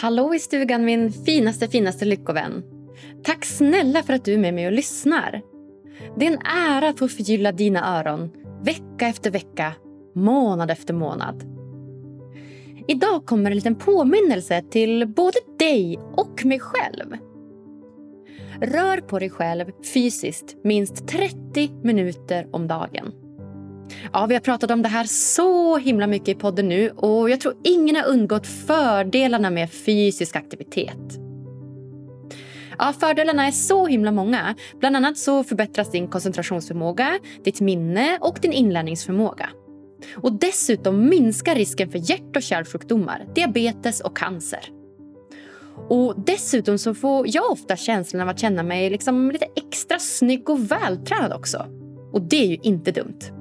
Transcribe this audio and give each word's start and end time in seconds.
Hallå 0.00 0.34
i 0.34 0.38
stugan 0.38 0.84
min 0.84 1.12
finaste, 1.12 1.68
finaste 1.68 2.04
lyckovän. 2.04 2.62
Tack 3.24 3.44
snälla 3.44 4.02
för 4.02 4.12
att 4.12 4.24
du 4.24 4.34
är 4.34 4.38
med 4.38 4.54
mig 4.54 4.66
och 4.66 4.72
lyssnar. 4.72 5.42
Det 6.16 6.26
är 6.26 6.30
en 6.32 6.46
ära 6.78 6.88
att 6.88 6.98
få 6.98 7.08
förgylla 7.08 7.52
dina 7.52 7.98
öron 7.98 8.30
vecka 8.64 9.08
efter 9.08 9.30
vecka, 9.30 9.72
månad 10.14 10.70
efter 10.70 10.94
månad. 10.94 11.42
Idag 12.88 13.26
kommer 13.26 13.50
en 13.50 13.56
liten 13.56 13.74
påminnelse 13.74 14.62
till 14.70 15.06
både 15.06 15.38
dig 15.58 15.98
och 16.16 16.44
mig 16.44 16.60
själv. 16.60 17.16
Rör 18.60 19.00
på 19.00 19.18
dig 19.18 19.30
själv 19.30 19.64
fysiskt 19.94 20.56
minst 20.64 21.08
30 21.08 21.70
minuter 21.82 22.46
om 22.52 22.68
dagen. 22.68 23.12
Ja, 24.12 24.26
vi 24.26 24.34
har 24.34 24.40
pratat 24.40 24.70
om 24.70 24.82
det 24.82 24.88
här 24.88 25.04
så 25.04 25.78
himla 25.78 26.06
mycket 26.06 26.28
i 26.28 26.34
podden 26.34 26.68
nu 26.68 26.90
och 26.90 27.30
jag 27.30 27.40
tror 27.40 27.54
ingen 27.64 27.96
har 27.96 28.06
undgått 28.06 28.46
fördelarna 28.46 29.50
med 29.50 29.72
fysisk 29.72 30.36
aktivitet. 30.36 31.18
Ja, 32.78 32.94
fördelarna 33.00 33.46
är 33.46 33.50
så 33.50 33.86
himla 33.86 34.12
många. 34.12 34.54
Bland 34.80 34.96
annat 34.96 35.18
så 35.18 35.44
förbättras 35.44 35.90
din 35.90 36.08
koncentrationsförmåga, 36.08 37.18
ditt 37.44 37.60
minne 37.60 38.18
och 38.20 38.38
din 38.42 38.52
inlärningsförmåga. 38.52 39.50
Och 40.16 40.32
dessutom 40.32 41.08
minskar 41.08 41.54
risken 41.54 41.90
för 41.90 42.10
hjärt 42.10 42.36
och 42.36 42.42
kärlsjukdomar, 42.42 43.26
diabetes 43.34 44.00
och 44.00 44.16
cancer. 44.16 44.60
Och 45.88 46.14
Dessutom 46.26 46.78
så 46.78 46.94
får 46.94 47.26
jag 47.28 47.52
ofta 47.52 47.76
känslan 47.76 48.22
av 48.22 48.28
att 48.28 48.38
känna 48.38 48.62
mig 48.62 48.90
liksom 48.90 49.30
lite 49.30 49.46
extra 49.56 49.98
snygg 49.98 50.50
och 50.50 50.70
vältränad 50.70 51.32
också. 51.32 51.66
Och 52.12 52.22
det 52.22 52.36
är 52.36 52.46
ju 52.46 52.58
inte 52.62 52.92
dumt. 52.92 53.37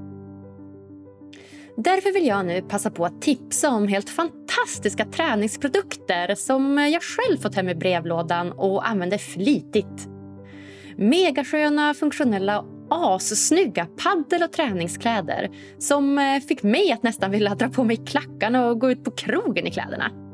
Därför 1.79 2.13
vill 2.13 2.27
jag 2.27 2.45
nu 2.45 2.61
passa 2.61 2.91
på 2.91 3.05
att 3.05 3.21
tipsa 3.21 3.69
om 3.69 3.87
helt 3.87 4.09
fantastiska 4.09 5.05
träningsprodukter 5.05 6.35
som 6.35 6.77
jag 6.77 7.01
själv 7.03 7.37
fått 7.37 7.55
hem 7.55 7.69
i 7.69 7.75
brevlådan 7.75 8.51
och 8.51 8.87
använder 8.87 9.17
flitigt. 9.17 10.07
Megasköna, 10.97 11.93
funktionella 11.93 12.65
assnygga 12.89 13.87
paddel 14.03 14.43
och 14.43 14.51
träningskläder 14.51 15.49
som 15.79 16.17
eh, 16.17 16.39
fick 16.39 16.63
mig 16.63 16.91
att 16.91 17.03
nästan 17.03 17.31
vilja 17.31 17.55
dra 17.55 17.69
på 17.69 17.83
mig 17.83 17.97
klackarna 17.97 18.67
och 18.67 18.79
gå 18.79 18.91
ut 18.91 19.03
på 19.03 19.11
krogen 19.11 19.67
i 19.67 19.71
kläderna. 19.71 20.26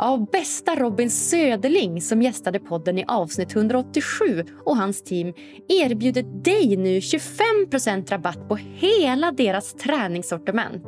Av 0.00 0.30
bästa 0.30 0.76
Robin 0.76 1.10
Söderling 1.10 2.02
som 2.02 2.22
gästade 2.22 2.60
podden 2.60 2.98
i 2.98 3.04
avsnitt 3.08 3.56
187 3.56 4.44
och 4.64 4.76
hans 4.76 5.02
team 5.02 5.34
erbjuder 5.68 6.22
dig 6.22 6.76
nu 6.76 6.98
25% 6.98 8.10
rabatt 8.10 8.48
på 8.48 8.56
hela 8.56 9.32
deras 9.32 9.74
träningssortiment 9.74 10.84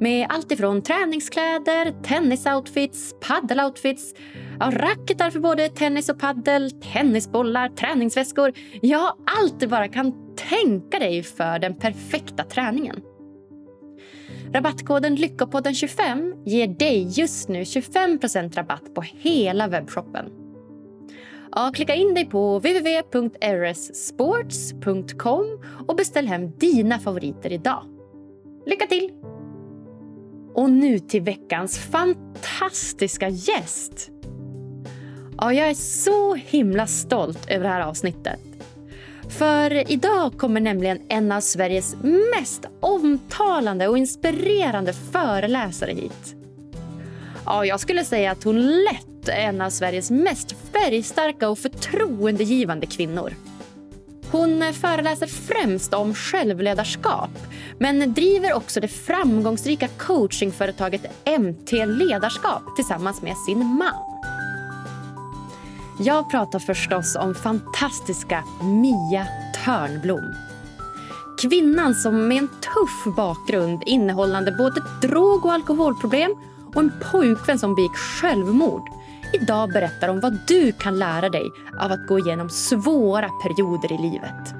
med 0.00 0.26
allt 0.30 0.52
ifrån 0.52 0.82
träningskläder, 0.82 2.02
tennisoutfits, 2.02 3.14
paddeloutfits 3.20 4.14
ja, 4.60 4.70
racketar 4.70 5.30
för 5.30 5.40
både 5.40 5.68
tennis 5.68 6.08
och 6.08 6.18
paddel, 6.18 6.70
tennisbollar, 6.70 7.68
träningsväskor 7.68 8.52
ja, 8.82 9.16
allt 9.40 9.60
du 9.60 9.66
bara 9.66 9.88
kan 9.88 10.36
tänka 10.36 10.98
dig 10.98 11.22
för 11.22 11.58
den 11.58 11.74
perfekta 11.74 12.44
träningen. 12.44 13.00
Rabattkoden 14.54 15.16
Lyckopodden25 15.16 16.42
ger 16.44 16.66
dig 16.66 17.08
just 17.08 17.48
nu 17.48 17.62
25% 17.62 18.56
rabatt 18.56 18.94
på 18.94 19.00
hela 19.00 19.68
webbshoppen. 19.68 20.30
Ja, 21.52 21.70
klicka 21.74 21.94
in 21.94 22.14
dig 22.14 22.24
på 22.24 22.58
www.rssports.com 22.58 25.44
och 25.88 25.96
beställ 25.96 26.26
hem 26.26 26.50
dina 26.50 26.98
favoriter 26.98 27.52
idag. 27.52 27.84
Lycka 28.66 28.86
till! 28.86 29.12
Och 30.54 30.70
nu 30.70 30.98
till 30.98 31.22
veckans 31.22 31.78
fantastiska 31.78 33.28
gäst. 33.28 34.10
Ja, 35.38 35.52
jag 35.52 35.68
är 35.68 35.74
så 35.74 36.34
himla 36.34 36.86
stolt 36.86 37.50
över 37.50 37.64
det 37.64 37.70
här 37.70 37.80
avsnittet. 37.80 38.53
För 39.28 39.90
idag 39.92 40.38
kommer 40.38 40.60
nämligen 40.60 41.00
en 41.08 41.32
av 41.32 41.40
Sveriges 41.40 41.96
mest 42.36 42.66
omtalande 42.80 43.88
och 43.88 43.98
inspirerande 43.98 44.92
föreläsare 44.92 45.92
hit. 45.92 46.34
Ja, 47.46 47.64
jag 47.64 47.80
skulle 47.80 48.04
säga 48.04 48.30
att 48.30 48.44
hon 48.44 48.66
lätt 48.84 49.28
är 49.28 49.40
en 49.40 49.60
av 49.60 49.70
Sveriges 49.70 50.10
mest 50.10 50.54
färgstarka 50.72 51.48
och 51.48 51.58
förtroendegivande 51.58 52.86
kvinnor. 52.86 53.34
Hon 54.30 54.72
föreläser 54.72 55.26
främst 55.26 55.94
om 55.94 56.14
självledarskap 56.14 57.30
men 57.78 58.14
driver 58.14 58.54
också 58.54 58.80
det 58.80 58.88
framgångsrika 58.88 59.88
coachingföretaget 59.88 61.02
MT 61.40 61.86
Ledarskap 61.86 62.76
tillsammans 62.76 63.22
med 63.22 63.36
sin 63.46 63.58
man. 63.58 64.13
Jag 65.98 66.30
pratar 66.30 66.58
förstås 66.58 67.16
om 67.16 67.34
fantastiska 67.34 68.44
Mia 68.62 69.26
Törnblom. 69.64 70.34
Kvinnan 71.42 71.94
som 71.94 72.28
med 72.28 72.38
en 72.38 72.48
tuff 72.48 73.16
bakgrund 73.16 73.82
innehållande 73.86 74.52
både 74.52 74.82
drog 75.02 75.44
och 75.44 75.52
alkoholproblem 75.52 76.34
och 76.74 76.82
en 76.82 76.92
pojkvän 77.12 77.58
som 77.58 77.74
begick 77.74 77.96
självmord 77.96 78.82
idag 79.32 79.68
berättar 79.72 80.08
om 80.08 80.20
vad 80.20 80.38
du 80.48 80.72
kan 80.72 80.98
lära 80.98 81.28
dig 81.28 81.50
av 81.80 81.92
att 81.92 82.06
gå 82.06 82.18
igenom 82.18 82.50
svåra 82.50 83.28
perioder 83.28 83.92
i 83.92 83.98
livet. 83.98 84.54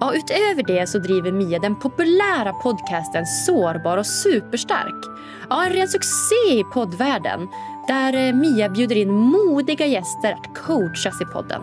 Ja, 0.00 0.14
utöver 0.14 0.62
det 0.62 0.86
så 0.86 0.98
driver 0.98 1.32
Mia 1.32 1.58
den 1.58 1.76
populära 1.76 2.52
podcasten 2.52 3.26
Sårbar 3.26 3.98
och 3.98 4.06
superstark. 4.06 5.04
Ja, 5.50 5.66
en 5.66 5.72
ren 5.72 5.88
succé 5.88 6.50
i 6.50 6.64
poddvärlden 6.72 7.48
där 7.86 8.12
eh, 8.12 8.34
Mia 8.34 8.68
bjuder 8.68 8.96
in 8.96 9.12
modiga 9.12 9.86
gäster 9.86 10.32
att 10.32 10.56
coachas 10.66 11.20
i 11.20 11.24
podden. 11.24 11.62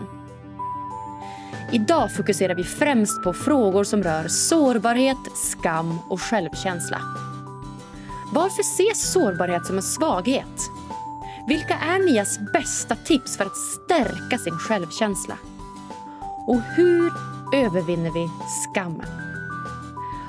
Idag 1.72 2.12
fokuserar 2.12 2.54
vi 2.54 2.64
främst 2.64 3.22
på 3.22 3.32
frågor 3.32 3.84
som 3.84 4.02
rör 4.02 4.28
sårbarhet, 4.28 5.18
skam 5.34 5.98
och 6.08 6.20
självkänsla. 6.20 7.00
Varför 8.32 8.60
ses 8.60 9.12
sårbarhet 9.12 9.66
som 9.66 9.76
en 9.76 9.82
svaghet? 9.82 10.70
Vilka 11.46 11.74
är 11.74 12.04
Mias 12.04 12.38
bästa 12.52 12.94
tips 12.94 13.36
för 13.36 13.44
att 13.44 13.56
stärka 13.56 14.38
sin 14.38 14.58
självkänsla? 14.58 15.38
Och 16.46 16.60
hur 16.60 17.12
övervinner 17.54 18.10
vi 18.10 18.28
skammen? 18.64 19.23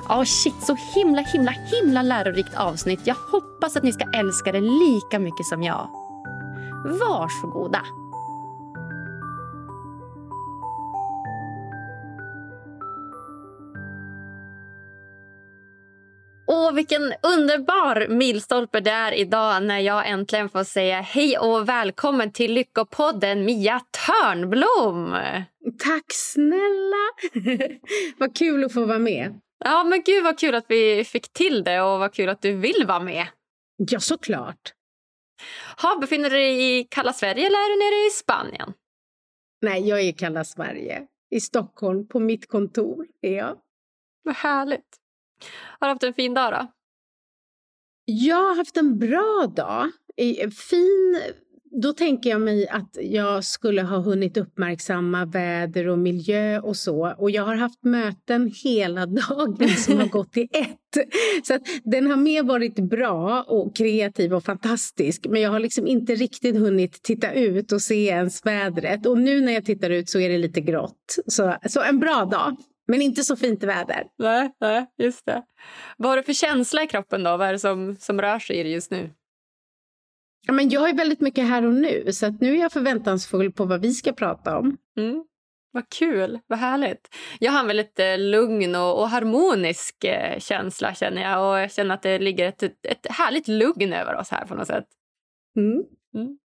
Ja, 0.08 0.24
shit, 0.24 0.62
så 0.62 0.76
himla, 0.94 1.22
himla, 1.22 1.50
himla 1.50 2.02
lärorikt 2.02 2.56
avsnitt. 2.56 3.00
Jag 3.04 3.14
hoppas 3.14 3.76
att 3.76 3.82
ni 3.82 3.92
ska 3.92 4.04
älska 4.14 4.52
det 4.52 4.60
lika 4.60 5.18
mycket 5.18 5.46
som 5.46 5.62
jag. 5.62 5.88
Varsågoda! 6.84 7.82
Åh, 16.48 16.72
vilken 16.72 17.02
underbar 17.22 18.08
milstolpe 18.08 18.80
det 18.80 18.90
är 18.90 19.12
idag 19.12 19.62
när 19.62 19.78
jag 19.78 20.08
äntligen 20.08 20.48
får 20.48 20.64
säga 20.64 21.00
hej 21.00 21.38
och 21.38 21.68
välkommen 21.68 22.32
till 22.32 22.52
Lyckopodden 22.52 23.44
Mia 23.44 23.80
Törnblom. 24.06 25.16
Tack 25.78 26.04
snälla! 26.08 27.06
vad 28.18 28.36
kul 28.36 28.64
att 28.64 28.72
få 28.72 28.84
vara 28.84 28.98
med. 28.98 29.40
Ja, 29.58 29.84
men 29.84 30.02
gud 30.02 30.24
vad 30.24 30.38
kul 30.38 30.54
att 30.54 30.66
vi 30.68 31.04
fick 31.04 31.32
till 31.32 31.64
det 31.64 31.80
och 31.80 31.98
vad 31.98 32.14
kul 32.14 32.28
att 32.28 32.42
du 32.42 32.52
vill 32.56 32.84
vara 32.86 33.00
med. 33.00 33.26
Ja, 33.76 34.00
såklart. 34.00 34.72
Ha, 35.82 35.98
befinner 35.98 36.30
du 36.30 36.36
dig 36.36 36.78
i 36.78 36.84
kalla 36.84 37.12
Sverige 37.12 37.46
eller 37.46 37.56
är 37.58 37.74
du 37.74 37.78
nere 37.78 38.06
i 38.06 38.10
Spanien? 38.10 38.72
Nej, 39.62 39.88
jag 39.88 40.00
är 40.00 40.04
i 40.04 40.12
kalla 40.12 40.44
Sverige. 40.44 41.06
I 41.30 41.40
Stockholm, 41.40 42.08
på 42.08 42.20
mitt 42.20 42.48
kontor 42.48 43.06
är 43.22 43.36
jag. 43.36 43.56
Vad 44.22 44.34
härligt. 44.34 44.96
Har 45.80 45.88
du 45.88 45.92
haft 45.92 46.02
en 46.02 46.14
fin 46.14 46.34
dag 46.34 46.52
då? 46.52 46.72
Jag 48.04 48.36
har 48.36 48.56
haft 48.56 48.76
en 48.76 48.98
bra 48.98 49.52
dag. 49.56 49.90
Fin 50.68 51.22
då 51.70 51.92
tänker 51.92 52.30
jag 52.30 52.40
mig 52.40 52.68
att 52.68 52.98
jag 53.00 53.44
skulle 53.44 53.82
ha 53.82 53.98
hunnit 53.98 54.36
uppmärksamma 54.36 55.24
väder 55.24 55.88
och 55.88 55.98
miljö 55.98 56.60
och 56.60 56.76
så. 56.76 57.14
Och 57.18 57.30
jag 57.30 57.42
har 57.42 57.54
haft 57.54 57.84
möten 57.84 58.52
hela 58.64 59.06
dagen 59.06 59.68
som 59.68 59.98
har 59.98 60.08
gått 60.08 60.36
i 60.36 60.42
ett. 60.42 61.06
Så 61.46 61.54
att 61.54 61.62
den 61.84 62.10
har 62.10 62.16
mer 62.16 62.42
varit 62.42 62.74
bra 62.74 63.42
och 63.42 63.76
kreativ 63.76 64.34
och 64.34 64.44
fantastisk. 64.44 65.26
Men 65.28 65.42
jag 65.42 65.50
har 65.50 65.60
liksom 65.60 65.86
inte 65.86 66.14
riktigt 66.14 66.56
hunnit 66.56 67.02
titta 67.02 67.32
ut 67.32 67.72
och 67.72 67.82
se 67.82 68.06
ens 68.06 68.46
vädret. 68.46 69.06
Och 69.06 69.18
nu 69.18 69.40
när 69.40 69.52
jag 69.52 69.64
tittar 69.64 69.90
ut 69.90 70.08
så 70.08 70.18
är 70.18 70.28
det 70.28 70.38
lite 70.38 70.60
grått. 70.60 71.16
Så, 71.26 71.56
så 71.68 71.82
en 71.82 71.98
bra 71.98 72.24
dag. 72.24 72.56
Men 72.88 73.02
inte 73.02 73.22
så 73.22 73.36
fint 73.36 73.64
väder. 73.64 74.02
Nej, 74.18 74.50
nej, 74.60 74.86
just 74.98 75.26
det. 75.26 75.42
Vad 75.96 76.10
har 76.10 76.16
du 76.16 76.22
för 76.22 76.32
känsla 76.32 76.82
i 76.82 76.86
kroppen 76.86 77.22
då? 77.22 77.36
Vad 77.36 77.48
är 77.48 77.52
det 77.52 77.58
som, 77.58 77.96
som 78.00 78.20
rör 78.20 78.38
sig 78.38 78.56
i 78.56 78.62
dig 78.62 78.72
just 78.72 78.90
nu? 78.90 79.10
Ja, 80.46 80.52
men 80.52 80.68
jag 80.68 80.88
är 80.88 80.94
väldigt 80.94 81.20
mycket 81.20 81.48
här 81.48 81.66
och 81.66 81.74
nu, 81.74 82.12
så 82.12 82.26
att 82.26 82.40
nu 82.40 82.56
är 82.56 82.60
jag 82.60 82.72
förväntansfull 82.72 83.52
på 83.52 83.64
vad 83.64 83.80
vi 83.80 83.92
ska 83.92 84.12
prata 84.12 84.58
om. 84.58 84.76
Mm. 84.96 85.24
Vad 85.72 85.88
kul, 85.88 86.38
vad 86.46 86.58
härligt. 86.58 87.14
Jag 87.40 87.52
har 87.52 87.60
en 87.60 87.66
väldigt 87.66 87.98
eh, 87.98 88.18
lugn 88.18 88.74
och, 88.74 89.00
och 89.00 89.08
harmonisk 89.08 90.04
eh, 90.04 90.38
känsla 90.38 90.94
känner 90.94 91.22
jag 91.22 91.50
och 91.50 91.58
jag 91.58 91.72
känner 91.72 91.94
att 91.94 92.02
det 92.02 92.18
ligger 92.18 92.48
ett, 92.48 92.62
ett 92.62 93.06
härligt 93.10 93.48
lugn 93.48 93.92
över 93.92 94.14
oss 94.14 94.30
här 94.30 94.46
på 94.46 94.54
något 94.54 94.66
sätt. 94.66 94.86
Mm. 95.56 95.82
Mm. 96.14 96.38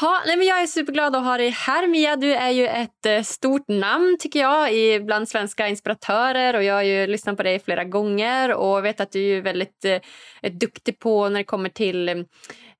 Ha, 0.00 0.22
nej 0.26 0.36
men 0.36 0.46
jag 0.46 0.62
är 0.62 0.66
superglad 0.66 1.16
att 1.16 1.24
ha 1.24 1.36
dig 1.36 1.50
här, 1.50 1.86
Mia. 1.86 2.16
Du 2.16 2.32
är 2.32 2.50
ju 2.50 2.66
ett 2.66 3.06
eh, 3.06 3.22
stort 3.22 3.68
namn 3.68 4.16
tycker 4.20 4.40
jag 4.40 4.74
i 4.74 5.00
bland 5.00 5.28
svenska 5.28 5.68
inspiratörer. 5.68 6.54
och 6.54 6.62
Jag 6.62 6.74
har 6.74 6.82
ju 6.82 7.06
lyssnat 7.06 7.36
på 7.36 7.42
dig 7.42 7.58
flera 7.58 7.84
gånger 7.84 8.54
och 8.54 8.84
vet 8.84 9.00
att 9.00 9.12
du 9.12 9.36
är 9.36 9.40
väldigt 9.40 9.84
eh, 9.84 10.52
duktig 10.52 10.98
på 10.98 11.28
när 11.28 11.40
det 11.40 11.44
kommer 11.44 11.68
till 11.68 12.24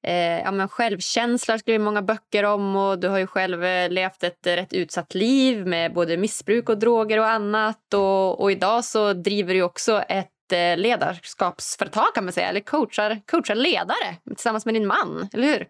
eh, 0.06 0.41
ja, 0.41 0.50
men 0.50 0.69
självkänsla. 0.69 1.58
Skriver 1.58 1.79
många 1.79 2.03
böcker 2.03 2.44
om 2.44 2.76
och 2.76 2.99
du 2.99 3.08
har 3.08 3.19
ju 3.19 3.26
själv 3.26 3.64
eh, 3.64 3.91
levt 3.91 4.23
ett 4.23 4.47
rätt 4.47 4.73
utsatt 4.73 5.14
liv 5.14 5.67
med 5.67 5.94
både 5.94 6.17
missbruk 6.17 6.69
och 6.69 6.79
droger 6.79 7.19
och 7.19 7.29
annat. 7.29 7.94
Och, 7.94 8.41
och 8.41 8.53
idag 8.53 8.85
så 8.85 9.12
driver 9.12 9.55
du 9.55 9.62
också 9.62 10.03
ett 10.08 10.53
eh, 10.53 10.76
ledarskapsföretag 10.76 12.14
kan 12.14 12.25
man 12.25 12.32
säga, 12.32 12.49
eller 12.49 12.61
coachar, 12.61 13.20
coachar 13.26 13.55
ledare 13.55 14.17
tillsammans 14.29 14.67
med 14.67 14.75
din 14.75 14.87
man, 14.87 15.29
eller 15.32 15.47
hur? 15.47 15.67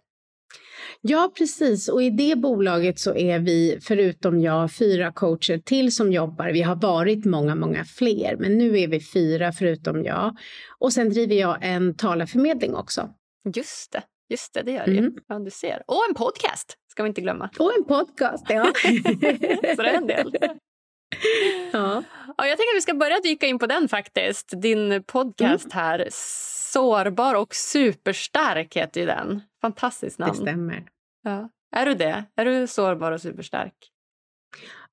Ja, 1.01 1.33
precis. 1.39 1.89
Och 1.89 2.03
i 2.03 2.11
det 2.11 2.39
bolaget 2.39 2.99
så 2.99 3.15
är 3.17 3.39
vi, 3.39 3.79
förutom 3.83 4.41
jag, 4.41 4.73
fyra 4.73 5.13
coacher 5.13 5.59
till 5.59 5.95
som 5.95 6.13
jobbar. 6.13 6.49
Vi 6.49 6.63
har 6.63 6.77
varit 6.77 7.25
många, 7.25 7.55
många 7.55 7.85
fler, 7.85 8.37
men 8.37 8.59
nu 8.59 8.79
är 8.79 8.89
vi 8.89 9.01
fyra 9.01 9.53
förutom 9.53 10.05
jag. 10.05 10.37
Och 10.79 10.93
sen 10.93 11.11
driver 11.11 11.35
jag 11.35 11.59
en 11.61 11.97
talarförmedling 11.97 12.75
också. 12.75 13.11
Just 13.55 13.93
det, 13.93 14.03
just 14.29 14.55
det, 14.55 14.63
det 14.63 14.73
gör 14.73 14.89
mm. 14.89 15.05
du. 15.05 15.25
Ja, 15.27 15.39
du 15.39 15.51
ser. 15.51 15.83
Och 15.87 16.03
en 16.09 16.15
podcast, 16.15 16.79
ska 16.91 17.03
vi 17.03 17.09
inte 17.09 17.21
glömma. 17.21 17.51
Och 17.59 17.77
en 17.79 17.85
podcast, 17.85 18.47
ja. 18.49 18.65
så 19.77 19.83
det 19.83 19.91
är 19.91 19.95
en 19.95 20.07
del. 20.07 20.33
Ja. 21.73 22.03
ja. 22.37 22.47
Jag 22.47 22.59
tänker 22.59 22.73
att 22.73 22.77
vi 22.77 22.81
ska 22.81 22.95
börja 22.95 23.21
dyka 23.21 23.47
in 23.47 23.59
på 23.59 23.67
den 23.67 23.89
faktiskt. 23.89 24.53
Din 24.63 25.05
podcast 25.07 25.65
mm. 25.65 25.75
här. 25.75 26.09
Sårbar 26.11 27.35
och 27.35 27.55
superstark 27.55 28.77
heter 28.77 29.01
ju 29.01 29.07
den. 29.07 29.43
Fantastiskt 29.61 30.19
namn. 30.19 30.33
Det 30.33 30.39
stämmer. 30.39 30.85
Ja. 31.23 31.51
Är 31.77 31.87
du 31.87 31.95
det? 31.95 32.25
Är 32.37 32.45
du 32.45 32.67
sårbar 32.67 33.13
och 33.13 33.21
superstark? 33.21 33.75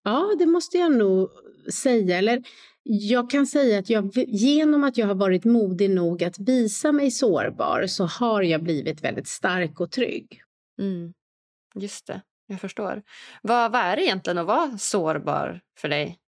Ja, 0.03 0.35
det 0.39 0.45
måste 0.45 0.77
jag 0.77 0.91
nog 0.91 1.29
säga. 1.73 2.17
Eller 2.17 2.43
jag 2.83 3.29
kan 3.29 3.47
säga 3.47 3.79
att 3.79 3.89
jag, 3.89 4.11
genom 4.27 4.83
att 4.83 4.97
jag 4.97 5.07
har 5.07 5.15
varit 5.15 5.45
modig 5.45 5.89
nog 5.89 6.23
att 6.23 6.39
visa 6.39 6.91
mig 6.91 7.11
sårbar 7.11 7.87
så 7.87 8.05
har 8.05 8.41
jag 8.41 8.63
blivit 8.63 9.03
väldigt 9.03 9.27
stark 9.27 9.79
och 9.79 9.91
trygg. 9.91 10.41
Mm. 10.79 11.13
Just 11.75 12.07
det, 12.07 12.21
jag 12.47 12.61
förstår. 12.61 13.03
Vad, 13.41 13.71
vad 13.71 13.81
är 13.81 13.95
det 13.95 14.03
egentligen 14.03 14.37
att 14.37 14.47
vara 14.47 14.77
sårbar 14.77 15.61
för 15.79 15.89
dig? 15.89 16.19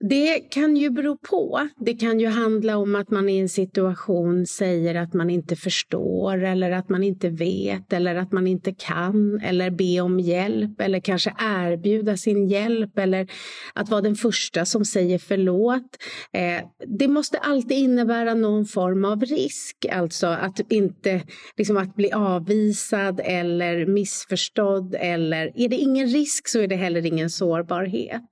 Det 0.00 0.40
kan 0.40 0.76
ju 0.76 0.90
bero 0.90 1.16
på. 1.16 1.68
Det 1.76 1.94
kan 1.94 2.20
ju 2.20 2.26
handla 2.26 2.76
om 2.76 2.94
att 2.94 3.10
man 3.10 3.28
i 3.28 3.38
en 3.38 3.48
situation 3.48 4.46
säger 4.46 4.94
att 4.94 5.14
man 5.14 5.30
inte 5.30 5.56
förstår 5.56 6.44
eller 6.44 6.70
att 6.70 6.88
man 6.88 7.02
inte 7.02 7.28
vet 7.28 7.92
eller 7.92 8.14
att 8.14 8.32
man 8.32 8.46
inte 8.46 8.74
kan 8.74 9.40
eller 9.40 9.70
be 9.70 10.00
om 10.00 10.20
hjälp 10.20 10.80
eller 10.80 11.00
kanske 11.00 11.34
erbjuda 11.38 12.16
sin 12.16 12.48
hjälp 12.48 12.98
eller 12.98 13.28
att 13.74 13.88
vara 13.88 14.00
den 14.00 14.14
första 14.14 14.64
som 14.64 14.84
säger 14.84 15.18
förlåt. 15.18 15.96
Eh, 16.32 16.64
det 16.98 17.08
måste 17.08 17.38
alltid 17.38 17.78
innebära 17.78 18.34
någon 18.34 18.66
form 18.66 19.04
av 19.04 19.20
risk, 19.20 19.86
alltså 19.92 20.26
att 20.26 20.72
inte 20.72 21.22
liksom 21.56 21.76
att 21.76 21.96
bli 21.96 22.12
avvisad 22.12 23.20
eller 23.24 23.86
missförstådd 23.86 24.96
eller 24.98 25.52
är 25.54 25.68
det 25.68 25.76
ingen 25.76 26.06
risk 26.06 26.48
så 26.48 26.60
är 26.60 26.68
det 26.68 26.76
heller 26.76 27.06
ingen 27.06 27.30
sårbarhet. 27.30 28.24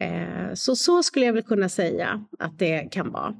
Eh, 0.00 0.54
så 0.54 0.76
så 0.76 1.02
skulle 1.02 1.26
jag 1.26 1.32
väl 1.32 1.42
kunna 1.42 1.68
säga 1.68 2.24
att 2.38 2.58
det 2.58 2.88
kan 2.92 3.12
vara. 3.12 3.36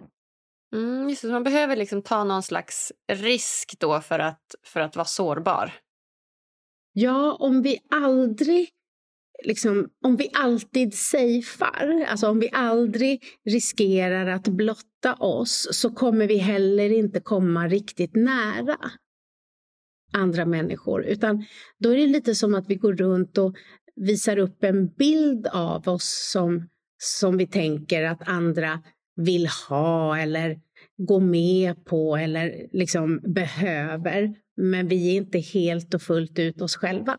Mm, 0.74 1.08
just 1.08 1.22
det, 1.22 1.28
man 1.28 1.44
behöver 1.44 1.76
liksom 1.76 2.02
ta 2.02 2.24
någon 2.24 2.42
slags 2.42 2.92
risk 3.12 3.74
då 3.78 4.00
för 4.00 4.18
att, 4.18 4.54
för 4.64 4.80
att 4.80 4.96
vara 4.96 5.04
sårbar. 5.04 5.72
Ja, 6.92 7.36
om 7.40 7.62
vi 7.62 7.78
aldrig 7.90 8.68
Liksom, 9.44 9.88
om 10.04 10.16
vi 10.16 10.30
alltid 10.34 10.94
safear, 10.94 12.06
alltså 12.08 12.28
om 12.28 12.40
vi 12.40 12.50
aldrig 12.52 13.22
riskerar 13.44 14.26
att 14.26 14.48
blotta 14.48 15.14
oss 15.14 15.68
så 15.72 15.90
kommer 15.90 16.26
vi 16.26 16.36
heller 16.36 16.92
inte 16.92 17.20
komma 17.20 17.68
riktigt 17.68 18.14
nära 18.14 18.76
andra 20.12 20.46
människor. 20.46 21.04
Utan 21.04 21.44
då 21.78 21.90
är 21.90 21.96
det 21.96 22.06
lite 22.06 22.34
som 22.34 22.54
att 22.54 22.66
vi 22.68 22.74
går 22.74 22.92
runt 22.92 23.38
och 23.38 23.56
visar 23.96 24.38
upp 24.38 24.64
en 24.64 24.88
bild 24.88 25.46
av 25.46 25.88
oss 25.88 26.30
som, 26.32 26.68
som 26.98 27.36
vi 27.36 27.46
tänker 27.46 28.02
att 28.02 28.28
andra 28.28 28.82
vill 29.16 29.48
ha 29.68 30.18
eller 30.18 30.60
gå 30.96 31.20
med 31.20 31.84
på 31.84 32.16
eller 32.16 32.66
liksom 32.72 33.20
behöver. 33.34 34.34
Men 34.56 34.88
vi 34.88 35.10
är 35.10 35.16
inte 35.16 35.38
helt 35.38 35.94
och 35.94 36.02
fullt 36.02 36.38
ut 36.38 36.62
oss 36.62 36.76
själva. 36.76 37.18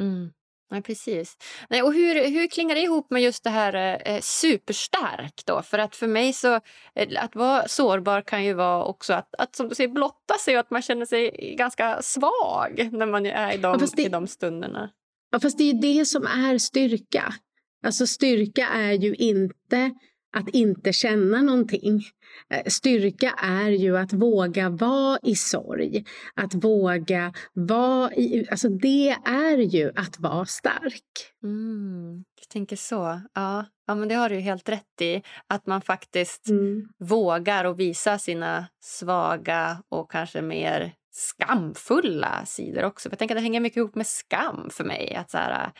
Mm. 0.00 0.30
Nej, 0.70 0.82
precis. 0.82 1.36
Nej, 1.70 1.82
och 1.82 1.94
hur, 1.94 2.30
hur 2.30 2.48
klingar 2.48 2.74
det 2.74 2.80
ihop 2.80 3.10
med 3.10 3.22
just 3.22 3.44
det 3.44 3.50
här 3.50 4.02
eh, 4.04 4.20
superstark? 4.20 5.42
Då? 5.46 5.62
För 5.62 5.78
att 5.78 5.96
för 5.96 6.06
mig 6.06 6.32
så 6.32 6.54
eh, 6.94 7.24
att 7.24 7.36
vara 7.36 7.68
sårbar 7.68 8.20
kan 8.22 8.44
ju 8.44 8.52
vara 8.52 8.84
också 8.84 9.12
att, 9.12 9.34
att 9.38 9.56
som 9.56 9.68
du 9.68 9.74
säger 9.74 9.90
blotta 9.90 10.34
sig 10.44 10.54
och 10.54 10.60
att 10.60 10.70
man 10.70 10.82
känner 10.82 11.06
sig 11.06 11.54
ganska 11.58 12.02
svag 12.02 12.88
när 12.92 13.06
man 13.06 13.26
är 13.26 13.54
i 13.54 13.56
de, 13.56 13.78
ja, 13.80 13.86
det, 13.96 14.02
i 14.02 14.08
de 14.08 14.26
stunderna. 14.26 14.90
Ja, 15.30 15.40
fast 15.40 15.58
det 15.58 15.70
är 15.70 15.74
det 15.74 16.04
som 16.04 16.26
är 16.26 16.58
styrka. 16.58 17.34
Alltså 17.82 18.06
styrka 18.06 18.66
är 18.66 18.92
ju 18.92 19.14
inte 19.14 19.90
att 20.32 20.48
inte 20.48 20.92
känna 20.92 21.42
någonting. 21.42 22.02
Eh, 22.50 22.64
styrka 22.66 23.30
är 23.30 23.70
ju 23.70 23.98
att 23.98 24.12
våga 24.12 24.68
vara 24.68 25.18
i 25.22 25.34
sorg, 25.34 26.04
att 26.34 26.54
våga 26.54 27.32
vara 27.52 28.14
i... 28.14 28.46
Alltså 28.50 28.68
det 28.68 29.10
är 29.24 29.58
ju 29.58 29.92
att 29.96 30.20
vara 30.20 30.44
stark. 30.44 31.32
Mm, 31.42 32.16
du 32.16 32.44
tänker 32.48 32.76
så. 32.76 33.20
Ja. 33.34 33.66
ja, 33.86 33.94
men 33.94 34.08
det 34.08 34.14
har 34.14 34.28
du 34.28 34.36
helt 34.36 34.68
rätt 34.68 35.00
i. 35.00 35.22
Att 35.46 35.66
man 35.66 35.82
faktiskt 35.82 36.48
mm. 36.48 36.88
vågar 36.98 37.64
och 37.64 37.80
visa 37.80 38.18
sina 38.18 38.66
svaga 38.80 39.82
och 39.88 40.10
kanske 40.10 40.42
mer 40.42 40.92
skamfulla 41.10 42.44
sidor 42.46 42.84
också. 42.84 43.08
För 43.08 43.12
jag 43.12 43.18
tänker 43.18 43.34
att 43.34 43.38
det 43.38 43.42
hänger 43.42 43.60
mycket 43.60 43.76
ihop 43.76 43.94
med 43.94 44.06
skam 44.06 44.70
för 44.70 44.84
mig. 44.84 45.14
Att 45.14 45.30
så 45.30 45.38
här, 45.38 45.72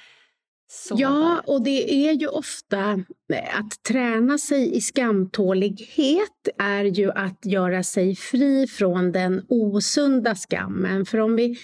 så 0.72 0.94
ja, 0.98 1.42
och 1.46 1.62
det 1.62 2.08
är 2.08 2.12
ju 2.12 2.26
ofta 2.26 2.90
eh, 3.32 3.58
att 3.58 3.82
träna 3.88 4.38
sig 4.38 4.76
i 4.76 4.80
skamtålighet 4.80 6.48
är 6.58 6.84
ju 6.84 7.10
att 7.10 7.46
göra 7.46 7.82
sig 7.82 8.16
fri 8.16 8.66
från 8.66 9.12
den 9.12 9.46
osunda 9.48 10.34
skammen. 10.34 11.06
För 11.06 11.18
om 11.18 11.36
vi 11.36 11.58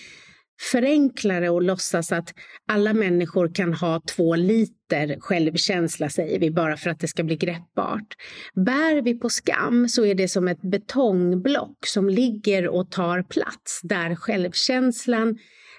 förenklar 0.60 1.40
det 1.40 1.50
och 1.50 1.62
låtsas 1.62 2.12
att 2.12 2.34
alla 2.68 2.94
människor 2.94 3.54
kan 3.54 3.74
ha 3.74 4.00
två 4.00 4.36
liter 4.36 5.20
självkänsla, 5.20 6.08
säger 6.08 6.38
vi, 6.40 6.50
bara 6.50 6.76
för 6.76 6.90
att 6.90 7.00
det 7.00 7.08
ska 7.08 7.24
bli 7.24 7.36
greppbart. 7.36 8.14
Bär 8.54 9.02
vi 9.02 9.14
på 9.14 9.28
skam 9.28 9.88
så 9.88 10.04
är 10.04 10.14
det 10.14 10.28
som 10.28 10.48
ett 10.48 10.62
betongblock 10.62 11.86
som 11.86 12.08
ligger 12.08 12.68
och 12.68 12.90
tar 12.90 13.22
plats 13.22 13.80
där 13.82 14.14
självkänslan 14.14 15.38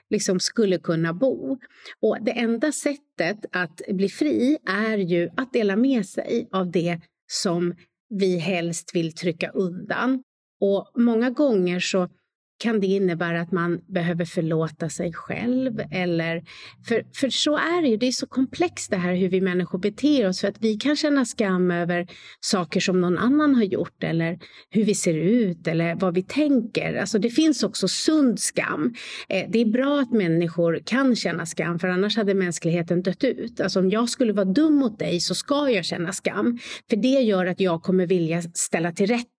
liksom 0.10 0.40
skulle 0.40 0.78
kunna 0.78 1.14
bo. 1.14 1.58
Och 2.02 2.18
det 2.22 2.32
enda 2.32 2.72
sättet 2.72 3.38
att 3.52 3.82
bli 3.90 4.10
fri 4.10 4.58
är 4.70 4.98
ju 4.98 5.30
att 5.38 5.54
dela 5.54 5.76
med 5.76 6.06
sig 6.06 6.48
av 6.52 6.72
det 6.72 7.00
som 7.28 7.76
vi 8.10 8.38
helst 8.38 8.92
vill 8.94 9.16
trycka 9.16 9.50
undan. 9.50 10.24
Och 10.60 10.92
många 10.96 11.30
gånger 11.30 11.80
så 11.80 12.10
kan 12.58 12.80
det 12.80 12.88
innebära 12.88 13.42
att 13.42 13.52
man 13.52 13.82
behöver 13.88 14.26
förlåta 14.26 14.90
sig 14.90 15.14
själv. 15.14 15.82
Eller, 15.92 16.44
för, 16.88 17.04
för 17.14 17.30
så 17.30 17.58
är 17.58 17.82
det 17.82 17.88
ju, 17.88 17.98
det 17.98 18.08
är 18.08 18.12
så 18.12 18.28
komplext 18.28 18.92
det 18.92 18.98
här 18.98 19.16
hur 19.16 19.30
vi 19.30 19.42
människor 19.42 19.80
beter 19.80 20.28
oss. 20.28 20.42
För 20.42 20.48
att 20.48 20.58
vi 20.60 20.78
kan 20.78 20.96
känna 20.96 21.26
skam 21.26 21.72
över 21.72 22.08
saker 22.40 22.80
som 22.80 23.02
någon 23.02 23.18
annan 23.18 23.56
har 23.56 23.64
gjort 23.64 24.04
eller 24.04 24.40
hur 24.70 24.84
vi 24.84 24.96
ser 24.96 25.14
ut 25.14 25.68
eller 25.68 25.96
vad 25.96 26.14
vi 26.14 26.24
tänker. 26.24 26.94
Alltså 26.94 27.20
det 27.20 27.30
finns 27.30 27.64
också 27.64 27.88
sund 27.88 28.40
skam. 28.40 28.94
Eh, 29.30 29.46
det 29.50 29.62
är 29.62 29.66
bra 29.66 30.00
att 30.00 30.12
människor 30.12 30.82
kan 30.86 31.16
känna 31.16 31.46
skam 31.46 31.80
för 31.80 31.88
annars 31.88 32.18
hade 32.18 32.34
mänskligheten 32.34 33.02
dött 33.02 33.24
ut. 33.24 33.62
Alltså 33.62 33.80
om 33.80 33.90
jag 33.90 34.10
skulle 34.10 34.34
vara 34.34 34.46
dum 34.46 34.76
mot 34.76 35.00
dig 35.00 35.20
så 35.20 35.36
ska 35.36 35.70
jag 35.70 35.86
känna 35.86 36.14
skam. 36.14 36.60
För 36.90 36.98
det 36.98 37.08
gör 37.08 37.46
att 37.46 37.60
jag 37.60 37.84
kommer 37.84 38.08
vilja 38.08 38.42
ställa 38.42 38.92
till 38.92 39.08
rätta 39.08 39.37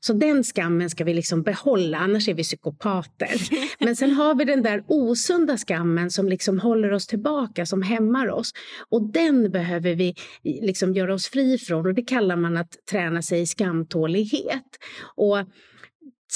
så 0.00 0.12
den 0.12 0.44
skammen 0.44 0.90
ska 0.90 1.04
vi 1.04 1.14
liksom 1.14 1.42
behålla, 1.42 1.98
annars 1.98 2.28
är 2.28 2.34
vi 2.34 2.42
psykopater. 2.42 3.30
Men 3.84 3.96
sen 3.96 4.10
har 4.10 4.34
vi 4.34 4.44
den 4.44 4.62
där 4.62 4.84
osunda 4.86 5.58
skammen 5.58 6.10
som 6.10 6.28
liksom 6.28 6.60
håller 6.60 6.92
oss 6.92 7.06
tillbaka, 7.06 7.66
som 7.66 7.82
hämmar 7.82 8.30
oss. 8.30 8.52
Och 8.88 9.02
den 9.12 9.50
behöver 9.50 9.94
vi 9.94 10.14
liksom 10.42 10.94
göra 10.94 11.14
oss 11.14 11.26
fri 11.26 11.58
från 11.58 11.86
och 11.86 11.94
det 11.94 12.02
kallar 12.02 12.36
man 12.36 12.56
att 12.56 12.86
träna 12.90 13.22
sig 13.22 13.40
i 13.40 13.46
skamtålighet. 13.46 14.78
Och 15.16 15.38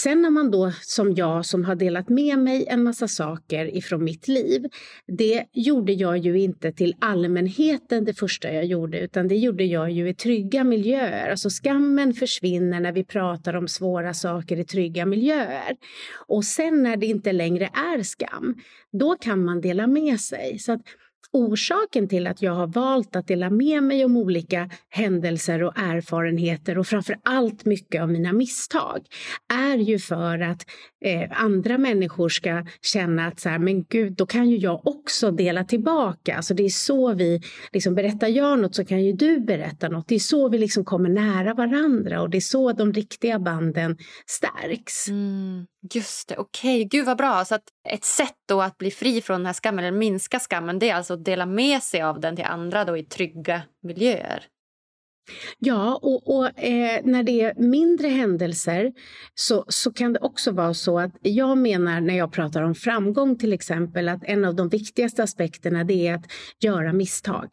Sen 0.03 0.23
när 0.23 0.31
man 0.31 0.51
då 0.51 0.73
som 0.83 1.15
jag 1.15 1.47
som 1.47 1.65
har 1.65 1.75
delat 1.75 2.09
med 2.09 2.39
mig 2.39 2.67
en 2.69 2.83
massa 2.83 3.09
saker 3.09 3.77
ifrån 3.77 4.05
mitt 4.05 4.29
liv, 4.29 4.67
det 5.07 5.45
gjorde 5.53 5.93
jag 5.93 6.19
ju 6.19 6.41
inte 6.41 6.73
till 6.73 6.95
allmänheten 7.01 8.05
det 8.05 8.15
första 8.15 8.53
jag 8.53 8.65
gjorde, 8.65 9.01
utan 9.01 9.29
det 9.29 9.37
gjorde 9.37 9.65
jag 9.65 9.91
ju 9.91 10.09
i 10.09 10.15
trygga 10.15 10.65
miljöer. 10.65 11.31
Alltså 11.31 11.49
skammen 11.51 12.15
försvinner 12.15 12.81
när 12.81 12.93
vi 12.93 13.05
pratar 13.05 13.57
om 13.57 13.69
svåra 13.69 14.15
saker 14.15 14.57
i 14.57 14.65
trygga 14.65 15.07
miljöer. 15.07 15.77
Och 16.27 16.45
sen 16.45 16.83
när 16.83 16.97
det 16.97 17.07
inte 17.07 17.33
längre 17.33 17.71
är 17.97 18.03
skam, 18.03 18.55
då 18.93 19.17
kan 19.17 19.45
man 19.45 19.61
dela 19.61 19.87
med 19.87 20.21
sig. 20.21 20.59
Så 20.59 20.73
att 20.73 20.83
orsaken 21.37 22.09
till 22.09 22.27
att 22.27 22.43
jag 22.43 22.53
har 22.53 22.67
valt 22.67 23.17
att 23.17 23.27
dela 23.27 23.51
med 23.51 23.83
mig 23.83 24.05
om 24.05 24.17
olika 24.17 24.71
händelser 24.89 25.63
och 25.63 25.73
erfarenheter 25.79 26.79
och 26.79 26.87
framför 26.87 27.17
allt 27.23 27.65
mycket 27.65 28.03
av 28.03 28.11
mina 28.11 28.33
misstag 28.33 29.07
är 29.55 29.77
ju 29.77 29.99
för 29.99 30.39
att 30.39 30.67
eh, 31.05 31.43
andra 31.43 31.79
människor 31.79 32.29
ska 32.29 32.65
känna 32.83 33.27
att 33.27 33.41
så 33.41 33.49
här, 33.49 33.59
men 33.59 33.85
gud, 33.85 34.13
då 34.13 34.27
kan 34.27 34.51
ju 34.51 34.57
jag 34.57 34.87
också 34.87 35.31
dela 35.31 35.65
tillbaka. 35.65 36.37
Alltså 36.37 36.55
det 36.55 36.65
är 36.65 36.69
så 36.69 37.15
vi, 37.15 37.41
liksom, 37.73 37.95
berättar 37.95 38.29
jag 38.29 38.59
något 38.59 38.75
så 38.75 38.85
kan 38.85 39.05
ju 39.05 39.13
du 39.13 39.41
berätta 39.41 39.89
något. 39.89 40.09
Det 40.09 40.15
är 40.15 40.19
så 40.19 40.49
vi 40.49 40.59
liksom 40.59 40.85
kommer 40.85 41.09
nära 41.09 41.55
varandra 41.55 42.23
och 42.23 42.31
det 42.31 42.39
är 42.39 42.41
så 42.41 42.73
de 42.73 42.93
riktiga 42.93 43.39
banden 43.39 43.97
stärks. 44.27 45.09
Mm. 45.09 45.67
Just 45.95 46.29
det, 46.29 46.37
okej. 46.37 46.87
Okay. 46.87 46.99
Gud 46.99 47.07
vad 47.07 47.17
bra. 47.17 47.45
Så 47.45 47.55
att 47.55 47.65
ett 47.89 48.05
sätt 48.05 48.37
då 48.49 48.63
att 48.63 48.79
bli 48.79 48.91
fri 48.91 49.21
från 49.21 49.41
den 49.41 49.47
här 49.47 49.53
skammen, 49.53 49.85
eller 49.85 49.99
minska 49.99 50.41
skammen, 50.41 50.79
det 50.79 50.91
är 50.91 50.95
alltså 50.95 51.15
att 51.15 51.25
dela 51.25 51.47
med 51.47 51.83
sig 51.83 52.03
av 52.03 52.21
den 52.21 52.37
till 52.37 52.45
andra 52.45 52.85
då 52.85 52.97
i 52.97 53.05
trygga 53.05 53.63
miljöer. 53.83 54.47
Ja, 55.59 55.99
och, 56.03 56.37
och 56.37 56.65
eh, 56.65 57.01
när 57.05 57.23
det 57.23 57.41
är 57.41 57.55
mindre 57.57 58.09
händelser 58.09 58.93
så, 59.35 59.65
så 59.69 59.93
kan 59.93 60.13
det 60.13 60.21
också 60.21 60.51
vara 60.51 60.75
så 60.75 60.99
att 60.99 61.13
jag 61.23 61.59
menar 61.59 62.01
när 62.01 62.17
jag 62.17 62.33
pratar 62.33 62.63
om 62.63 62.75
framgång 62.75 63.39
till 63.39 63.53
exempel 63.53 64.09
att 64.09 64.25
en 64.25 64.45
av 64.45 64.55
de 64.55 64.69
viktigaste 64.69 65.23
aspekterna 65.23 65.85
det 65.85 66.07
är 66.07 66.15
att 66.15 66.33
göra 66.61 66.93
misstag 66.93 67.49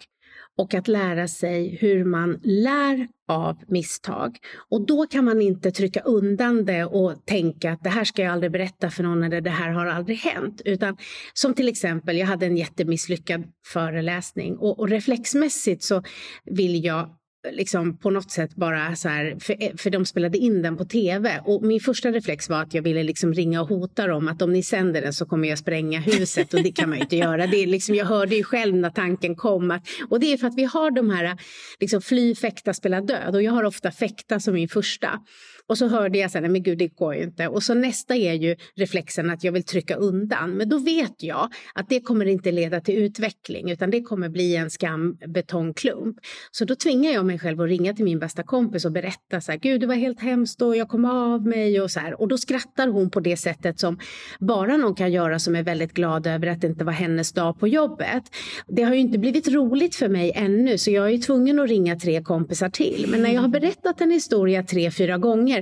och 0.57 0.73
att 0.73 0.87
lära 0.87 1.27
sig 1.27 1.77
hur 1.81 2.05
man 2.05 2.39
lär 2.43 3.07
av 3.27 3.57
misstag. 3.67 4.37
Och 4.69 4.85
då 4.85 5.07
kan 5.07 5.25
man 5.25 5.41
inte 5.41 5.71
trycka 5.71 5.99
undan 5.99 6.65
det 6.65 6.85
och 6.85 7.25
tänka 7.25 7.71
att 7.71 7.83
det 7.83 7.89
här 7.89 8.03
ska 8.03 8.21
jag 8.21 8.33
aldrig 8.33 8.51
berätta 8.51 8.89
för 8.89 9.03
någon 9.03 9.23
eller 9.23 9.41
det 9.41 9.49
här 9.49 9.69
har 9.69 9.85
aldrig 9.85 10.17
hänt. 10.17 10.61
Utan 10.65 10.97
som 11.33 11.53
till 11.53 11.67
exempel, 11.67 12.17
jag 12.17 12.27
hade 12.27 12.45
en 12.45 12.57
jättemisslyckad 12.57 13.43
föreläsning 13.65 14.57
och, 14.57 14.79
och 14.79 14.89
reflexmässigt 14.89 15.83
så 15.83 16.03
vill 16.45 16.85
jag 16.85 17.09
liksom 17.51 17.97
på 17.97 18.09
något 18.09 18.31
sätt 18.31 18.55
bara 18.55 18.95
så 18.95 19.09
här, 19.09 19.37
för, 19.39 19.77
för 19.77 19.89
de 19.89 20.05
spelade 20.05 20.37
in 20.37 20.61
den 20.61 20.77
på 20.77 20.85
tv 20.85 21.41
och 21.45 21.63
min 21.63 21.79
första 21.79 22.11
reflex 22.11 22.49
var 22.49 22.61
att 22.61 22.73
jag 22.73 22.81
ville 22.81 23.03
liksom 23.03 23.33
ringa 23.33 23.61
och 23.61 23.67
hota 23.67 24.07
dem 24.07 24.27
att 24.27 24.41
om 24.41 24.53
ni 24.53 24.63
sänder 24.63 25.01
den 25.01 25.13
så 25.13 25.25
kommer 25.25 25.49
jag 25.49 25.57
spränga 25.57 25.99
huset 25.99 26.53
och 26.53 26.63
det 26.63 26.71
kan 26.71 26.89
man 26.89 26.97
ju 26.97 27.03
inte 27.03 27.15
göra. 27.15 27.47
Det 27.47 27.57
är 27.57 27.67
liksom, 27.67 27.95
jag 27.95 28.05
hörde 28.05 28.35
ju 28.35 28.43
själv 28.43 28.75
när 28.75 28.89
tanken 28.89 29.35
kom 29.35 29.71
att, 29.71 29.83
och 30.09 30.19
det 30.19 30.33
är 30.33 30.37
för 30.37 30.47
att 30.47 30.57
vi 30.57 30.63
har 30.63 30.91
de 30.91 31.09
här 31.09 31.37
liksom 31.79 32.01
fly, 32.01 32.35
fäkta, 32.35 32.73
spela 32.73 33.01
död 33.01 33.35
och 33.35 33.43
jag 33.43 33.51
har 33.51 33.63
ofta 33.63 33.91
fäkta 33.91 34.39
som 34.39 34.53
min 34.53 34.69
första. 34.69 35.19
Och 35.67 35.77
så 35.77 35.87
hörde 35.87 36.17
jag 36.17 36.31
sen, 36.31 36.51
men 36.51 36.63
gud 36.63 36.77
det 36.77 36.87
går 36.87 37.15
ju 37.15 37.23
inte. 37.23 37.47
Och 37.47 37.63
så 37.63 37.73
nästa 37.73 38.15
är 38.15 38.33
ju 38.33 38.55
reflexen 38.75 39.29
att 39.29 39.43
jag 39.43 39.51
vill 39.51 39.63
trycka 39.63 39.95
undan. 39.95 40.51
Men 40.51 40.69
då 40.69 40.77
vet 40.77 41.23
jag 41.23 41.49
att 41.75 41.89
det 41.89 41.99
kommer 41.99 42.25
inte 42.25 42.51
leda 42.51 42.81
till 42.81 42.97
utveckling 42.97 43.71
utan 43.71 43.91
det 43.91 44.01
kommer 44.01 44.29
bli 44.29 44.55
en 44.55 44.69
skambetongklump. 44.69 46.17
Så 46.51 46.65
då 46.65 46.75
tvingar 46.75 47.11
jag 47.11 47.25
mig 47.25 47.39
själv 47.39 47.61
att 47.61 47.67
ringa 47.67 47.93
till 47.93 48.05
min 48.05 48.19
bästa 48.19 48.43
kompis 48.43 48.85
och 48.85 48.91
berätta 48.91 49.41
så 49.41 49.51
här, 49.51 49.59
gud 49.59 49.81
det 49.81 49.87
var 49.87 49.95
helt 49.95 50.19
hemskt 50.19 50.61
och 50.61 50.77
jag 50.77 50.89
kom 50.89 51.05
av 51.05 51.47
mig 51.47 51.81
och 51.81 51.91
så 51.91 51.99
här. 51.99 52.21
Och 52.21 52.27
då 52.27 52.37
skrattar 52.37 52.87
hon 52.87 53.09
på 53.09 53.19
det 53.19 53.37
sättet 53.37 53.79
som 53.79 53.99
bara 54.39 54.77
någon 54.77 54.95
kan 54.95 55.11
göra 55.11 55.39
som 55.39 55.55
är 55.55 55.63
väldigt 55.63 55.93
glad 55.93 56.27
över 56.27 56.47
att 56.47 56.61
det 56.61 56.67
inte 56.67 56.85
var 56.85 56.93
hennes 56.93 57.31
dag 57.31 57.59
på 57.59 57.67
jobbet. 57.67 58.23
Det 58.67 58.83
har 58.83 58.93
ju 58.93 58.99
inte 58.99 59.19
blivit 59.19 59.47
roligt 59.47 59.95
för 59.95 60.09
mig 60.09 60.31
ännu 60.35 60.77
så 60.77 60.91
jag 60.91 61.13
är 61.13 61.17
tvungen 61.17 61.59
att 61.59 61.69
ringa 61.69 61.95
tre 61.95 62.21
kompisar 62.21 62.69
till. 62.69 63.05
Men 63.09 63.21
när 63.21 63.33
jag 63.33 63.41
har 63.41 63.47
berättat 63.47 64.01
en 64.01 64.11
historia 64.11 64.63
tre, 64.63 64.91
fyra 64.91 65.17
gånger 65.17 65.52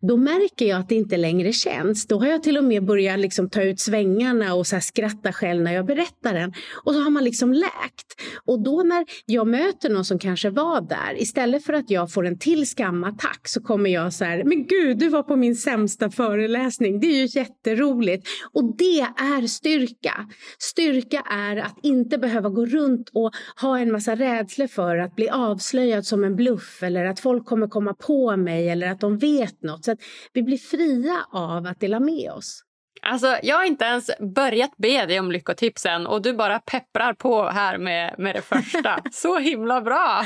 då 0.00 0.16
märker 0.16 0.66
jag 0.66 0.80
att 0.80 0.88
det 0.88 0.94
inte 0.94 1.16
längre 1.16 1.52
känns. 1.52 2.06
Då 2.06 2.18
har 2.20 2.26
jag 2.26 2.42
till 2.42 2.58
och 2.58 2.64
med 2.64 2.84
börjat 2.84 3.18
liksom 3.18 3.50
ta 3.50 3.62
ut 3.62 3.80
svängarna 3.80 4.54
och 4.54 4.66
så 4.66 4.80
skratta 4.80 5.32
själv 5.32 5.62
när 5.62 5.74
jag 5.74 5.86
berättar 5.86 6.34
den. 6.34 6.52
Och 6.84 6.94
så 6.94 7.00
har 7.00 7.10
man 7.10 7.24
liksom 7.24 7.52
läkt. 7.52 8.06
Och 8.44 8.62
då 8.62 8.82
när 8.82 9.04
jag 9.26 9.46
möter 9.46 9.90
någon 9.90 10.04
som 10.04 10.18
kanske 10.18 10.50
var 10.50 10.80
där, 10.80 11.22
istället 11.22 11.64
för 11.64 11.72
att 11.72 11.90
jag 11.90 12.12
får 12.12 12.26
en 12.26 12.38
till 12.38 12.66
skamattack 12.68 13.40
så 13.48 13.62
kommer 13.62 13.90
jag 13.90 14.12
så 14.12 14.24
här, 14.24 14.44
men 14.44 14.66
gud, 14.66 14.98
du 14.98 15.08
var 15.08 15.22
på 15.22 15.36
min 15.36 15.56
sämsta 15.56 16.10
föreläsning. 16.10 17.00
Det 17.00 17.06
är 17.06 17.26
ju 17.26 17.40
jätteroligt. 17.40 18.28
Och 18.52 18.76
det 18.76 19.00
är 19.00 19.46
styrka. 19.46 20.14
Styrka 20.58 21.22
är 21.30 21.56
att 21.56 21.78
inte 21.82 22.18
behöva 22.18 22.48
gå 22.48 22.66
runt 22.66 23.10
och 23.14 23.30
ha 23.60 23.78
en 23.78 23.92
massa 23.92 24.14
rädslor 24.14 24.66
för 24.66 24.96
att 24.96 25.16
bli 25.16 25.28
avslöjad 25.28 26.06
som 26.06 26.24
en 26.24 26.36
bluff 26.36 26.82
eller 26.82 27.04
att 27.04 27.20
folk 27.20 27.46
kommer 27.46 27.68
komma 27.68 27.94
på 27.94 28.36
mig 28.36 28.68
eller 28.68 28.90
att 28.90 29.00
de 29.00 29.18
vet 29.18 29.37
vet 29.40 29.62
något. 29.62 29.84
Så 29.84 29.92
att 29.92 29.98
vi 30.32 30.42
blir 30.42 30.58
fria 30.58 31.26
av 31.32 31.66
att 31.66 31.80
dela 31.80 32.00
med 32.00 32.32
oss. 32.32 32.64
Alltså, 33.02 33.38
jag 33.42 33.56
har 33.56 33.64
inte 33.64 33.84
ens 33.84 34.10
börjat 34.34 34.76
be 34.76 35.06
dig 35.06 35.20
om 35.20 35.32
lyckotipsen 35.32 36.06
och 36.06 36.22
du 36.22 36.32
bara 36.32 36.58
pepprar 36.58 37.14
på 37.14 37.48
här 37.48 37.78
med, 37.78 38.14
med 38.18 38.34
det 38.34 38.42
första. 38.42 39.02
Så 39.12 39.38
himla 39.38 39.80
bra! 39.80 40.24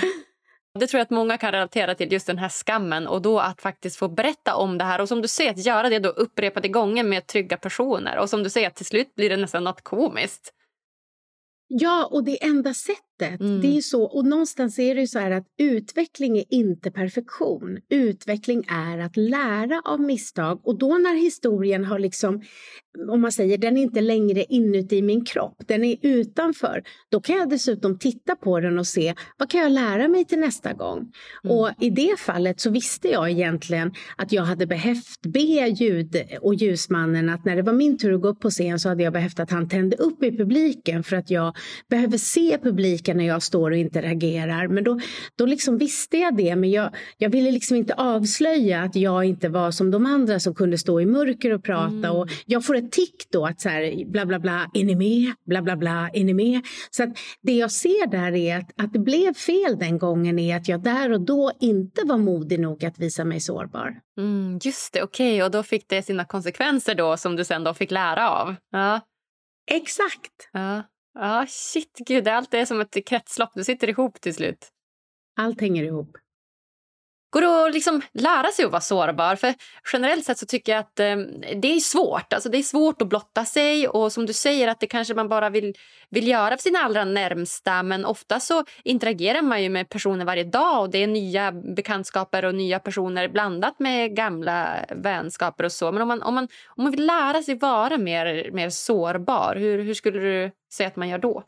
Det 0.78 0.86
tror 0.86 0.98
jag 0.98 1.04
att 1.04 1.10
många 1.10 1.38
kan 1.38 1.52
relatera 1.52 1.94
till, 1.94 2.12
just 2.12 2.26
den 2.26 2.38
här 2.38 2.48
skammen. 2.48 3.06
Och 3.06 3.22
då 3.22 3.38
att 3.40 3.62
faktiskt 3.62 3.96
få 3.96 4.08
berätta 4.08 4.56
om 4.56 4.78
det 4.78 4.84
här. 4.84 5.00
Och 5.00 5.08
som 5.08 5.22
du 5.22 5.28
säger, 5.28 5.50
att 5.50 5.66
göra 5.66 5.88
det 5.88 5.98
då 5.98 6.08
upprepade 6.08 6.68
gånger 6.68 7.04
med 7.04 7.26
trygga 7.26 7.56
personer. 7.56 8.18
Och 8.18 8.30
som 8.30 8.42
du 8.42 8.50
säger, 8.50 8.70
till 8.70 8.86
slut 8.86 9.14
blir 9.14 9.30
det 9.30 9.36
nästan 9.36 9.64
något 9.64 9.82
komiskt. 9.82 10.52
Ja, 11.68 12.08
och 12.12 12.24
det 12.24 12.44
enda 12.44 12.74
sättet 12.74 13.02
sättet. 13.20 13.40
Mm. 13.40 13.60
Det 13.60 13.76
är 13.76 13.80
så, 13.80 14.04
och 14.04 14.24
någonstans 14.24 14.78
är 14.78 14.94
det 14.94 15.06
så 15.06 15.18
här 15.18 15.30
att 15.30 15.46
utveckling 15.58 16.38
är 16.38 16.44
inte 16.50 16.90
perfektion. 16.90 17.78
Utveckling 17.88 18.64
är 18.68 18.98
att 18.98 19.16
lära 19.16 19.82
av 19.84 20.00
misstag 20.00 20.60
och 20.64 20.78
då 20.78 20.88
när 20.88 21.14
historien 21.14 21.84
har 21.84 21.98
liksom, 21.98 22.42
om 23.08 23.20
man 23.20 23.32
säger 23.32 23.58
den 23.58 23.76
är 23.76 23.82
inte 23.82 24.00
längre 24.00 24.44
inuti 24.44 25.02
min 25.02 25.24
kropp, 25.24 25.62
den 25.66 25.84
är 25.84 25.96
utanför, 26.02 26.82
då 27.10 27.20
kan 27.20 27.36
jag 27.36 27.50
dessutom 27.50 27.98
titta 27.98 28.36
på 28.36 28.60
den 28.60 28.78
och 28.78 28.86
se 28.86 29.14
vad 29.38 29.50
kan 29.50 29.60
jag 29.60 29.72
lära 29.72 30.08
mig 30.08 30.24
till 30.24 30.38
nästa 30.38 30.72
gång? 30.72 30.98
Mm. 31.44 31.56
Och 31.56 31.70
i 31.80 31.90
det 31.90 32.18
fallet 32.18 32.60
så 32.60 32.70
visste 32.70 33.08
jag 33.08 33.30
egentligen 33.30 33.92
att 34.16 34.32
jag 34.32 34.42
hade 34.42 34.66
behövt 34.66 35.22
be 35.22 35.68
ljud 35.68 36.16
och 36.40 36.54
ljusmannen 36.54 37.28
att 37.28 37.44
när 37.44 37.56
det 37.56 37.62
var 37.62 37.72
min 37.72 37.98
tur 37.98 38.14
att 38.14 38.22
gå 38.22 38.28
upp 38.28 38.40
på 38.40 38.50
scen 38.50 38.78
så 38.78 38.88
hade 38.88 39.02
jag 39.02 39.12
behövt 39.12 39.40
att 39.40 39.50
han 39.50 39.68
tände 39.68 39.96
upp 39.96 40.22
i 40.22 40.36
publiken 40.36 41.02
för 41.02 41.16
att 41.16 41.30
jag 41.30 41.56
behöver 41.88 42.18
se 42.18 42.58
publiken 42.62 43.01
vecka 43.02 43.14
när 43.14 43.26
jag 43.26 43.42
står 43.42 43.70
och 43.70 43.76
interagerar. 43.76 44.68
Men 44.68 44.84
då, 44.84 45.00
då 45.36 45.46
liksom 45.46 45.78
visste 45.78 46.16
jag 46.18 46.36
det, 46.36 46.56
men 46.56 46.70
jag, 46.70 46.94
jag 47.18 47.30
ville 47.30 47.50
liksom 47.50 47.76
inte 47.76 47.94
avslöja 47.94 48.82
att 48.82 48.96
jag 48.96 49.24
inte 49.24 49.48
var 49.48 49.70
som 49.70 49.90
de 49.90 50.06
andra 50.06 50.40
som 50.40 50.54
kunde 50.54 50.78
stå 50.78 51.00
i 51.00 51.06
mörker 51.06 51.52
och 51.52 51.64
prata. 51.64 51.88
Mm. 51.88 52.10
Och 52.10 52.28
jag 52.46 52.64
får 52.64 52.76
ett 52.76 52.92
tick 52.92 53.30
då 53.32 53.46
att 53.46 53.60
så 53.60 53.68
här, 53.68 54.04
bla 54.04 54.26
bla 54.26 54.38
bla, 54.38 54.70
är 54.74 54.84
ni 54.84 54.94
med? 54.94 55.34
Bla 55.46 55.62
bla 55.62 55.76
bla, 55.76 56.10
är 56.12 56.24
ni 56.24 56.34
med? 56.34 56.60
Så 56.90 57.02
att 57.02 57.10
det 57.42 57.52
jag 57.52 57.70
ser 57.70 58.10
där 58.10 58.32
är 58.32 58.58
att, 58.58 58.70
att 58.76 58.92
det 58.92 58.98
blev 58.98 59.34
fel 59.34 59.78
den 59.78 59.98
gången 59.98 60.38
är 60.38 60.56
att 60.56 60.68
jag 60.68 60.82
där 60.82 61.12
och 61.12 61.20
då 61.20 61.52
inte 61.60 62.02
var 62.04 62.18
modig 62.18 62.60
nog 62.60 62.84
att 62.84 62.98
visa 62.98 63.24
mig 63.24 63.40
sårbar. 63.40 64.00
Mm, 64.18 64.58
just 64.62 64.92
det, 64.92 65.02
okej. 65.02 65.34
Okay. 65.34 65.42
Och 65.42 65.50
då 65.50 65.62
fick 65.62 65.88
det 65.88 66.02
sina 66.02 66.24
konsekvenser 66.24 66.94
då 66.94 67.16
som 67.16 67.36
du 67.36 67.44
sen 67.44 67.64
då 67.64 67.74
fick 67.74 67.90
lära 67.90 68.30
av. 68.30 68.54
Ja. 68.70 69.00
Exakt. 69.70 70.50
Ja. 70.52 70.82
Ja, 71.14 71.46
shit, 71.48 71.98
gud, 72.06 72.28
allt 72.28 72.54
är 72.54 72.64
som 72.64 72.80
ett 72.80 73.06
kretslopp. 73.06 73.50
Du 73.54 73.64
sitter 73.64 73.88
ihop 73.88 74.20
till 74.20 74.34
slut. 74.34 74.68
Allt 75.36 75.60
hänger 75.60 75.84
ihop. 75.84 76.16
Går 77.32 77.40
det 77.40 77.66
att 77.66 77.74
liksom 77.74 78.02
lära 78.12 78.48
sig 78.48 78.64
att 78.64 78.70
vara 78.70 78.80
sårbar? 78.80 79.36
För 79.36 79.54
generellt 79.92 80.24
sett 80.24 80.38
så 80.38 80.46
tycker 80.46 80.72
jag 80.72 80.80
att 80.80 81.00
eh, 81.00 81.16
det 81.56 81.74
är 81.74 81.80
svårt. 81.80 82.32
Alltså 82.32 82.48
det 82.48 82.58
är 82.58 82.62
svårt 82.62 83.02
att 83.02 83.08
blotta 83.08 83.44
sig 83.44 83.88
och 83.88 84.12
som 84.12 84.26
du 84.26 84.32
säger 84.32 84.68
att 84.68 84.80
det 84.80 84.86
kanske 84.86 85.14
man 85.14 85.28
bara 85.28 85.50
vill, 85.50 85.74
vill 86.10 86.28
göra 86.28 86.56
för 86.56 86.62
sina 86.62 86.78
allra 86.78 87.04
närmsta. 87.04 87.82
Men 87.82 88.04
ofta 88.04 88.40
så 88.40 88.64
interagerar 88.84 89.42
man 89.42 89.62
ju 89.62 89.68
med 89.68 89.88
personer 89.88 90.24
varje 90.24 90.44
dag 90.44 90.80
och 90.80 90.90
det 90.90 91.02
är 91.02 91.06
nya 91.06 91.52
bekantskaper 91.52 92.44
och 92.44 92.54
nya 92.54 92.78
personer 92.78 93.28
blandat 93.28 93.78
med 93.78 94.16
gamla 94.16 94.76
vänskaper 94.90 95.64
och 95.64 95.72
så. 95.72 95.92
Men 95.92 96.02
om 96.02 96.08
man, 96.08 96.22
om 96.22 96.34
man, 96.34 96.48
om 96.66 96.84
man 96.84 96.92
vill 96.92 97.06
lära 97.06 97.42
sig 97.42 97.54
vara 97.58 97.98
mer, 97.98 98.50
mer 98.52 98.70
sårbar, 98.70 99.56
hur, 99.56 99.82
hur 99.82 99.94
skulle 99.94 100.18
du 100.18 100.50
säga 100.72 100.86
att 100.86 100.96
man 100.96 101.08
gör 101.08 101.18
då? 101.18 101.44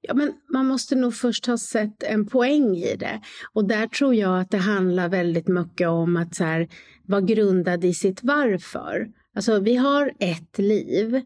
Ja, 0.00 0.14
men 0.14 0.32
man 0.52 0.66
måste 0.66 0.94
nog 0.94 1.14
först 1.14 1.46
ha 1.46 1.58
sett 1.58 2.02
en 2.02 2.26
poäng 2.26 2.76
i 2.76 2.96
det. 2.96 3.20
Och 3.52 3.68
där 3.68 3.86
tror 3.86 4.14
jag 4.14 4.40
att 4.40 4.50
det 4.50 4.58
handlar 4.58 5.08
väldigt 5.08 5.48
mycket 5.48 5.88
om 5.88 6.16
att 6.16 6.34
så 6.34 6.44
här, 6.44 6.68
vara 7.06 7.20
grundad 7.20 7.84
i 7.84 7.94
sitt 7.94 8.20
varför. 8.22 9.08
Alltså, 9.34 9.60
vi 9.60 9.76
har 9.76 10.12
ett 10.18 10.58
liv. 10.58 11.22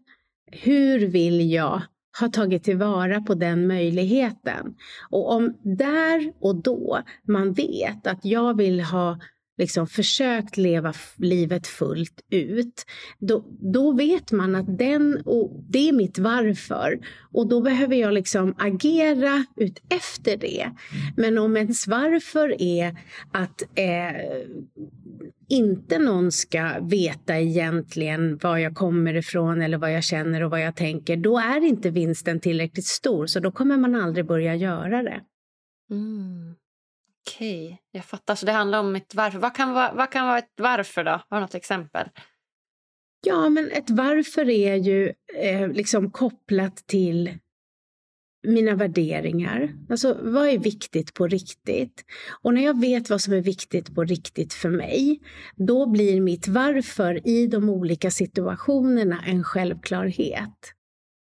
Hur 0.52 1.07
vill 1.07 1.52
jag 1.52 1.83
ha 2.21 2.28
tagit 2.28 2.64
tillvara 2.64 3.21
på 3.21 3.35
den 3.35 3.66
möjligheten? 3.66 4.75
Och 5.11 5.33
om 5.33 5.57
där 5.62 6.33
och 6.40 6.62
då 6.62 7.02
man 7.28 7.52
vet 7.52 8.07
att 8.07 8.25
jag 8.25 8.57
vill 8.57 8.81
ha 8.81 9.19
liksom 9.58 9.86
försökt 9.86 10.56
leva 10.56 10.92
livet 11.16 11.66
fullt 11.66 12.20
ut, 12.30 12.84
då, 13.18 13.44
då 13.72 13.92
vet 13.92 14.32
man 14.32 14.54
att 14.54 14.78
den, 14.78 15.22
och 15.25 15.64
det 15.68 15.88
är 15.88 15.92
mitt 15.92 16.18
varför. 16.18 16.98
Och 17.32 17.48
då 17.48 17.60
behöver 17.60 17.96
jag 17.96 18.14
liksom 18.14 18.54
agera 18.58 19.44
ut 19.56 19.82
efter 19.88 20.36
det. 20.36 20.70
Men 21.16 21.38
om 21.38 21.56
ens 21.56 21.86
varför 21.86 22.62
är 22.62 22.96
att 23.32 23.62
eh, 23.75 24.46
inte 25.48 25.98
någon 25.98 26.32
ska 26.32 26.80
veta 26.80 27.38
egentligen 27.38 28.38
var 28.42 28.58
jag 28.58 28.75
kommer 28.75 29.14
ifrån 29.14 29.62
eller 29.62 29.78
vad 29.78 29.92
jag 29.92 30.04
känner 30.04 30.42
och 30.42 30.50
vad 30.50 30.60
jag 30.60 30.76
tänker, 30.76 31.16
då 31.16 31.38
är 31.38 31.64
inte 31.64 31.90
vinsten 31.90 32.40
tillräckligt 32.40 32.86
stor. 32.86 33.26
Så 33.26 33.40
då 33.40 33.50
kommer 33.50 33.76
man 33.76 33.94
aldrig 33.94 34.26
börja 34.26 34.54
göra 34.54 35.02
det. 35.02 35.20
Mm. 35.90 36.54
Okej, 37.26 37.64
okay. 37.64 37.76
jag 37.90 38.04
fattar. 38.04 38.35
Så 38.35 38.47
det 38.47 38.52
handlar 38.52 38.80
om 38.80 38.97
ett 38.97 39.14
varför. 39.14 39.38
Vad 39.38 39.54
kan, 39.54 39.73
vara, 39.73 39.92
vad 39.92 40.11
kan 40.11 40.26
vara 40.26 40.38
ett 40.38 40.52
varför 40.56 41.04
då? 41.04 41.11
Har 41.11 41.37
du 41.37 41.40
något 41.40 41.54
exempel? 41.54 42.09
Ja, 43.26 43.49
men 43.49 43.71
ett 43.71 43.90
varför 43.90 44.49
är 44.49 44.75
ju 44.75 45.12
eh, 45.35 45.68
liksom 45.68 46.11
kopplat 46.11 46.76
till 46.76 47.38
mina 48.47 48.75
värderingar. 48.75 49.75
Alltså 49.90 50.18
vad 50.23 50.49
är 50.49 50.59
viktigt 50.59 51.14
på 51.14 51.26
riktigt? 51.26 52.04
Och 52.42 52.54
när 52.54 52.64
jag 52.64 52.80
vet 52.80 53.11
vad 53.11 53.21
som 53.21 53.35
är 53.35 53.40
viktigt 53.40 53.95
på 53.95 54.04
riktigt 54.04 54.54
för 54.54 54.71
mig, 54.71 55.21
då 55.56 55.87
blir 55.87 56.21
mitt 56.21 56.49
varför 56.49 57.28
i 57.28 57.47
de 57.47 57.68
olika 57.68 58.11
situationerna 58.11 59.23
en 59.26 59.45
självklarhet. 59.45 60.75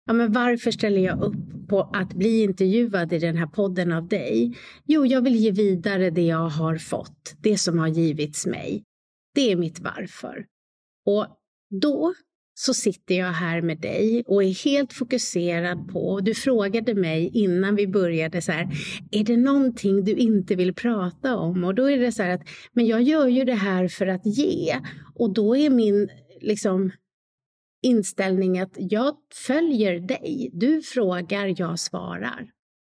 Ja, 0.08 0.14
men 0.14 0.32
varför 0.32 0.72
ställer 0.72 1.02
jag 1.02 1.22
upp 1.22 1.68
på 1.70 1.82
att 1.82 2.14
bli 2.14 2.44
intervjuad 2.44 3.14
i 3.14 3.20
den 3.20 3.38
här 3.38 3.48
podden 3.48 3.92
av 3.92 4.08
dig? 4.08 4.58
Jo, 4.86 5.06
jag 5.06 5.22
vill 5.22 5.36
ge 5.36 5.52
vidare 5.52 6.10
det 6.10 6.26
jag 6.26 6.50
har 6.50 6.78
fått, 6.78 7.36
det 7.42 7.58
som 7.58 7.80
har 7.80 7.88
givits 7.88 8.46
mig. 8.46 8.84
Det 9.36 9.52
är 9.52 9.56
mitt 9.56 9.80
varför. 9.80 10.46
Och 11.06 11.28
då 11.82 12.14
så 12.54 12.74
sitter 12.74 13.16
jag 13.16 13.32
här 13.32 13.62
med 13.62 13.82
dig 13.82 14.24
och 14.28 14.44
är 14.44 14.66
helt 14.66 14.94
fokuserad 14.94 15.88
på, 15.88 16.20
du 16.20 16.34
frågade 16.34 16.96
mig 16.96 17.30
innan 17.34 17.76
vi 17.76 17.88
började 17.88 18.42
så 18.42 18.52
här, 18.52 18.68
är 19.12 19.24
det 19.24 19.38
någonting 19.38 20.04
du 20.04 20.12
inte 20.12 20.56
vill 20.56 20.74
prata 20.74 21.36
om? 21.36 21.64
Och 21.64 21.76
då 21.76 21.90
är 21.90 21.98
det 21.98 22.12
så 22.12 22.24
här 22.24 22.30
att, 22.30 22.42
men 22.74 22.86
jag 22.86 23.02
gör 23.02 23.28
ju 23.28 23.44
det 23.44 23.54
här 23.54 23.88
för 23.88 24.08
att 24.08 24.26
ge 24.26 24.80
och 25.16 25.34
då 25.34 25.58
är 25.58 25.70
min 25.70 26.10
liksom 26.42 26.92
inställning 27.88 28.60
att 28.60 28.74
jag 28.76 29.18
följer 29.34 30.00
dig. 30.00 30.50
Du 30.54 30.82
frågar, 30.82 31.56
jag 31.58 31.80
svarar 31.80 32.50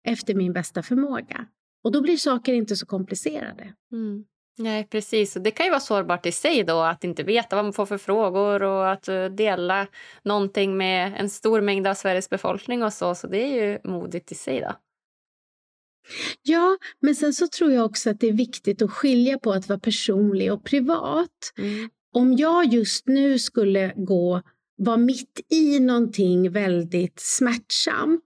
efter 0.09 0.35
min 0.35 0.53
bästa 0.53 0.83
förmåga. 0.83 1.47
Och 1.85 1.93
då 1.93 2.01
blir 2.01 2.17
saker 2.17 2.53
inte 2.53 2.77
så 2.77 2.87
komplicerade. 2.87 3.75
Mm. 3.93 4.25
Nej, 4.59 4.85
precis. 4.85 5.37
Och 5.37 5.43
det 5.43 5.51
kan 5.51 5.67
ju 5.67 5.71
vara 5.71 5.81
sårbart 5.81 6.27
i 6.27 6.33
sig 6.33 6.65
då 6.65 6.81
att 6.81 7.05
inte 7.05 7.23
veta 7.23 7.57
vad 7.57 7.65
man 7.65 7.73
får 7.73 7.87
för 7.87 7.99
frågor 7.99 8.63
och 8.63 8.91
att 8.93 9.09
eh, 9.09 9.25
dela 9.25 9.87
någonting 10.23 10.77
med 10.77 11.15
en 11.17 11.31
stor 11.31 11.61
mängd 11.61 11.87
av 11.87 11.95
Sveriges 11.95 12.31
befolkning 12.31 12.83
och 12.83 12.93
så. 12.93 13.15
Så 13.15 13.27
det 13.27 13.39
är 13.39 13.65
ju 13.65 13.79
modigt 13.85 14.33
i 14.33 14.35
sig 14.35 14.61
då. 14.61 14.73
Ja, 16.43 16.79
men 17.01 17.15
sen 17.15 17.33
så 17.33 17.47
tror 17.47 17.73
jag 17.73 17.85
också 17.85 18.11
att 18.11 18.21
det 18.21 18.29
är 18.29 18.33
viktigt 18.33 18.83
att 18.83 18.91
skilja 18.91 19.39
på 19.39 19.53
att 19.53 19.69
vara 19.69 19.79
personlig 19.79 20.53
och 20.53 20.65
privat. 20.65 21.53
Mm. 21.59 21.91
Om 22.13 22.33
jag 22.33 22.73
just 22.73 23.07
nu 23.07 23.39
skulle 23.39 23.93
gå 23.97 24.43
var 24.77 24.97
mitt 24.97 25.41
i 25.51 25.81
någonting 25.81 26.51
väldigt 26.51 27.21
smärtsamt, 27.21 28.25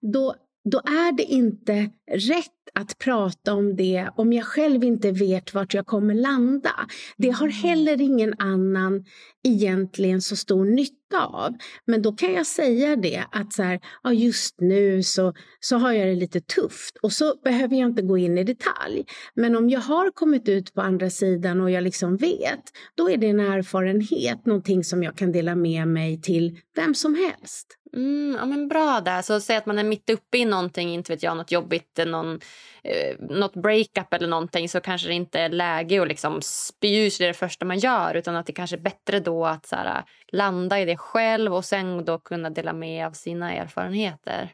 då, 0.00 0.34
då 0.64 0.78
är 0.78 1.16
det 1.16 1.22
inte 1.24 1.90
rätt 2.10 2.57
att 2.78 2.98
prata 2.98 3.54
om 3.54 3.76
det 3.76 4.08
om 4.16 4.32
jag 4.32 4.44
själv 4.44 4.84
inte 4.84 5.10
vet 5.12 5.54
vart 5.54 5.74
jag 5.74 5.86
kommer 5.86 6.14
landa. 6.14 6.74
Det 7.16 7.30
har 7.30 7.46
mm. 7.46 7.56
heller 7.56 8.00
ingen 8.00 8.34
annan 8.38 9.04
egentligen 9.44 10.22
så 10.22 10.36
stor 10.36 10.64
nytta 10.64 11.26
av. 11.26 11.54
Men 11.84 12.02
då 12.02 12.12
kan 12.12 12.32
jag 12.32 12.46
säga 12.46 12.96
det 12.96 13.24
att 13.32 13.52
så 13.52 13.62
här, 13.62 13.80
ja, 14.02 14.12
just 14.12 14.60
nu 14.60 15.02
så, 15.02 15.34
så 15.60 15.76
har 15.76 15.92
jag 15.92 16.06
det 16.06 16.14
lite 16.14 16.40
tufft 16.40 16.96
och 17.02 17.12
så 17.12 17.34
behöver 17.44 17.76
jag 17.76 17.90
inte 17.90 18.02
gå 18.02 18.18
in 18.18 18.38
i 18.38 18.44
detalj. 18.44 19.04
Men 19.34 19.56
om 19.56 19.70
jag 19.70 19.80
har 19.80 20.10
kommit 20.10 20.48
ut 20.48 20.74
på 20.74 20.80
andra 20.80 21.10
sidan 21.10 21.60
och 21.60 21.70
jag 21.70 21.84
liksom 21.84 22.16
vet, 22.16 22.62
då 22.94 23.10
är 23.10 23.16
det 23.16 23.26
en 23.26 23.40
erfarenhet, 23.40 24.46
någonting 24.46 24.84
som 24.84 25.02
jag 25.02 25.16
kan 25.16 25.32
dela 25.32 25.54
med 25.54 25.88
mig 25.88 26.20
till 26.20 26.58
vem 26.76 26.94
som 26.94 27.14
helst. 27.14 27.77
Mm, 27.96 28.36
ja, 28.38 28.46
men 28.46 28.68
bra 28.68 29.00
där. 29.00 29.22
Så 29.22 29.40
säg 29.40 29.56
att 29.56 29.66
man 29.66 29.78
är 29.78 29.84
mitt 29.84 30.10
uppe 30.10 30.38
i 30.38 30.44
någonting, 30.44 30.94
inte 30.94 31.12
vet 31.12 31.22
jag, 31.22 31.36
något 31.36 31.52
jobbigt, 31.52 31.98
eh, 31.98 32.06
någon, 32.06 32.40
eh, 32.84 33.16
något 33.20 33.54
breakup 33.54 34.14
eller 34.14 34.28
någonting 34.28 34.68
så 34.68 34.80
kanske 34.80 35.08
det 35.08 35.14
inte 35.14 35.40
är 35.40 35.48
läge 35.48 36.02
att 36.02 36.08
liksom 36.08 36.42
spy 36.42 37.06
ur 37.06 37.10
sig 37.10 37.26
det 37.26 37.34
första 37.34 37.64
man 37.64 37.78
gör 37.78 38.14
utan 38.14 38.36
att 38.36 38.46
det 38.46 38.52
kanske 38.52 38.76
är 38.76 38.80
bättre 38.80 39.20
då 39.20 39.46
att 39.46 39.66
så 39.66 39.76
här, 39.76 40.04
landa 40.32 40.80
i 40.80 40.84
det 40.84 40.96
själv 40.96 41.54
och 41.54 41.64
sen 41.64 42.04
då 42.04 42.18
kunna 42.18 42.50
dela 42.50 42.72
med 42.72 43.06
av 43.06 43.12
sina 43.12 43.52
erfarenheter. 43.54 44.52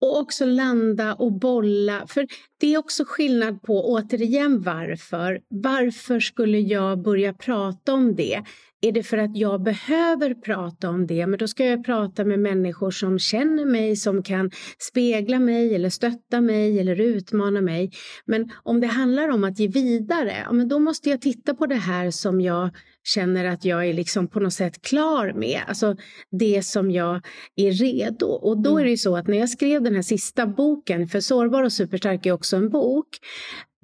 Och 0.00 0.18
också 0.18 0.44
landa 0.44 1.14
och 1.14 1.32
bolla. 1.32 2.06
För 2.06 2.26
det 2.60 2.74
är 2.74 2.78
också 2.78 3.04
skillnad 3.06 3.62
på, 3.62 3.92
återigen 3.92 4.62
varför. 4.62 5.40
Varför 5.48 6.20
skulle 6.20 6.58
jag 6.58 7.02
börja 7.02 7.32
prata 7.32 7.92
om 7.92 8.14
det? 8.14 8.42
Är 8.84 8.92
det 8.92 9.02
för 9.02 9.18
att 9.18 9.36
jag 9.36 9.62
behöver 9.62 10.34
prata 10.34 10.88
om 10.88 11.06
det? 11.06 11.26
Men 11.26 11.38
då 11.38 11.48
ska 11.48 11.64
jag 11.64 11.84
prata 11.84 12.24
med 12.24 12.38
människor 12.38 12.90
som 12.90 13.18
känner 13.18 13.64
mig, 13.64 13.96
som 13.96 14.22
kan 14.22 14.50
spegla 14.78 15.38
mig 15.38 15.74
eller 15.74 15.90
stötta 15.90 16.40
mig 16.40 16.80
eller 16.80 17.00
utmana 17.00 17.60
mig. 17.60 17.90
Men 18.24 18.50
om 18.62 18.80
det 18.80 18.86
handlar 18.86 19.28
om 19.28 19.44
att 19.44 19.58
ge 19.58 19.68
vidare, 19.68 20.34
ja, 20.46 20.52
men 20.52 20.68
då 20.68 20.78
måste 20.78 21.10
jag 21.10 21.20
titta 21.20 21.54
på 21.54 21.66
det 21.66 21.74
här 21.74 22.10
som 22.10 22.40
jag 22.40 22.70
känner 23.04 23.44
att 23.44 23.64
jag 23.64 23.88
är 23.88 23.92
liksom 23.92 24.28
på 24.28 24.40
något 24.40 24.52
sätt 24.52 24.82
klar 24.82 25.32
med. 25.32 25.60
Alltså 25.68 25.96
det 26.30 26.62
som 26.62 26.90
jag 26.90 27.26
är 27.56 27.72
redo. 27.72 28.26
Och 28.26 28.62
då 28.62 28.78
är 28.78 28.84
det 28.84 28.90
ju 28.90 28.96
så 28.96 29.16
att 29.16 29.26
när 29.26 29.38
jag 29.38 29.50
skrev 29.50 29.82
den 29.82 29.94
här 29.94 30.02
sista 30.02 30.46
boken, 30.46 31.06
för 31.06 31.20
Sårbar 31.20 31.62
och 31.62 31.72
superstark 31.72 32.26
är 32.26 32.32
också 32.32 32.56
en 32.56 32.70
bok, 32.70 33.08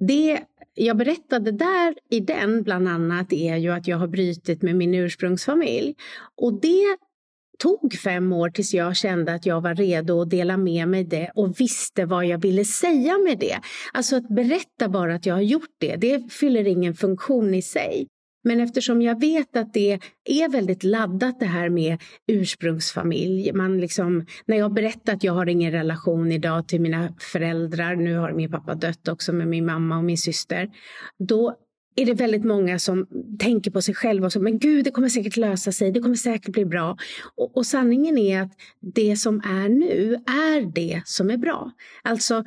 det 0.07 0.39
jag 0.73 0.97
berättade 0.97 1.51
där 1.51 1.95
i 2.09 2.19
den 2.19 2.63
bland 2.63 2.87
annat 2.87 3.33
är 3.33 3.57
ju 3.57 3.69
att 3.69 3.87
jag 3.87 3.97
har 3.97 4.07
brutit 4.07 4.61
med 4.61 4.75
min 4.75 4.93
ursprungsfamilj. 4.93 5.95
Och 6.37 6.61
det 6.61 6.97
tog 7.59 7.93
fem 7.93 8.33
år 8.33 8.49
tills 8.49 8.73
jag 8.73 8.95
kände 8.95 9.33
att 9.33 9.45
jag 9.45 9.61
var 9.61 9.75
redo 9.75 10.21
att 10.21 10.29
dela 10.29 10.57
med 10.57 10.87
mig 10.87 11.03
det 11.03 11.31
och 11.35 11.59
visste 11.59 12.05
vad 12.05 12.25
jag 12.25 12.41
ville 12.41 12.65
säga 12.65 13.17
med 13.17 13.39
det. 13.39 13.59
Alltså 13.93 14.15
att 14.15 14.27
berätta 14.27 14.89
bara 14.89 15.15
att 15.15 15.25
jag 15.25 15.35
har 15.35 15.41
gjort 15.41 15.75
det, 15.77 15.95
det 15.95 16.33
fyller 16.33 16.67
ingen 16.67 16.93
funktion 16.93 17.53
i 17.53 17.61
sig. 17.61 18.07
Men 18.43 18.59
eftersom 18.59 19.01
jag 19.01 19.19
vet 19.19 19.57
att 19.57 19.73
det 19.73 19.99
är 20.25 20.49
väldigt 20.49 20.83
laddat 20.83 21.39
det 21.39 21.45
här 21.45 21.69
med 21.69 21.97
ursprungsfamilj. 22.27 23.53
Man 23.53 23.77
liksom, 23.77 24.25
när 24.45 24.57
jag 24.57 24.73
berättar 24.73 25.13
att 25.13 25.23
jag 25.23 25.33
har 25.33 25.49
ingen 25.49 25.71
relation 25.71 26.31
idag 26.31 26.67
till 26.67 26.81
mina 26.81 27.13
föräldrar, 27.19 27.95
nu 27.95 28.17
har 28.17 28.31
min 28.31 28.51
pappa 28.51 28.75
dött 28.75 29.07
också 29.07 29.33
med 29.33 29.47
min 29.47 29.65
mamma 29.65 29.97
och 29.97 30.03
min 30.03 30.17
syster. 30.17 30.69
Då 31.19 31.55
är 31.95 32.05
det 32.05 32.13
väldigt 32.13 32.45
många 32.45 32.79
som 32.79 33.07
tänker 33.39 33.71
på 33.71 33.81
sig 33.81 33.95
själva 33.95 34.25
och 34.25 34.33
så, 34.33 34.39
men 34.39 34.59
gud, 34.59 34.85
det 34.85 34.91
kommer 34.91 35.09
säkert 35.09 35.37
lösa 35.37 35.71
sig, 35.71 35.91
det 35.91 35.99
kommer 35.99 36.15
säkert 36.15 36.53
bli 36.53 36.65
bra. 36.65 36.97
Och, 37.35 37.57
och 37.57 37.65
sanningen 37.65 38.17
är 38.17 38.41
att 38.41 38.51
det 38.95 39.17
som 39.17 39.39
är 39.39 39.69
nu 39.69 40.13
är 40.13 40.73
det 40.73 41.01
som 41.05 41.29
är 41.29 41.37
bra. 41.37 41.71
Alltså, 42.03 42.43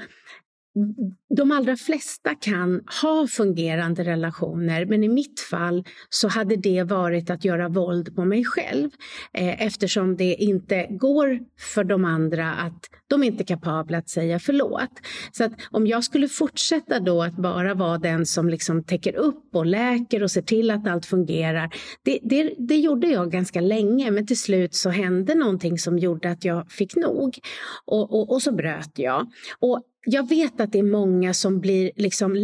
de 1.37 1.53
allra 1.53 1.77
flesta 1.77 2.35
kan 2.35 2.83
ha 3.03 3.27
fungerande 3.27 4.05
relationer 4.05 4.87
men 4.87 5.05
i 5.05 5.09
mitt 5.09 5.41
fall 5.41 5.85
så 6.09 6.29
hade 6.29 6.57
det 6.57 6.83
varit 6.83 7.31
att 7.31 7.45
göra 7.45 7.69
våld 7.69 8.17
på 8.17 8.25
mig 8.25 8.45
själv 8.45 8.91
eh, 9.33 9.63
eftersom 9.63 10.17
det 10.17 10.35
inte 10.35 10.87
går 10.91 11.41
för 11.75 11.85
de 11.85 12.05
andra 12.05 12.55
att 12.55 12.91
de 13.09 13.23
är 13.23 13.27
inte 13.27 13.45
kapabla 13.45 13.99
att 13.99 14.09
säga 14.09 14.39
förlåt. 14.39 14.91
Så 15.33 15.45
att 15.45 15.53
om 15.71 15.87
jag 15.87 16.05
skulle 16.05 16.29
fortsätta 16.29 17.01
då 17.01 17.23
att 17.23 17.37
bara 17.37 17.75
vara 17.75 17.99
den 17.99 18.27
som 18.27 18.49
liksom 18.49 18.85
täcker 18.85 19.17
upp 19.17 19.49
och 19.53 19.67
läker 19.67 20.23
och 20.23 20.31
ser 20.31 20.43
till 20.43 20.71
att 20.71 20.89
allt 20.89 21.07
fungerar. 21.07 21.75
Det, 22.03 22.19
det, 22.23 22.55
det 22.59 22.77
gjorde 22.77 23.07
jag 23.07 23.31
ganska 23.31 23.61
länge 23.61 24.11
men 24.11 24.27
till 24.27 24.41
slut 24.41 24.75
så 24.75 24.91
hände 24.91 25.35
någonting 25.35 25.79
som 25.79 25.99
gjorde 25.99 26.31
att 26.31 26.45
jag 26.45 26.71
fick 26.71 26.97
nog 26.97 27.39
och, 27.85 28.15
och, 28.15 28.33
och 28.33 28.43
så 28.43 28.53
bröt 28.53 28.93
jag. 28.99 29.33
Och 29.59 29.83
jag 30.07 30.29
vet 30.29 30.61
att 30.61 30.73
det 30.73 30.79
är 30.79 30.83
många 30.83 31.35
som 31.35 31.61
blir 31.61 31.91
liksom 31.97 32.35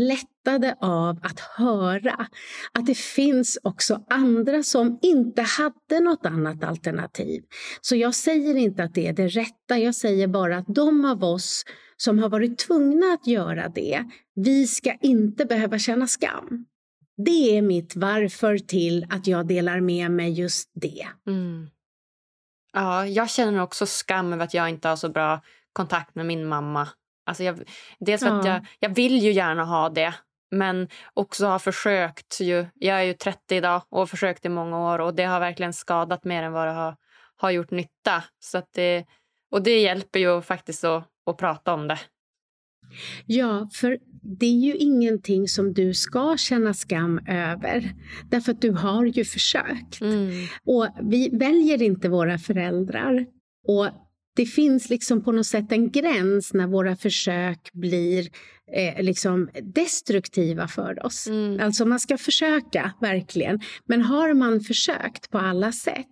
lättade 0.44 0.76
av 0.80 1.18
att 1.22 1.40
höra 1.40 2.26
att 2.72 2.86
det 2.86 2.98
finns 2.98 3.58
också 3.62 4.04
andra 4.10 4.62
som 4.62 4.98
inte 5.02 5.42
hade 5.42 6.00
något 6.00 6.26
annat 6.26 6.64
alternativ. 6.64 7.42
Så 7.80 7.96
jag 7.96 8.14
säger 8.14 8.56
inte 8.56 8.84
att 8.84 8.94
det 8.94 9.06
är 9.06 9.12
det 9.12 9.28
rätta, 9.28 9.78
jag 9.78 9.94
säger 9.94 10.26
bara 10.26 10.56
att 10.56 10.66
de 10.68 11.04
av 11.04 11.24
oss 11.24 11.64
som 11.96 12.18
har 12.18 12.28
varit 12.28 12.58
tvungna 12.58 13.06
att 13.12 13.26
göra 13.26 13.68
det, 13.68 14.04
vi 14.34 14.66
ska 14.66 14.92
inte 15.00 15.44
behöva 15.44 15.78
känna 15.78 16.06
skam. 16.06 16.66
Det 17.16 17.56
är 17.56 17.62
mitt 17.62 17.96
varför 17.96 18.58
till 18.58 19.06
att 19.10 19.26
jag 19.26 19.46
delar 19.46 19.80
med 19.80 20.10
mig 20.10 20.32
just 20.32 20.70
det. 20.74 21.06
Mm. 21.26 21.68
Ja, 22.72 23.06
jag 23.06 23.30
känner 23.30 23.62
också 23.62 23.86
skam 23.86 24.32
över 24.32 24.44
att 24.44 24.54
jag 24.54 24.68
inte 24.68 24.88
har 24.88 24.96
så 24.96 25.08
bra 25.08 25.42
kontakt 25.72 26.14
med 26.14 26.26
min 26.26 26.46
mamma 26.46 26.88
Alltså 27.26 27.44
jag, 27.44 27.62
dels 28.00 28.22
för 28.22 28.28
ja. 28.28 28.38
att 28.38 28.46
jag, 28.46 28.66
jag 28.80 28.94
vill 28.94 29.18
ju 29.18 29.32
gärna 29.32 29.64
ha 29.64 29.88
det 29.88 30.14
men 30.50 30.88
också 31.14 31.46
har 31.46 31.58
försökt. 31.58 32.40
Ju, 32.40 32.66
jag 32.74 32.98
är 32.98 33.02
ju 33.02 33.14
30 33.14 33.54
idag 33.54 33.82
och 33.88 33.98
har 33.98 34.06
försökt 34.06 34.44
i 34.44 34.48
många 34.48 34.92
år 34.92 34.98
och 34.98 35.14
det 35.14 35.24
har 35.24 35.40
verkligen 35.40 35.72
skadat 35.72 36.24
mer 36.24 36.42
än 36.42 36.52
vad 36.52 36.66
det 36.66 36.72
har, 36.72 36.96
har 37.36 37.50
gjort 37.50 37.70
nytta. 37.70 38.24
Så 38.38 38.62
det, 38.74 39.04
och 39.50 39.62
det 39.62 39.80
hjälper 39.80 40.18
ju 40.18 40.42
faktiskt 40.42 40.84
att, 40.84 41.04
att 41.26 41.36
prata 41.36 41.74
om 41.74 41.88
det. 41.88 41.98
Ja, 43.26 43.68
för 43.72 43.98
det 44.22 44.46
är 44.46 44.60
ju 44.60 44.74
ingenting 44.74 45.48
som 45.48 45.72
du 45.72 45.94
ska 45.94 46.36
känna 46.36 46.74
skam 46.74 47.20
över. 47.28 47.94
Därför 48.30 48.52
att 48.52 48.60
du 48.60 48.70
har 48.70 49.04
ju 49.04 49.24
försökt. 49.24 50.00
Mm. 50.00 50.46
Och 50.64 50.88
vi 51.02 51.30
väljer 51.32 51.82
inte 51.82 52.08
våra 52.08 52.38
föräldrar. 52.38 53.26
Och 53.68 53.88
det 54.36 54.46
finns 54.46 54.90
liksom 54.90 55.24
på 55.24 55.32
något 55.32 55.46
sätt 55.46 55.72
en 55.72 55.90
gräns 55.90 56.54
när 56.54 56.66
våra 56.66 56.96
försök 56.96 57.72
blir 57.72 58.28
eh, 58.72 59.02
liksom 59.02 59.48
destruktiva 59.62 60.68
för 60.68 61.06
oss. 61.06 61.26
Mm. 61.26 61.60
Alltså 61.60 61.84
man 61.84 62.00
ska 62.00 62.18
försöka, 62.18 62.92
verkligen. 63.00 63.60
Men 63.86 64.02
har 64.02 64.34
man 64.34 64.60
försökt 64.60 65.30
på 65.30 65.38
alla 65.38 65.72
sätt, 65.72 66.06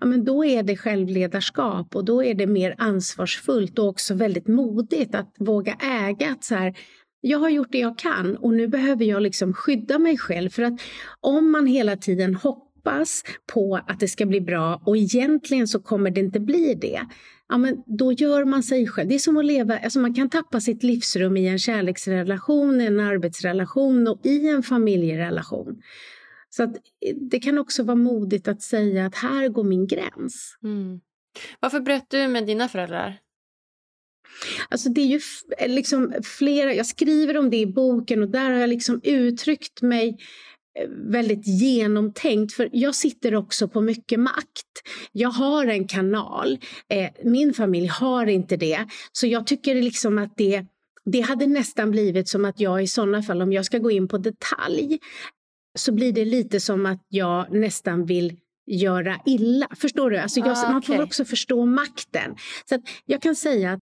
ja, 0.00 0.06
men 0.06 0.24
då 0.24 0.44
är 0.44 0.62
det 0.62 0.76
självledarskap 0.76 1.96
och 1.96 2.04
då 2.04 2.24
är 2.24 2.34
det 2.34 2.46
mer 2.46 2.74
ansvarsfullt 2.78 3.78
och 3.78 3.88
också 3.88 4.14
väldigt 4.14 4.48
modigt 4.48 5.14
att 5.14 5.34
våga 5.38 5.74
äga 5.80 6.30
att 6.30 6.44
så 6.44 6.54
här, 6.54 6.74
jag 7.20 7.38
har 7.38 7.50
gjort 7.50 7.72
det 7.72 7.78
jag 7.78 7.98
kan 7.98 8.36
och 8.36 8.52
nu 8.52 8.68
behöver 8.68 9.04
jag 9.04 9.22
liksom 9.22 9.52
skydda 9.52 9.98
mig 9.98 10.18
själv. 10.18 10.50
För 10.50 10.62
att 10.62 10.80
om 11.20 11.50
man 11.50 11.66
hela 11.66 11.96
tiden 11.96 12.34
hoppas 12.34 13.22
på 13.52 13.80
att 13.86 14.00
det 14.00 14.08
ska 14.08 14.26
bli 14.26 14.40
bra 14.40 14.82
och 14.86 14.96
egentligen 14.96 15.68
så 15.68 15.80
kommer 15.80 16.10
det 16.10 16.20
inte 16.20 16.40
bli 16.40 16.74
det 16.74 17.00
ja, 17.48 17.58
men 17.58 17.82
då 17.86 18.12
gör 18.12 18.44
man 18.44 18.62
sig 18.62 18.86
själv. 18.88 19.08
Det 19.08 19.14
är 19.14 19.18
som 19.18 19.36
att 19.36 19.44
leva, 19.44 19.78
alltså 19.78 19.98
man 20.00 20.14
kan 20.14 20.30
tappa 20.30 20.60
sitt 20.60 20.82
livsrum 20.82 21.36
i 21.36 21.48
en 21.48 21.58
kärleksrelation, 21.58 22.80
en 22.80 23.00
arbetsrelation 23.00 24.08
och 24.08 24.26
i 24.26 24.48
en 24.48 24.62
familjerelation. 24.62 25.82
Så 26.50 26.62
att 26.62 26.76
eh, 26.76 27.16
det 27.16 27.40
kan 27.40 27.58
också 27.58 27.82
vara 27.82 27.96
modigt 27.96 28.48
att 28.48 28.62
säga 28.62 29.06
att 29.06 29.14
här 29.14 29.48
går 29.48 29.64
min 29.64 29.86
gräns. 29.86 30.58
Mm. 30.62 31.00
Varför 31.60 31.80
bröt 31.80 32.10
du 32.10 32.28
med 32.28 32.46
dina 32.46 32.68
föräldrar? 32.68 33.18
Alltså 34.68 34.88
det 34.88 35.00
är 35.00 35.06
ju 35.06 35.20
eh, 35.58 35.68
liksom 35.68 36.14
flera, 36.22 36.74
jag 36.74 36.86
skriver 36.86 37.36
om 37.38 37.50
det 37.50 37.56
i 37.56 37.66
boken 37.66 38.22
och 38.22 38.30
där 38.30 38.50
har 38.50 38.58
jag 38.58 38.68
liksom 38.68 39.00
uttryckt 39.04 39.82
mig 39.82 40.18
väldigt 40.88 41.46
genomtänkt, 41.46 42.52
för 42.52 42.68
jag 42.72 42.94
sitter 42.94 43.34
också 43.34 43.68
på 43.68 43.80
mycket 43.80 44.20
makt. 44.20 44.66
Jag 45.12 45.28
har 45.28 45.66
en 45.66 45.88
kanal, 45.88 46.58
eh, 46.88 47.10
min 47.24 47.54
familj 47.54 47.86
har 47.86 48.26
inte 48.26 48.56
det. 48.56 48.86
Så 49.12 49.26
jag 49.26 49.46
tycker 49.46 49.74
liksom 49.74 50.18
att 50.18 50.36
det, 50.36 50.66
det 51.04 51.20
hade 51.20 51.46
nästan 51.46 51.90
blivit 51.90 52.28
som 52.28 52.44
att 52.44 52.60
jag 52.60 52.82
i 52.82 52.86
sådana 52.86 53.22
fall, 53.22 53.42
om 53.42 53.52
jag 53.52 53.64
ska 53.64 53.78
gå 53.78 53.90
in 53.90 54.08
på 54.08 54.18
detalj, 54.18 54.98
så 55.78 55.92
blir 55.92 56.12
det 56.12 56.24
lite 56.24 56.60
som 56.60 56.86
att 56.86 57.06
jag 57.08 57.52
nästan 57.52 58.06
vill 58.06 58.36
göra 58.66 59.20
illa. 59.26 59.68
Förstår 59.76 60.10
du? 60.10 60.18
Alltså 60.18 60.40
jag, 60.40 60.48
ah, 60.48 60.52
okay. 60.52 60.72
Man 60.72 60.82
får 60.82 61.02
också 61.02 61.24
förstå 61.24 61.66
makten. 61.66 62.36
Så 62.68 62.82
jag 63.04 63.22
kan 63.22 63.36
säga 63.36 63.72
att 63.72 63.80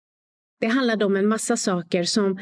det 0.60 0.68
handlade 0.68 1.06
om 1.06 1.16
en 1.16 1.28
massa 1.28 1.58
saker 1.58 2.04
som, 2.04 2.40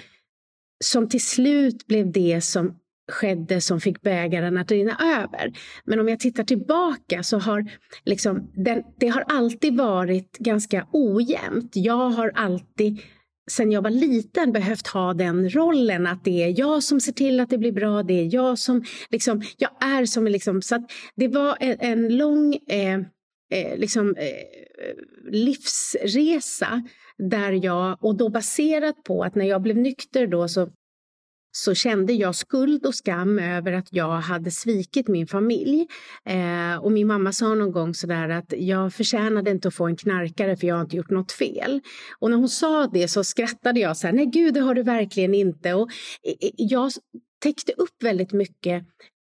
som 0.83 1.09
till 1.09 1.25
slut 1.25 1.87
blev 1.87 2.11
det 2.11 2.41
som 2.41 2.78
skedde 3.09 3.61
som 3.61 3.81
fick 3.81 4.01
bägaren 4.01 4.57
att 4.57 4.71
rinna 4.71 4.97
över. 5.21 5.53
Men 5.85 5.99
om 5.99 6.09
jag 6.09 6.19
tittar 6.19 6.43
tillbaka 6.43 7.23
så 7.23 7.39
har 7.39 7.71
liksom, 8.05 8.51
den, 8.55 8.83
det 8.99 9.07
har 9.07 9.23
alltid 9.27 9.77
varit 9.77 10.37
ganska 10.37 10.87
ojämnt. 10.91 11.71
Jag 11.73 12.09
har 12.09 12.31
alltid 12.35 13.01
sen 13.51 13.71
jag 13.71 13.81
var 13.81 13.89
liten 13.89 14.51
behövt 14.51 14.87
ha 14.87 15.13
den 15.13 15.49
rollen 15.49 16.07
att 16.07 16.23
det 16.23 16.43
är 16.43 16.59
jag 16.59 16.83
som 16.83 16.99
ser 16.99 17.11
till 17.11 17.39
att 17.39 17.49
det 17.49 17.57
blir 17.57 17.71
bra, 17.71 18.03
det 18.03 18.13
är 18.13 18.33
jag 18.33 18.59
som 18.59 18.83
liksom, 19.09 19.41
jag 19.57 19.71
är 19.83 20.05
som 20.05 20.27
liksom, 20.27 20.61
så 20.61 20.75
att 20.75 20.91
det 21.15 21.27
var 21.27 21.57
en, 21.59 21.77
en 21.79 22.17
lång 22.17 22.53
eh, 22.53 22.99
eh, 23.51 23.77
liksom, 23.77 24.15
eh, 24.17 25.31
livsresa 25.31 26.83
där 27.17 27.65
jag, 27.65 28.05
och 28.05 28.15
då 28.17 28.29
baserat 28.29 29.03
på 29.03 29.23
att 29.23 29.35
när 29.35 29.45
jag 29.45 29.61
blev 29.61 29.77
nykter 29.77 30.27
då 30.27 30.47
så 30.47 30.69
så 31.59 31.73
kände 31.73 32.13
jag 32.13 32.35
skuld 32.35 32.85
och 32.85 32.95
skam 32.95 33.39
över 33.39 33.73
att 33.73 33.87
jag 33.91 34.11
hade 34.11 34.51
svikit 34.51 35.07
min 35.07 35.27
familj. 35.27 35.87
Eh, 36.25 36.83
och 36.83 36.91
min 36.91 37.07
mamma 37.07 37.31
sa 37.31 37.55
någon 37.55 37.71
gång 37.71 37.93
sådär 37.93 38.29
att 38.29 38.53
jag 38.57 38.93
förtjänade 38.93 39.51
inte 39.51 39.67
att 39.67 39.73
få 39.73 39.87
en 39.87 39.95
knarkare 39.95 40.55
för 40.55 40.67
jag 40.67 40.75
har 40.75 40.81
inte 40.81 40.95
gjort 40.95 41.09
något 41.09 41.31
fel. 41.31 41.81
Och 42.19 42.29
när 42.29 42.37
hon 42.37 42.49
sa 42.49 42.87
det 42.87 43.07
så 43.07 43.23
skrattade 43.23 43.79
jag 43.79 43.97
så 43.97 44.07
här, 44.07 44.13
nej 44.13 44.25
gud 44.25 44.53
det 44.53 44.59
har 44.59 44.75
du 44.75 44.83
verkligen 44.83 45.33
inte. 45.33 45.73
Och 45.73 45.89
eh, 46.23 46.33
eh, 46.41 46.51
jag 46.55 46.91
täckte 47.43 47.71
upp 47.71 48.03
väldigt 48.03 48.33
mycket 48.33 48.83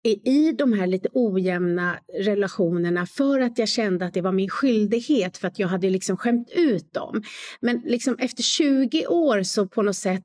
i 0.04 0.52
de 0.52 0.74
här 0.74 0.88
lite 0.88 1.10
ojämna 1.14 2.00
relationerna 2.14 3.06
för 3.06 3.40
att 3.40 3.58
jag 3.58 3.68
kände 3.68 4.06
att 4.06 4.14
det 4.14 4.22
var 4.22 4.32
min 4.32 4.50
skyldighet 4.50 5.38
för 5.38 5.48
att 5.48 5.60
jag 5.60 5.68
hade 5.68 5.90
liksom 5.90 6.18
skämt 6.18 6.50
ut 6.56 6.94
dem. 6.94 7.24
Men 7.60 7.82
liksom 7.86 8.16
efter 8.20 8.44
20 8.44 9.08
år 9.08 9.44
så 9.44 9.68
på 9.68 9.82
något 9.82 9.96
sätt, 9.96 10.24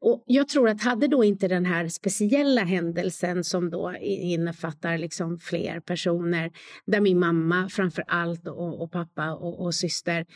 och 0.00 0.24
jag 0.26 0.48
tror 0.48 0.68
att 0.68 0.82
hade 0.82 1.08
då 1.08 1.24
inte 1.24 1.48
den 1.48 1.66
här 1.66 1.88
speciella 1.88 2.64
händelsen 2.64 3.44
som 3.44 3.70
då 3.70 3.94
innefattar 4.00 4.98
liksom 4.98 5.38
fler 5.38 5.80
personer, 5.80 6.50
där 6.86 7.00
min 7.00 7.18
mamma 7.18 7.68
framför 7.68 8.04
allt 8.06 8.48
och, 8.48 8.82
och 8.82 8.92
pappa 8.92 9.32
och, 9.32 9.64
och 9.64 9.74
syster 9.74 10.26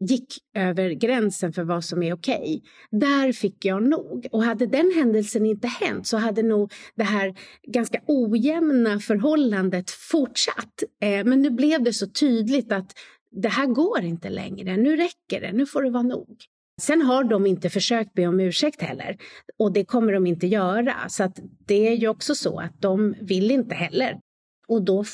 gick 0.00 0.38
över 0.54 0.90
gränsen 0.90 1.52
för 1.52 1.62
vad 1.62 1.84
som 1.84 2.02
är 2.02 2.14
okej. 2.14 2.36
Okay. 2.36 2.60
Där 3.00 3.32
fick 3.32 3.64
jag 3.64 3.82
nog. 3.82 4.26
Och 4.32 4.42
hade 4.42 4.66
den 4.66 4.92
händelsen 4.96 5.46
inte 5.46 5.68
hänt 5.68 6.06
så 6.06 6.16
hade 6.16 6.42
nog 6.42 6.72
det 6.94 7.04
här 7.04 7.34
ganska 7.66 8.00
ojämna 8.06 9.00
förhållandet 9.00 9.90
fortsatt. 9.90 10.82
Eh, 11.02 11.24
men 11.24 11.42
nu 11.42 11.50
blev 11.50 11.82
det 11.82 11.92
så 11.92 12.06
tydligt 12.06 12.72
att 12.72 12.92
det 13.30 13.48
här 13.48 13.66
går 13.66 14.00
inte 14.00 14.30
längre. 14.30 14.76
Nu 14.76 14.96
räcker 14.96 15.40
det. 15.40 15.52
Nu 15.52 15.66
får 15.66 15.82
det 15.82 15.90
vara 15.90 16.02
nog. 16.02 16.36
Sen 16.80 17.02
har 17.02 17.24
de 17.24 17.46
inte 17.46 17.70
försökt 17.70 18.14
be 18.14 18.26
om 18.26 18.40
ursäkt 18.40 18.82
heller 18.82 19.16
och 19.58 19.72
det 19.72 19.84
kommer 19.84 20.12
de 20.12 20.26
inte 20.26 20.46
göra. 20.46 20.94
Så 21.08 21.24
att 21.24 21.40
det 21.66 21.88
är 21.88 21.96
ju 21.96 22.08
också 22.08 22.34
så 22.34 22.60
att 22.60 22.82
de 22.82 23.14
vill 23.20 23.50
inte 23.50 23.74
heller. 23.74 24.20
Och 24.68 24.82
då, 24.82 25.04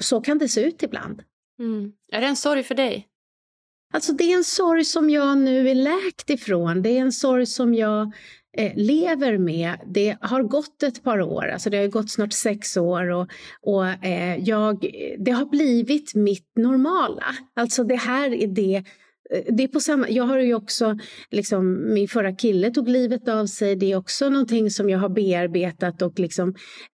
så 0.00 0.20
kan 0.20 0.38
det 0.38 0.48
se 0.48 0.64
ut 0.64 0.82
ibland. 0.82 1.22
Mm. 1.58 1.92
Är 2.12 2.20
det 2.20 2.26
en 2.26 2.36
sorg 2.36 2.62
för 2.62 2.74
dig? 2.74 3.08
Alltså 3.92 4.12
det 4.12 4.32
är 4.32 4.36
en 4.36 4.44
sorg 4.44 4.84
som 4.84 5.10
jag 5.10 5.38
nu 5.38 5.68
är 5.68 5.74
läkt 5.74 6.30
ifrån. 6.30 6.82
Det 6.82 6.88
är 6.88 7.00
en 7.00 7.12
sorg 7.12 7.46
som 7.46 7.74
jag 7.74 8.12
eh, 8.58 8.72
lever 8.76 9.38
med. 9.38 9.76
Det 9.86 10.16
har 10.20 10.42
gått 10.42 10.82
ett 10.82 11.02
par 11.02 11.20
år, 11.20 11.48
alltså 11.48 11.70
det 11.70 11.76
har 11.76 11.86
gått 11.86 12.10
snart 12.10 12.32
sex 12.32 12.76
år 12.76 13.10
och, 13.10 13.28
och 13.60 14.04
eh, 14.04 14.36
jag, 14.36 14.86
det 15.18 15.30
har 15.30 15.46
blivit 15.46 16.14
mitt 16.14 16.56
normala. 16.56 17.24
Alltså 17.54 17.84
det 17.84 17.96
här 17.96 18.34
är 18.34 18.46
det 18.46 18.76
eh, 19.30 19.54
det 19.54 19.62
är 19.62 19.68
på 19.68 19.80
samma, 19.80 20.08
jag 20.08 20.24
har 20.24 20.38
ju 20.38 20.54
också, 20.54 20.98
liksom, 21.30 21.94
min 21.94 22.08
förra 22.08 22.32
kille 22.32 22.70
tog 22.70 22.88
livet 22.88 23.28
av 23.28 23.46
sig. 23.46 23.76
Det 23.76 23.92
är 23.92 23.96
också 23.96 24.28
någonting 24.28 24.70
som 24.70 24.90
jag 24.90 24.98
har 24.98 25.08
bearbetat 25.08 26.02
och 26.02 26.18
liksom 26.18 26.54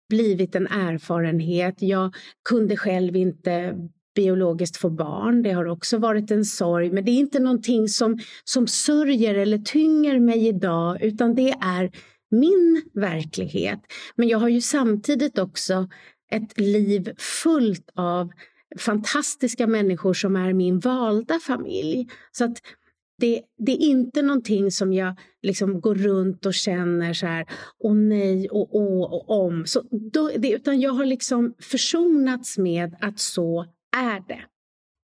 blivit 0.10 0.56
en 0.56 0.68
erfarenhet. 0.68 1.76
Jag 1.80 2.16
kunde 2.50 2.78
själv 2.78 3.16
inte 3.16 3.76
biologiskt 4.16 4.78
få 4.78 4.90
barn. 4.90 5.44
Det 5.44 5.52
har 5.52 5.66
också 5.66 5.98
varit 5.98 6.32
en 6.32 6.46
sorg, 6.46 6.92
men 6.92 7.06
det 7.06 7.12
är 7.12 7.20
inte 7.20 7.40
någonting 7.40 7.88
som, 7.88 8.20
som 8.44 8.68
sörjer 8.68 9.36
eller 9.36 9.58
tynger 9.58 10.20
mig 10.20 10.48
idag, 10.48 11.02
utan 11.02 11.36
det 11.36 11.50
är 11.52 11.92
min 12.32 12.84
verklighet. 12.94 13.80
Men 14.16 14.28
jag 14.28 14.40
har 14.40 14.50
ju 14.50 14.62
samtidigt 14.62 15.40
också 15.40 15.88
ett 16.32 16.60
liv 16.60 17.12
fullt 17.18 17.90
av 17.96 18.32
fantastiska 18.80 19.68
människor 19.68 20.14
som 20.14 20.36
är 20.36 20.54
min 20.54 20.80
valda 20.80 21.40
familj. 21.40 22.08
Så 22.32 22.46
att 22.46 22.58
det, 23.20 23.42
det, 23.58 23.72
är 23.72 23.78
inte 23.78 24.22
någonting 24.22 24.72
som 24.72 24.94
jag 24.94 25.16
liksom 25.42 25.82
går 25.82 25.96
runt 25.96 26.46
och 26.46 26.54
känner 26.54 27.14
så 27.14 27.26
här, 27.26 27.46
åh 27.80 27.96
nej 27.96 28.50
och 28.50 28.76
åh 28.76 29.14
och 29.14 29.46
om. 29.46 29.66
Så 29.66 29.84
då, 30.14 30.32
det, 30.38 30.52
utan 30.52 30.80
jag 30.80 30.92
har 30.92 31.06
liksom 31.06 31.54
försonats 31.60 32.58
med 32.58 32.96
att 33.02 33.20
så 33.20 33.66
är 33.98 34.20
det. 34.28 34.46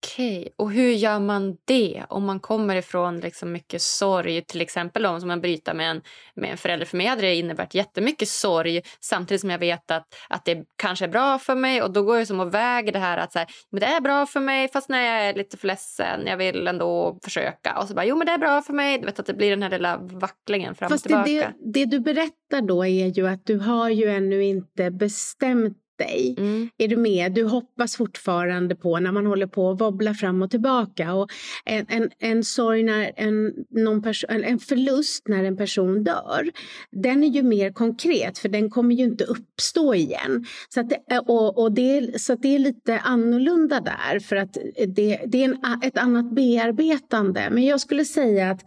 Okej, 0.06 0.40
okay. 0.40 0.50
och 0.58 0.72
hur 0.72 0.92
gör 0.92 1.20
man 1.20 1.58
det 1.66 2.04
om 2.10 2.26
man 2.26 2.40
kommer 2.40 2.76
ifrån 2.76 3.20
liksom 3.20 3.52
mycket 3.52 3.82
sorg? 3.82 4.42
Till 4.42 4.62
exempel 4.62 5.06
om 5.06 5.28
man 5.28 5.42
bryter 5.42 5.74
med 5.74 5.92
en, 5.92 6.02
med 6.36 6.52
en 6.52 6.58
förälder. 6.58 6.86
För 6.86 6.98
mig 6.98 7.06
hade 7.06 7.22
det 7.22 7.36
inneburit 7.36 7.74
jättemycket 7.74 8.28
sorg 8.28 8.82
samtidigt 9.00 9.42
som 9.42 9.50
jag 9.50 9.60
vet 9.60 9.92
att, 9.92 10.16
att 10.30 10.46
det 10.46 10.64
kanske 10.76 11.06
är 11.06 11.10
bra 11.10 11.40
för 11.40 11.56
mig. 11.56 11.82
Och 11.82 11.92
Då 11.94 12.04
går 12.04 12.18
jag 12.18 12.28
som 12.28 12.40
och 12.40 12.54
väger 12.54 12.92
det 12.92 13.00
här 13.00 13.18
att 13.18 13.32
så 13.32 13.40
här, 13.40 13.48
men 13.72 13.80
det 13.80 13.86
är 13.86 14.02
bra 14.02 14.26
för 14.26 14.40
mig 14.40 14.68
fast 14.68 14.90
när 14.90 15.02
jag 15.02 15.30
är 15.30 15.34
lite 15.34 15.58
för 15.58 15.68
ledsen. 15.68 16.28
Jag 16.28 16.38
vill 16.38 16.68
ändå 16.68 17.20
försöka. 17.24 17.78
Och 17.78 17.88
så 17.88 17.94
bara, 17.94 18.06
jo 18.06 18.16
men 18.16 18.26
det 18.26 18.34
är 18.34 18.38
bra 18.38 18.62
för 18.62 18.74
mig. 18.74 19.00
Du 19.00 19.06
vet 19.06 19.20
att 19.20 19.26
det 19.26 19.34
blir 19.34 19.50
den 19.50 19.64
här 19.64 19.70
lilla 19.70 19.98
vacklingen 19.98 20.76
fram 20.76 20.90
fast 20.90 21.06
och 21.06 21.10
tillbaka. 21.10 21.30
Det, 21.30 21.40
det, 21.40 21.86
det 21.86 21.86
du 21.86 22.00
berättar 22.00 22.62
då 22.62 22.86
är 22.86 23.18
ju 23.18 23.28
att 23.28 23.46
du 23.46 23.60
har 23.60 23.90
ju 23.90 24.10
ännu 24.10 24.44
inte 24.44 24.92
bestämt 24.92 25.78
dig. 25.98 26.36
Mm. 26.38 26.70
Är 26.78 26.88
du 26.88 26.96
med? 26.98 27.34
Du 27.34 27.44
hoppas 27.44 27.96
fortfarande 27.96 28.76
på 28.76 29.00
när 29.00 29.12
man 29.12 29.26
håller 29.26 29.48
på 29.48 29.72
att 29.72 29.82
wobbla 29.82 30.14
fram 30.14 30.42
och 30.42 30.52
tillbaka. 30.52 31.14
Och 31.14 31.30
en, 31.66 31.86
en, 31.90 32.10
en 32.20 32.44
sorg 32.44 32.84
när 32.84 33.12
en, 33.16 33.54
någon 33.70 34.02
person, 34.02 34.44
en 34.44 34.60
förlust 34.60 35.28
när 35.28 35.44
en 35.44 35.58
person 35.58 36.04
dör, 36.04 36.52
den 36.92 37.24
är 37.24 37.28
ju 37.28 37.44
mer 37.44 37.72
konkret 37.72 38.38
för 38.38 38.50
den 38.50 38.70
kommer 38.70 38.96
ju 38.96 39.04
inte 39.04 39.24
uppstå 39.24 39.96
igen. 39.96 40.46
Så, 40.70 40.80
att 40.80 40.90
det, 40.90 41.20
och, 41.20 41.58
och 41.58 41.72
det, 41.72 42.22
så 42.22 42.36
det 42.36 42.56
är 42.56 42.60
lite 42.60 43.00
annorlunda 43.00 43.82
där 43.82 44.20
för 44.20 44.36
att 44.36 44.58
det, 44.88 45.20
det 45.26 45.44
är 45.44 45.46
en, 45.46 45.58
ett 45.84 45.98
annat 45.98 46.36
bearbetande. 46.36 47.50
Men 47.52 47.66
jag 47.66 47.82
skulle 47.82 48.06
säga 48.06 48.52
att 48.52 48.62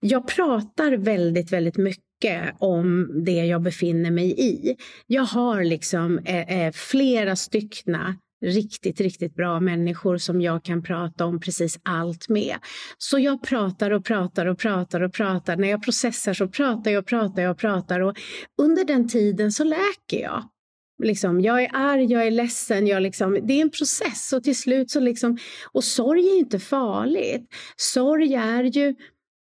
jag 0.00 0.26
pratar 0.26 0.92
väldigt, 0.92 1.52
väldigt 1.52 1.76
mycket 1.76 2.11
om 2.58 3.10
det 3.24 3.44
jag 3.44 3.62
befinner 3.62 4.10
mig 4.10 4.40
i. 4.40 4.76
Jag 5.06 5.22
har 5.22 5.64
liksom 5.64 6.18
eh, 6.18 6.62
eh, 6.62 6.72
flera 6.72 7.36
styckna 7.36 8.16
riktigt, 8.42 9.00
riktigt 9.00 9.34
bra 9.34 9.60
människor 9.60 10.18
som 10.18 10.40
jag 10.40 10.64
kan 10.64 10.82
prata 10.82 11.24
om 11.26 11.40
precis 11.40 11.80
allt 11.82 12.28
med. 12.28 12.56
Så 12.98 13.18
jag 13.18 13.42
pratar 13.42 13.90
och 13.90 14.04
pratar 14.04 14.46
och 14.46 14.58
pratar 14.58 15.00
och 15.00 15.12
pratar. 15.12 15.56
När 15.56 15.68
jag 15.68 15.82
processar 15.82 16.34
så 16.34 16.48
pratar 16.48 16.90
jag 16.90 17.00
och 17.00 17.06
pratar 17.06 17.42
jag 17.42 17.50
och 17.50 17.58
pratar 17.58 18.00
och 18.00 18.16
under 18.62 18.84
den 18.84 19.08
tiden 19.08 19.52
så 19.52 19.64
läker 19.64 20.20
jag. 20.22 20.48
Liksom, 21.02 21.40
jag 21.40 21.62
är 21.62 21.70
arg, 21.72 22.12
jag 22.12 22.26
är 22.26 22.30
ledsen, 22.30 22.86
jag 22.86 23.02
liksom, 23.02 23.38
det 23.42 23.52
är 23.52 23.62
en 23.62 23.70
process 23.70 24.32
och 24.32 24.44
till 24.44 24.58
slut 24.58 24.90
så 24.90 25.00
liksom, 25.00 25.38
och 25.72 25.84
sorg 25.84 26.26
är 26.26 26.38
inte 26.38 26.58
farligt. 26.58 27.54
Sorg 27.76 28.34
är 28.34 28.64
ju 28.64 28.94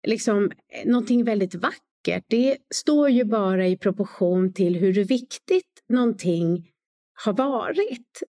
liksom 0.07 0.43
eh, 0.45 0.89
någonting 0.89 1.23
väldigt 1.23 1.55
vackert 1.55 1.84
vackert, 2.05 2.23
det 2.27 2.57
står 2.73 3.09
ju 3.09 3.23
bara 3.23 3.67
i 3.67 3.77
proportion 3.77 4.53
till 4.53 4.75
hur 4.75 4.93
viktigt 5.03 5.83
någonting 5.89 6.71
har 7.25 7.33
varit. 7.33 8.23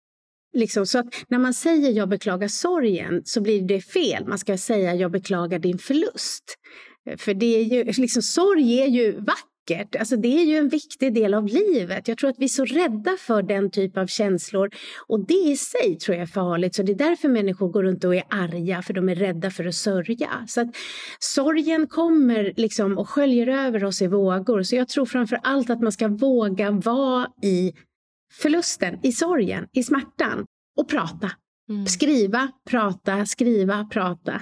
Liksom, 0.56 0.86
så 0.86 0.98
att 0.98 1.24
när 1.28 1.38
man 1.38 1.54
säger 1.54 1.90
jag 1.90 2.08
beklagar 2.08 2.48
sorgen 2.48 3.22
så 3.24 3.40
blir 3.40 3.62
det 3.62 3.80
fel. 3.80 4.26
Man 4.26 4.38
ska 4.38 4.58
säga 4.58 4.94
jag 4.94 5.10
beklagar 5.10 5.58
din 5.58 5.78
förlust. 5.78 6.44
För 7.16 7.34
det 7.34 7.46
är 7.46 7.62
ju, 7.62 7.84
liksom, 8.02 8.22
sorg 8.22 8.80
är 8.80 8.86
ju 8.86 9.12
vackert 9.12 9.53
vackert. 9.64 9.96
Alltså 9.96 10.16
det 10.16 10.28
är 10.28 10.44
ju 10.44 10.56
en 10.56 10.68
viktig 10.68 11.14
del 11.14 11.34
av 11.34 11.46
livet. 11.46 12.08
Jag 12.08 12.18
tror 12.18 12.30
att 12.30 12.38
vi 12.38 12.44
är 12.44 12.48
så 12.48 12.64
rädda 12.64 13.16
för 13.18 13.42
den 13.42 13.70
typ 13.70 13.96
av 13.96 14.06
känslor 14.06 14.70
och 15.06 15.26
det 15.26 15.34
i 15.34 15.56
sig 15.56 15.98
tror 15.98 16.16
jag 16.16 16.22
är 16.22 16.26
farligt. 16.26 16.74
Så 16.74 16.82
det 16.82 16.92
är 16.92 16.96
därför 16.96 17.28
människor 17.28 17.68
går 17.68 17.82
runt 17.82 18.04
och 18.04 18.14
är 18.14 18.24
arga 18.28 18.82
för 18.82 18.94
de 18.94 19.08
är 19.08 19.14
rädda 19.14 19.50
för 19.50 19.64
att 19.64 19.74
sörja. 19.74 20.44
Så 20.48 20.60
att 20.60 20.68
sorgen 21.18 21.86
kommer 21.86 22.52
liksom 22.56 22.98
och 22.98 23.08
sköljer 23.08 23.46
över 23.46 23.84
oss 23.84 24.02
i 24.02 24.06
vågor. 24.06 24.62
Så 24.62 24.76
jag 24.76 24.88
tror 24.88 25.06
framför 25.06 25.40
allt 25.42 25.70
att 25.70 25.80
man 25.80 25.92
ska 25.92 26.08
våga 26.08 26.70
vara 26.70 27.28
i 27.42 27.72
förlusten, 28.32 28.98
i 29.02 29.12
sorgen, 29.12 29.66
i 29.72 29.82
smärtan 29.82 30.46
och 30.76 30.88
prata. 30.88 31.30
Mm. 31.68 31.86
Skriva, 31.86 32.48
prata, 32.70 33.26
skriva, 33.26 33.84
prata. 33.84 34.40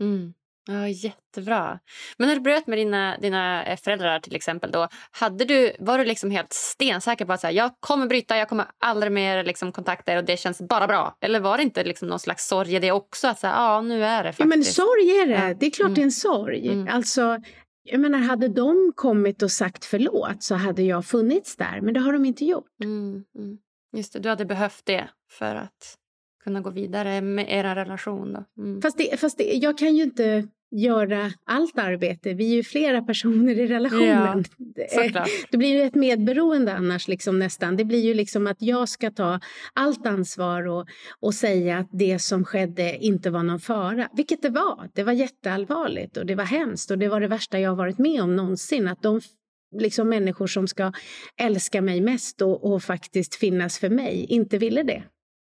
Mm. 0.00 0.32
Ja, 0.70 0.88
jättebra. 0.88 1.78
Men 2.18 2.28
när 2.28 2.34
du 2.34 2.40
bröt 2.40 2.66
med 2.66 2.78
dina, 2.78 3.18
dina 3.18 3.64
eh, 3.64 3.76
föräldrar 3.76 4.20
till 4.20 4.36
exempel, 4.36 4.70
då, 4.70 4.88
hade 5.10 5.44
du, 5.44 5.72
var 5.78 5.98
du 5.98 6.04
liksom 6.04 6.30
helt 6.30 6.52
stensäker 6.52 7.24
på 7.24 7.32
att 7.32 7.40
så 7.40 7.46
här, 7.46 7.54
jag 7.54 7.70
kommer 7.80 8.06
bryta, 8.06 8.36
jag 8.36 8.48
kommer 8.48 8.66
aldrig 8.84 9.12
mer 9.12 9.44
liksom, 9.44 9.72
kontakta 9.72 10.12
er 10.12 10.16
och 10.16 10.24
det 10.24 10.36
känns 10.36 10.60
bara 10.60 10.86
bra? 10.86 11.16
Eller 11.20 11.40
var 11.40 11.56
det 11.56 11.62
inte 11.62 11.84
liksom 11.84 12.08
någon 12.08 12.18
slags 12.18 12.46
sorg 12.46 12.76
i 12.76 12.78
det 12.78 12.92
också? 12.92 13.28
Att 13.28 13.38
så 13.38 13.46
här, 13.46 13.54
ja, 13.54 13.80
nu 13.80 14.04
är 14.04 14.24
det 14.24 14.32
faktiskt. 14.32 14.40
Ja, 14.40 14.46
men 14.46 14.64
sorg 14.64 15.10
är 15.10 15.26
det. 15.26 15.56
Det 15.60 15.66
är 15.66 15.70
klart 15.70 15.86
mm. 15.86 15.94
det 15.94 16.00
är 16.00 16.04
en 16.04 16.12
sorg. 16.12 16.68
Mm. 16.68 16.88
Alltså, 16.88 17.38
jag 17.82 18.00
menar, 18.00 18.18
hade 18.18 18.48
de 18.48 18.92
kommit 18.94 19.42
och 19.42 19.50
sagt 19.50 19.84
förlåt 19.84 20.42
så 20.42 20.54
hade 20.54 20.82
jag 20.82 21.06
funnits 21.06 21.56
där, 21.56 21.80
men 21.80 21.94
det 21.94 22.00
har 22.00 22.12
de 22.12 22.24
inte 22.24 22.44
gjort. 22.44 22.80
Mm. 22.84 23.24
mm. 23.38 23.58
Just 23.96 24.12
det, 24.12 24.18
du 24.18 24.28
hade 24.28 24.44
behövt 24.44 24.82
det 24.84 25.08
för 25.30 25.54
att 25.54 25.96
kunna 26.44 26.60
gå 26.60 26.70
vidare 26.70 27.20
med 27.20 27.52
er 27.52 27.74
relation. 27.74 28.32
Då. 28.32 28.62
Mm. 28.62 28.82
Fast, 28.82 28.98
det, 28.98 29.20
fast 29.20 29.38
det, 29.38 29.44
jag 29.44 29.78
kan 29.78 29.96
ju 29.96 30.02
inte 30.02 30.48
göra 30.70 31.32
allt 31.44 31.78
arbete. 31.78 32.34
Vi 32.34 32.50
är 32.52 32.56
ju 32.56 32.62
flera 32.62 33.02
personer 33.02 33.58
i 33.58 33.66
relationen. 33.66 34.44
Ja, 34.92 35.26
det 35.50 35.56
blir 35.56 35.68
ju 35.68 35.82
ett 35.82 35.94
medberoende 35.94 36.74
annars 36.74 37.08
liksom 37.08 37.38
nästan. 37.38 37.76
Det 37.76 37.84
blir 37.84 38.00
ju 38.00 38.14
liksom 38.14 38.46
att 38.46 38.62
jag 38.62 38.88
ska 38.88 39.10
ta 39.10 39.40
allt 39.72 40.06
ansvar 40.06 40.66
och, 40.66 40.88
och 41.20 41.34
säga 41.34 41.78
att 41.78 41.88
det 41.92 42.18
som 42.18 42.44
skedde 42.44 42.96
inte 42.96 43.30
var 43.30 43.42
någon 43.42 43.60
fara. 43.60 44.08
Vilket 44.12 44.42
det 44.42 44.50
var. 44.50 44.90
Det 44.94 45.02
var 45.02 45.12
jätteallvarligt 45.12 46.16
och 46.16 46.26
det 46.26 46.34
var 46.34 46.44
hemskt 46.44 46.90
och 46.90 46.98
det 46.98 47.08
var 47.08 47.20
det 47.20 47.28
värsta 47.28 47.60
jag 47.60 47.76
varit 47.76 47.98
med 47.98 48.22
om 48.22 48.36
någonsin. 48.36 48.88
Att 48.88 49.02
de 49.02 49.20
liksom 49.76 50.08
människor 50.08 50.46
som 50.46 50.68
ska 50.68 50.92
älska 51.36 51.82
mig 51.82 52.00
mest 52.00 52.42
och, 52.42 52.72
och 52.72 52.82
faktiskt 52.82 53.34
finnas 53.34 53.78
för 53.78 53.90
mig 53.90 54.26
inte 54.28 54.58
ville 54.58 54.82
det. 54.82 55.02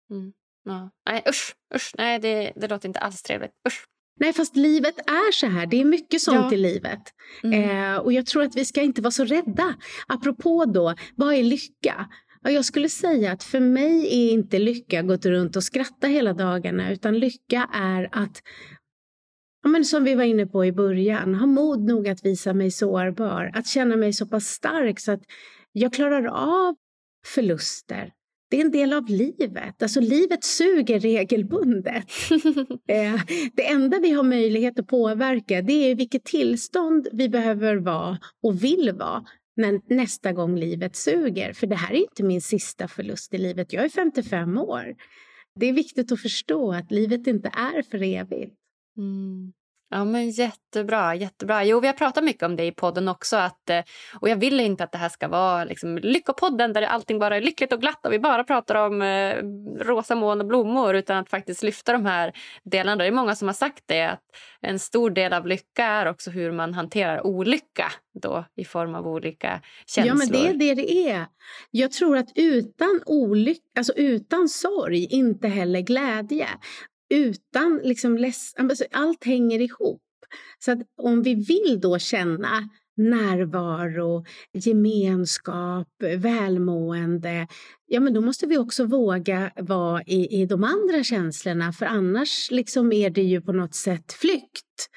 Mm. 0.09 0.33
Ja. 0.65 0.89
Nej, 1.09 1.23
usch, 1.29 1.55
usch. 1.75 1.91
Nej, 1.97 2.19
det, 2.19 2.51
det 2.55 2.67
låter 2.67 2.87
inte 2.87 2.99
alls 2.99 3.21
trevligt. 3.23 3.51
Usch. 3.67 3.85
Nej, 4.19 4.33
fast 4.33 4.55
livet 4.55 4.99
är 4.99 5.31
så 5.31 5.47
här. 5.47 5.65
Det 5.65 5.81
är 5.81 5.85
mycket 5.85 6.21
sånt 6.21 6.51
ja. 6.51 6.53
i 6.53 6.57
livet. 6.57 7.01
Mm. 7.43 7.93
Eh, 7.93 7.97
och 7.97 8.13
jag 8.13 8.25
tror 8.25 8.43
att 8.43 8.55
vi 8.55 8.65
ska 8.65 8.81
inte 8.81 9.01
vara 9.01 9.11
så 9.11 9.25
rädda. 9.25 9.75
Apropå 10.07 10.65
då, 10.65 10.95
vad 11.15 11.33
är 11.33 11.43
lycka? 11.43 12.09
Ja, 12.41 12.51
jag 12.51 12.65
skulle 12.65 12.89
säga 12.89 13.31
att 13.31 13.43
för 13.43 13.59
mig 13.59 14.05
är 14.05 14.31
inte 14.31 14.59
lycka 14.59 14.99
att 14.99 15.07
gå 15.07 15.15
runt 15.15 15.55
och 15.55 15.63
skratta 15.63 16.07
hela 16.07 16.33
dagarna, 16.33 16.91
utan 16.91 17.19
lycka 17.19 17.69
är 17.73 18.09
att 18.11 18.41
Ja, 19.65 19.69
men 19.69 19.85
som 19.85 20.03
vi 20.03 20.15
var 20.15 20.23
inne 20.23 20.45
på 20.45 20.65
i 20.65 20.71
början, 20.71 21.35
ha 21.35 21.45
mod 21.45 21.79
nog 21.79 22.07
att 22.07 22.25
visa 22.25 22.53
mig 22.53 22.71
sårbar, 22.71 23.51
att 23.53 23.67
känna 23.67 23.95
mig 23.95 24.13
så 24.13 24.27
pass 24.27 24.45
stark 24.45 24.99
så 24.99 25.11
att 25.11 25.21
jag 25.71 25.93
klarar 25.93 26.25
av 26.25 26.75
förluster, 27.25 28.11
det 28.55 28.61
är 28.61 28.65
en 28.65 28.71
del 28.71 28.93
av 28.93 29.09
livet. 29.09 29.83
Alltså 29.83 29.99
livet 29.99 30.43
suger 30.43 30.99
regelbundet. 30.99 32.05
Eh, 32.87 33.21
det 33.53 33.67
enda 33.67 33.99
vi 33.99 34.11
har 34.11 34.23
möjlighet 34.23 34.79
att 34.79 34.87
påverka 34.87 35.61
det 35.61 35.73
är 35.73 35.95
vilket 35.95 36.23
tillstånd 36.23 37.07
vi 37.11 37.29
behöver 37.29 37.75
vara 37.75 38.17
och 38.43 38.63
vill 38.63 38.91
vara 38.99 39.25
när 39.55 39.95
nästa 39.95 40.31
gång 40.31 40.55
livet 40.55 40.95
suger. 40.95 41.53
För 41.53 41.67
det 41.67 41.75
här 41.75 41.93
är 41.93 41.99
inte 41.99 42.23
min 42.23 42.41
sista 42.41 42.87
förlust 42.87 43.33
i 43.33 43.37
livet. 43.37 43.73
Jag 43.73 43.85
är 43.85 43.89
55 43.89 44.57
år. 44.57 44.95
Det 45.59 45.65
är 45.65 45.73
viktigt 45.73 46.11
att 46.11 46.21
förstå 46.21 46.71
att 46.71 46.91
livet 46.91 47.27
inte 47.27 47.49
är 47.49 47.81
för 47.81 48.03
evigt. 48.03 48.55
Mm. 48.97 49.53
Ja, 49.89 50.05
men 50.05 50.29
jättebra, 50.29 51.15
jättebra. 51.15 51.63
Jo, 51.63 51.79
vi 51.79 51.87
har 51.87 51.93
pratat 51.93 52.23
mycket 52.23 52.43
om 52.43 52.55
det 52.55 52.65
i 52.65 52.71
podden 52.71 53.07
också. 53.07 53.37
Att, 53.37 53.69
eh, 53.69 53.79
och 54.19 54.29
jag 54.29 54.35
vill 54.35 54.59
inte 54.59 54.83
att 54.83 54.91
det 54.91 54.97
här 54.97 55.09
ska 55.09 55.27
vara 55.27 55.63
liksom, 55.63 55.97
Lyckopodden 55.97 56.73
där 56.73 56.81
allting 56.81 57.19
bara 57.19 57.37
är 57.37 57.41
lyckligt 57.41 57.73
och 57.73 57.81
glatt 57.81 58.05
och 58.05 58.13
vi 58.13 58.19
bara 58.19 58.43
pratar 58.43 58.75
om 58.75 59.01
eh, 59.01 59.35
rosa 59.85 60.15
moln 60.15 60.41
och 60.41 60.47
blommor 60.47 60.95
utan 60.95 61.17
att 61.17 61.29
faktiskt 61.29 61.63
lyfta 61.63 61.91
de 61.91 62.05
här 62.05 62.33
delarna. 62.63 62.95
Det 62.95 63.07
är 63.07 63.11
många 63.11 63.35
som 63.35 63.47
har 63.47 63.53
sagt 63.53 63.83
det 63.85 64.03
att 64.03 64.21
en 64.61 64.79
stor 64.79 65.09
del 65.09 65.33
av 65.33 65.47
lycka 65.47 65.85
är 65.85 66.05
också 66.05 66.31
hur 66.31 66.51
man 66.51 66.73
hanterar 66.73 67.25
olycka 67.25 67.91
då 68.21 68.45
i 68.55 68.65
form 68.65 68.95
av 68.95 69.07
olika 69.07 69.61
känslor. 69.85 70.07
Ja, 70.07 70.15
men 70.15 70.27
det 70.27 70.47
är 70.47 70.53
det 70.53 70.81
det 70.81 71.09
är. 71.09 71.25
Jag 71.71 71.91
tror 71.91 72.17
att 72.17 72.29
utan 72.35 73.01
olycka, 73.05 73.61
alltså 73.77 73.93
utan 73.93 74.49
sorg, 74.49 75.05
inte 75.05 75.47
heller 75.47 75.81
glädje 75.81 76.47
utan 77.09 77.81
liksom 77.83 78.17
less, 78.17 78.53
alltså, 78.57 78.85
allt 78.91 79.23
hänger 79.23 79.61
ihop. 79.61 80.01
Så 80.59 80.71
att 80.71 80.79
om 80.97 81.23
vi 81.23 81.35
vill 81.35 81.79
då 81.81 81.99
känna 81.99 82.69
närvaro, 82.97 84.25
gemenskap, 84.53 85.87
välmående, 86.17 87.47
ja 87.87 87.99
men 87.99 88.13
då 88.13 88.21
måste 88.21 88.47
vi 88.47 88.57
också 88.57 88.85
våga 88.85 89.51
vara 89.55 90.03
i, 90.03 90.41
i 90.41 90.45
de 90.45 90.63
andra 90.63 91.03
känslorna 91.03 91.73
för 91.73 91.85
annars 91.85 92.51
liksom 92.51 92.91
är 92.91 93.09
det 93.09 93.23
ju 93.23 93.41
på 93.41 93.51
något 93.51 93.75
sätt 93.75 94.13
flykt. 94.13 94.89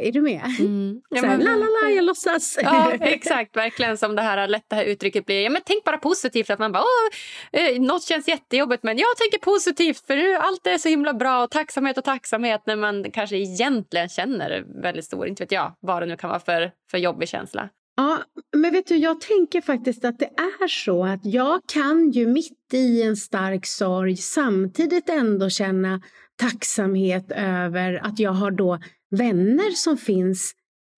Är 0.00 0.12
du 0.12 0.20
med? 0.20 0.42
Mm. 0.58 1.00
Ja, 1.10 1.22
men, 1.22 1.40
la, 1.40 1.50
la, 1.50 1.66
la, 1.66 1.90
jag 1.90 2.04
låtsas. 2.04 2.58
Ja, 2.62 2.92
exakt. 3.00 3.56
Verkligen 3.56 3.98
som 3.98 4.16
det 4.16 4.22
här 4.22 4.48
lätta 4.48 4.84
uttrycket 4.84 5.26
blir. 5.26 5.42
Ja, 5.42 5.50
men 5.50 5.62
tänk 5.64 5.84
bara 5.84 5.98
positivt. 5.98 6.50
Att 6.50 6.58
man 6.58 6.72
bara, 6.72 6.82
Åh, 6.82 7.60
eh, 7.60 7.80
något 7.80 8.02
känns 8.02 8.28
jättejobbigt 8.28 8.82
men 8.82 8.98
jag 8.98 9.16
tänker 9.16 9.38
positivt 9.38 10.06
för 10.06 10.16
nu 10.16 10.34
allt 10.34 10.66
är 10.66 10.78
så 10.78 10.88
himla 10.88 11.14
bra. 11.14 11.44
Och 11.44 11.50
tacksamhet 11.50 11.98
och 11.98 12.04
tacksamhet 12.04 12.62
när 12.66 12.76
man 12.76 13.10
kanske 13.10 13.36
egentligen 13.36 14.08
känner 14.08 14.82
väldigt 14.82 15.04
stor, 15.04 15.26
inte 15.26 15.42
vet 15.42 15.52
jag, 15.52 15.72
vad 15.80 16.02
det 16.02 16.06
nu 16.06 16.16
kan 16.16 16.30
vara 16.30 16.40
för, 16.40 16.70
för 16.90 16.98
jobbig 16.98 17.28
känsla. 17.28 17.68
Ja, 17.96 18.18
men 18.56 18.72
vet 18.72 18.86
du, 18.86 18.96
jag 18.96 19.20
tänker 19.20 19.60
faktiskt 19.60 20.04
att 20.04 20.18
det 20.18 20.24
är 20.24 20.68
så 20.68 21.04
att 21.04 21.20
jag 21.22 21.60
kan 21.72 22.10
ju 22.10 22.26
mitt 22.26 22.74
i 22.74 23.02
en 23.02 23.16
stark 23.16 23.66
sorg 23.66 24.16
samtidigt 24.16 25.08
ändå 25.08 25.50
känna 25.50 26.00
tacksamhet 26.36 27.32
över 27.36 28.06
att 28.06 28.18
jag 28.18 28.32
har 28.32 28.50
då 28.50 28.78
vänner 29.10 29.70
som 29.70 29.96
finns 29.96 30.52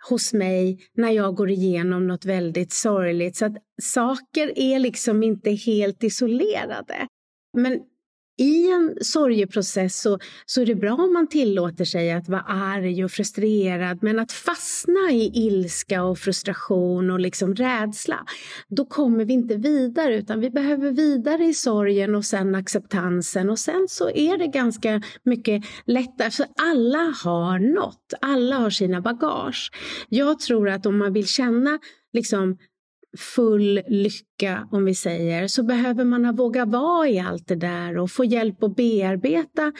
hos 0.08 0.32
mig 0.32 0.78
när 0.94 1.10
jag 1.10 1.34
går 1.34 1.50
igenom 1.50 2.06
något 2.06 2.24
väldigt 2.24 2.72
sorgligt. 2.72 3.36
Så 3.36 3.44
att 3.44 3.56
saker 3.82 4.58
är 4.58 4.78
liksom 4.78 5.22
inte 5.22 5.50
helt 5.50 6.04
isolerade. 6.04 7.06
Men 7.56 7.80
i 8.38 8.70
en 8.70 8.94
sorgeprocess 9.00 10.00
så, 10.00 10.18
så 10.46 10.60
är 10.60 10.66
det 10.66 10.74
bra 10.74 10.94
om 10.94 11.12
man 11.12 11.26
tillåter 11.26 11.84
sig 11.84 12.12
att 12.12 12.28
vara 12.28 12.40
arg 12.40 13.04
och 13.04 13.10
frustrerad 13.10 14.02
men 14.02 14.18
att 14.18 14.32
fastna 14.32 15.10
i 15.12 15.30
ilska 15.34 16.02
och 16.02 16.18
frustration 16.18 17.10
och 17.10 17.20
liksom 17.20 17.54
rädsla, 17.54 18.24
då 18.68 18.84
kommer 18.84 19.24
vi 19.24 19.32
inte 19.32 19.56
vidare 19.56 20.16
utan 20.16 20.40
vi 20.40 20.50
behöver 20.50 20.90
vidare 20.90 21.44
i 21.44 21.54
sorgen 21.54 22.14
och 22.14 22.24
sen 22.24 22.54
acceptansen 22.54 23.50
och 23.50 23.58
sen 23.58 23.86
så 23.88 24.10
är 24.10 24.38
det 24.38 24.46
ganska 24.46 25.02
mycket 25.22 25.64
lättare 25.84 26.30
för 26.30 26.46
alla 26.56 27.14
har 27.24 27.58
något, 27.58 28.14
alla 28.20 28.56
har 28.56 28.70
sina 28.70 29.00
bagage. 29.00 29.70
Jag 30.08 30.40
tror 30.40 30.68
att 30.68 30.86
om 30.86 30.98
man 30.98 31.12
vill 31.12 31.26
känna 31.26 31.78
liksom 32.12 32.58
full 33.16 33.82
lycka, 33.86 34.68
om 34.72 34.84
vi 34.84 34.94
säger, 34.94 35.48
så 35.48 35.62
behöver 35.62 36.04
man 36.04 36.36
våga 36.36 36.64
vara 36.64 37.08
i 37.08 37.18
allt 37.18 37.48
det 37.48 37.54
där 37.54 37.98
och 37.98 38.10
få 38.10 38.24
hjälp 38.24 38.62
att 38.62 38.76
bearbeta 38.76 39.72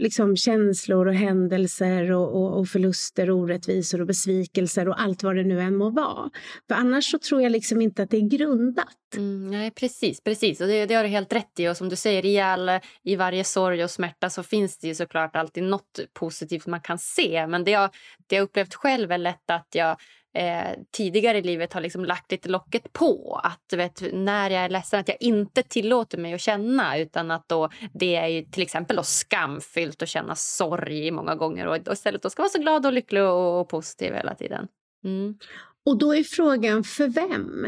liksom, 0.00 0.36
känslor 0.36 1.06
och 1.06 1.14
händelser 1.14 2.12
och, 2.12 2.42
och, 2.42 2.58
och 2.58 2.68
förluster 2.68 3.30
orättvisor 3.30 4.00
och 4.00 4.06
besvikelser 4.06 4.88
och 4.88 5.00
allt 5.00 5.22
vad 5.22 5.36
det 5.36 5.44
nu 5.44 5.60
än 5.60 5.76
må 5.76 5.90
vara. 5.90 6.30
För 6.68 6.74
annars 6.74 7.10
så 7.10 7.18
tror 7.18 7.42
jag 7.42 7.52
liksom 7.52 7.82
inte 7.82 8.02
att 8.02 8.10
det 8.10 8.16
är 8.16 8.28
grundat. 8.38 8.88
Mm, 9.16 9.50
nej, 9.50 9.70
precis, 9.70 10.20
precis. 10.20 10.60
Och 10.60 10.66
det, 10.66 10.86
det 10.86 10.94
har 10.94 11.02
du 11.02 11.08
helt 11.08 11.32
rätt 11.32 11.60
i. 11.60 11.68
Och 11.68 11.76
som 11.76 11.88
du 11.88 11.96
säger, 11.96 12.26
i, 12.26 12.40
all, 12.40 12.70
i 13.02 13.16
varje 13.16 13.44
sorg 13.44 13.84
och 13.84 13.90
smärta 13.90 14.30
så 14.30 14.42
finns 14.42 14.78
det 14.78 14.88
ju 14.88 14.94
såklart 14.94 15.36
alltid 15.36 15.62
något 15.62 16.00
positivt 16.12 16.66
man 16.66 16.80
kan 16.80 16.98
se. 16.98 17.46
Men 17.46 17.64
det 17.64 17.70
jag, 17.70 17.90
det 18.26 18.36
jag 18.36 18.42
upplevt 18.42 18.74
själv 18.74 19.12
är 19.12 19.18
lätt 19.18 19.50
att 19.50 19.68
jag 19.72 19.96
eh, 20.34 20.78
tidigare 20.96 21.38
i 21.38 21.42
livet 21.42 21.72
har 21.72 21.80
liksom 21.80 22.04
lagt 22.04 22.32
lite 22.32 22.48
locket 22.48 22.92
på. 22.92 23.40
Att 23.44 23.78
vet, 23.78 24.02
när 24.12 24.50
jag 24.50 24.64
är 24.64 24.68
ledsen 24.68 25.00
att 25.00 25.08
jag 25.08 25.16
inte 25.20 25.62
tillåter 25.62 26.18
mig 26.18 26.34
att 26.34 26.40
känna 26.40 26.98
utan 26.98 27.30
att 27.30 27.48
då 27.48 27.68
det 27.94 28.16
är 28.16 28.28
ju 28.28 28.42
till 28.42 28.62
exempel 28.62 28.96
då 28.96 29.02
skamfyllt 29.02 30.02
att 30.02 30.08
känna 30.08 30.34
sorg 30.34 31.10
många 31.10 31.34
gånger 31.34 31.66
och 31.66 31.92
istället 31.92 32.22
då 32.22 32.30
ska 32.30 32.42
vara 32.42 32.50
så 32.50 32.58
glad 32.58 32.86
och 32.86 32.92
lycklig 32.92 33.22
och, 33.22 33.60
och 33.60 33.68
positiv 33.68 34.14
hela 34.14 34.34
tiden. 34.34 34.68
Mm. 35.04 35.38
Och 35.86 35.98
då 35.98 36.14
är 36.14 36.22
frågan 36.22 36.84
för 36.84 37.08
vem? 37.08 37.66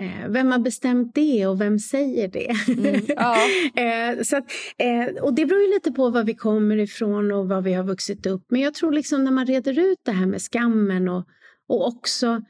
Eh, 0.00 0.28
vem 0.28 0.52
har 0.52 0.58
bestämt 0.58 1.14
det 1.14 1.46
och 1.46 1.60
vem 1.60 1.78
säger 1.78 2.28
det? 2.28 2.54
Mm, 2.68 3.00
ja. 3.08 3.36
eh, 3.82 4.22
så 4.22 4.36
att, 4.36 4.44
eh, 4.78 5.22
och 5.22 5.34
det 5.34 5.46
beror 5.46 5.62
ju 5.62 5.74
lite 5.74 5.92
på 5.92 6.10
var 6.10 6.24
vi 6.24 6.34
kommer 6.34 6.76
ifrån 6.76 7.32
och 7.32 7.48
var 7.48 7.60
vi 7.60 7.72
har 7.72 7.84
vuxit 7.84 8.26
upp. 8.26 8.44
Men 8.48 8.60
jag 8.60 8.74
tror 8.74 8.92
liksom 8.92 9.24
när 9.24 9.30
man 9.30 9.46
reder 9.46 9.78
ut 9.78 9.98
det 10.02 10.12
här 10.12 10.26
med 10.26 10.42
skammen 10.42 11.08
och 11.08 11.26
och 11.68 11.86
också 11.86 12.42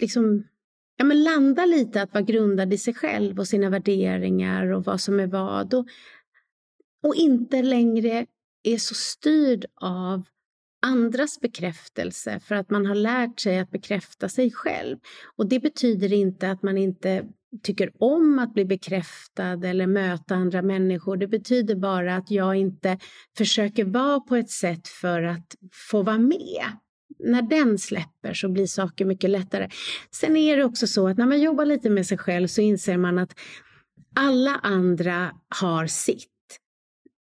liksom, 0.00 0.44
ja, 0.96 1.04
men 1.04 1.22
landa 1.22 1.66
lite 1.66 2.02
att 2.02 2.14
vara 2.14 2.24
grundad 2.24 2.72
i 2.72 2.78
sig 2.78 2.94
själv 2.94 3.38
och 3.38 3.48
sina 3.48 3.70
värderingar 3.70 4.66
och 4.66 4.84
vad 4.84 5.00
som 5.00 5.20
är 5.20 5.26
vad. 5.26 5.74
Och, 5.74 5.86
och 7.02 7.14
inte 7.14 7.62
längre 7.62 8.26
är 8.62 8.78
så 8.78 8.94
styrd 8.94 9.64
av 9.74 10.22
andras 10.86 11.40
bekräftelse 11.40 12.40
för 12.40 12.54
att 12.54 12.70
man 12.70 12.86
har 12.86 12.94
lärt 12.94 13.40
sig 13.40 13.58
att 13.58 13.70
bekräfta 13.70 14.28
sig 14.28 14.50
själv. 14.50 14.98
Och 15.36 15.48
det 15.48 15.60
betyder 15.60 16.12
inte 16.12 16.50
att 16.50 16.62
man 16.62 16.78
inte 16.78 17.24
tycker 17.62 17.92
om 17.98 18.38
att 18.38 18.54
bli 18.54 18.64
bekräftad 18.64 19.64
eller 19.64 19.86
möta 19.86 20.34
andra 20.34 20.62
människor. 20.62 21.16
Det 21.16 21.26
betyder 21.26 21.74
bara 21.74 22.16
att 22.16 22.30
jag 22.30 22.56
inte 22.56 22.98
försöker 23.36 23.84
vara 23.84 24.20
på 24.20 24.36
ett 24.36 24.50
sätt 24.50 24.88
för 24.88 25.22
att 25.22 25.54
få 25.90 26.02
vara 26.02 26.18
med 26.18 26.64
när 27.18 27.42
den 27.42 27.78
släpper 27.78 28.34
så 28.34 28.48
blir 28.48 28.66
saker 28.66 29.04
mycket 29.04 29.30
lättare. 29.30 29.68
Sen 30.10 30.36
är 30.36 30.56
det 30.56 30.64
också 30.64 30.86
så 30.86 31.08
att 31.08 31.18
när 31.18 31.26
man 31.26 31.40
jobbar 31.40 31.64
lite 31.64 31.90
med 31.90 32.06
sig 32.06 32.18
själv 32.18 32.46
så 32.46 32.60
inser 32.60 32.96
man 32.96 33.18
att 33.18 33.38
alla 34.16 34.54
andra 34.62 35.30
har 35.60 35.86
sitt. 35.86 36.37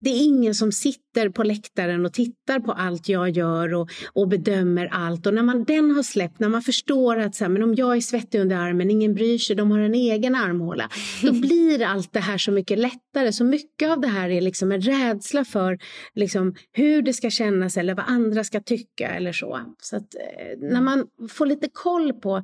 Det 0.03 0.09
är 0.09 0.23
ingen 0.23 0.55
som 0.55 0.71
sitter 0.71 1.29
på 1.29 1.43
läktaren 1.43 2.05
och 2.05 2.13
tittar 2.13 2.59
på 2.59 2.71
allt 2.71 3.09
jag 3.09 3.29
gör 3.29 3.73
och, 3.73 3.89
och 4.13 4.27
bedömer 4.27 4.89
allt. 4.91 5.25
Och 5.25 5.33
när 5.33 5.43
man 5.43 5.63
den 5.63 5.91
har 5.91 6.03
släppt, 6.03 6.39
när 6.39 6.49
man 6.49 6.61
förstår 6.61 7.17
att 7.17 7.35
så 7.35 7.43
här, 7.43 7.49
men 7.49 7.63
om 7.63 7.75
jag 7.75 7.95
är 7.95 8.01
svettig 8.01 8.39
under 8.39 8.55
armen, 8.55 8.91
ingen 8.91 9.13
bryr 9.13 9.37
sig, 9.37 9.55
de 9.55 9.71
har 9.71 9.79
en 9.79 9.95
egen 9.95 10.35
armhåla. 10.35 10.89
Då 11.23 11.31
blir 11.41 11.83
allt 11.83 12.13
det 12.13 12.19
här 12.19 12.37
så 12.37 12.51
mycket 12.51 12.79
lättare. 12.79 13.31
Så 13.33 13.43
mycket 13.43 13.89
av 13.89 14.01
det 14.01 14.07
här 14.07 14.29
är 14.29 14.41
liksom 14.41 14.71
en 14.71 14.81
rädsla 14.81 15.45
för 15.45 15.79
liksom, 16.15 16.55
hur 16.71 17.01
det 17.01 17.13
ska 17.13 17.29
kännas 17.29 17.77
eller 17.77 17.95
vad 17.95 18.05
andra 18.07 18.43
ska 18.43 18.59
tycka 18.59 19.09
eller 19.09 19.31
så. 19.31 19.59
Så 19.81 19.95
att, 19.95 20.15
eh, 20.15 20.69
när 20.69 20.81
man 20.81 21.07
får 21.29 21.45
lite 21.45 21.69
koll 21.73 22.13
på 22.13 22.43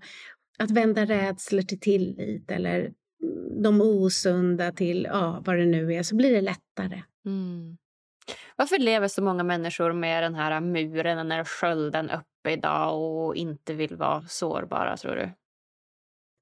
att 0.60 0.72
vända 0.72 1.06
rädslor 1.06 1.62
till 1.62 1.80
tillit 1.80 2.52
eller 2.52 2.92
de 3.64 3.82
osunda 3.82 4.72
till 4.72 5.08
ja, 5.10 5.42
vad 5.46 5.58
det 5.58 5.66
nu 5.66 5.94
är 5.94 6.04
så 6.04 6.16
blir 6.16 6.32
det 6.32 6.42
lättare. 6.42 7.04
Mm. 7.26 7.78
Varför 8.56 8.78
lever 8.78 9.08
så 9.08 9.22
många 9.22 9.44
människor 9.44 9.94
med 9.94 10.24
den 10.24 10.36
här 10.36 10.62
muren, 10.62 11.18
den 11.18 11.32
här 11.32 11.44
skölden 11.44 12.10
uppe 12.10 12.52
idag 12.52 13.02
och 13.02 13.36
inte 13.36 13.74
vill 13.74 13.96
vara 13.96 14.22
sårbara, 14.28 14.98
tror 14.98 15.16
du? 15.16 15.30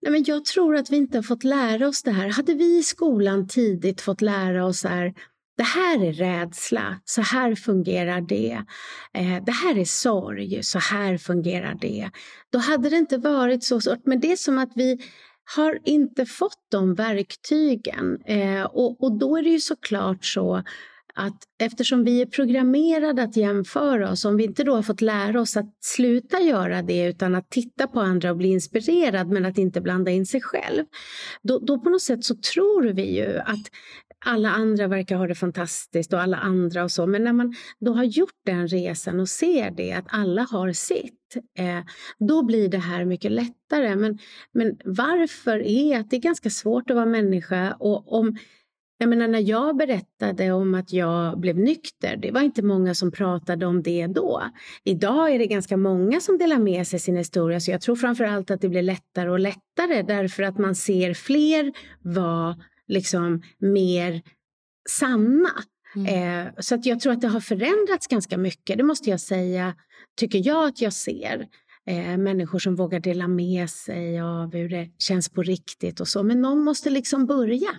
Nej, 0.02 0.12
men 0.12 0.24
jag 0.24 0.46
tror 0.46 0.76
att 0.76 0.90
vi 0.90 0.98
inte 0.98 1.18
har 1.18 1.24
fått 1.24 1.44
lära 1.44 1.88
oss 1.88 2.04
det 2.04 2.12
här. 2.12 2.30
Hade 2.30 2.54
vi 2.54 2.78
i 2.78 2.84
skolan 2.84 3.48
tidigt 3.48 4.02
fått 4.02 4.22
lära 4.22 4.66
oss 4.66 4.84
här, 4.84 5.14
det 5.58 5.64
här 5.64 6.04
är 6.04 6.14
rädsla, 6.14 7.00
så 7.06 7.22
här 7.22 7.56
fungerar 7.56 8.22
det. 8.22 8.64
Eh, 9.14 9.44
det 9.44 9.52
här 9.52 9.78
är 9.78 9.86
sorg, 9.86 10.64
så 10.64 10.80
här 10.80 11.18
fungerar 11.18 11.78
det. 11.82 12.12
Då 12.50 12.60
hade 12.60 12.90
det 12.90 12.98
inte 12.98 13.18
varit 13.18 13.64
så 13.64 13.82
svårt. 13.82 14.06
Men 14.06 14.20
det 14.20 14.32
är 14.32 14.36
som 14.36 14.58
att 14.58 14.72
vi 14.76 15.00
har 15.56 15.80
inte 15.86 16.26
fått 16.26 16.66
de 16.72 16.94
verktygen. 16.94 18.22
Eh, 18.26 18.64
och, 18.64 19.04
och 19.04 19.20
då 19.20 19.38
är 19.38 19.44
det 19.44 19.50
ju 19.50 19.60
såklart 19.60 20.26
så 20.26 20.64
att 21.18 21.44
eftersom 21.60 22.04
vi 22.04 22.22
är 22.22 22.26
programmerade 22.26 23.24
att 23.24 23.38
jämföra 23.38 24.12
oss, 24.12 24.26
om 24.26 24.38
vi 24.38 24.44
inte 24.44 24.64
då 24.64 24.76
har 24.76 24.82
fått 24.82 25.02
lära 25.02 25.42
oss 25.42 25.58
att 25.58 25.74
sluta 25.80 26.40
göra 26.40 26.82
det 26.82 27.06
utan 27.06 27.36
att 27.36 27.50
titta 27.50 27.88
på 27.88 28.00
andra 28.00 28.32
och 28.32 28.38
bli 28.38 28.48
inspirerad 28.48 29.28
men 29.28 29.46
att 29.46 29.58
inte 29.58 29.82
blanda 29.82 30.12
in 30.12 30.26
sig 30.26 30.42
själv, 30.42 30.86
då, 31.42 31.60
då 31.60 31.80
på 31.80 31.90
något 31.90 32.02
sätt 32.02 32.24
så 32.24 32.36
tror 32.36 32.84
vi 32.84 33.18
ju 33.18 33.38
att 33.38 33.72
alla 34.26 34.50
andra 34.50 34.88
verkar 34.88 35.16
ha 35.16 35.28
det 35.28 35.36
fantastiskt 35.36 36.14
och 36.14 36.22
alla 36.22 36.38
andra 36.38 36.84
och 36.84 36.92
så. 36.92 37.08
Men 37.08 37.24
när 37.24 37.34
man 37.34 37.56
då 37.80 37.94
har 37.94 38.04
gjort 38.04 38.40
den 38.46 38.68
resan 38.68 39.20
och 39.20 39.30
ser 39.30 39.72
det, 39.72 39.94
att 39.94 40.06
alla 40.08 40.42
har 40.42 40.72
sitt, 40.72 41.38
eh, 41.58 41.80
då 42.20 42.44
blir 42.44 42.70
det 42.70 42.78
här 42.78 43.06
mycket 43.06 43.32
lättare. 43.32 43.96
Men, 43.96 44.18
men 44.52 44.78
varför 44.86 45.60
är 45.60 46.00
att 46.00 46.10
det 46.10 46.16
är 46.16 46.22
ganska 46.22 46.50
svårt 46.50 46.90
att 46.90 46.96
vara 46.96 47.06
människa 47.06 47.74
och 47.80 48.14
om 48.14 48.38
jag 49.00 49.10
menar 49.10 49.28
när 49.28 49.50
jag 49.50 49.78
berättade 49.78 50.52
om 50.52 50.76
att 50.76 50.94
jag 50.94 51.40
blev 51.40 51.58
nykter, 51.58 52.18
det 52.18 52.32
var 52.32 52.42
inte 52.42 52.62
många 52.62 52.94
som 52.94 53.12
pratade 53.12 53.66
om 53.66 53.84
det 53.84 54.08
då. 54.08 54.44
Idag 54.84 55.32
är 55.36 55.40
det 55.40 55.48
ganska 55.48 55.78
många 55.78 56.20
som 56.20 56.38
delar 56.38 56.60
med 56.60 56.88
sig 56.88 57.00
sin 57.00 57.16
historia, 57.16 57.60
så 57.60 57.72
jag 57.72 57.82
tror 57.82 57.96
framför 57.96 58.24
allt 58.24 58.52
att 58.52 58.62
det 58.62 58.70
blir 58.70 58.82
lättare 58.82 59.30
och 59.30 59.40
lättare 59.40 60.02
därför 60.02 60.44
att 60.44 60.58
man 60.58 60.76
ser 60.76 61.14
fler 61.14 61.74
vara 62.02 62.56
liksom 62.88 63.42
mer 63.58 64.22
sanna. 64.90 65.50
Mm. 65.96 66.46
Eh, 66.48 66.54
så 66.60 66.76
att 66.76 66.86
jag 66.86 67.00
tror 67.00 67.14
att 67.14 67.22
det 67.22 67.28
har 67.28 67.40
förändrats 67.40 68.08
ganska 68.08 68.38
mycket, 68.38 68.78
det 68.78 68.84
måste 68.84 69.10
jag 69.10 69.20
säga, 69.20 69.76
tycker 70.18 70.48
jag 70.48 70.68
att 70.68 70.82
jag 70.82 70.94
ser. 70.94 71.48
Eh, 71.86 72.18
människor 72.18 72.60
som 72.60 72.76
vågar 72.76 73.00
dela 73.00 73.28
med 73.28 73.70
sig 73.70 74.20
av 74.20 74.54
hur 74.54 74.70
det 74.70 74.90
känns 74.98 75.30
på 75.30 75.42
riktigt 75.44 76.00
och 76.00 76.08
så. 76.08 76.24
Men 76.24 76.42
någon 76.42 76.64
måste 76.64 76.90
liksom 76.90 77.26
börja. 77.26 77.70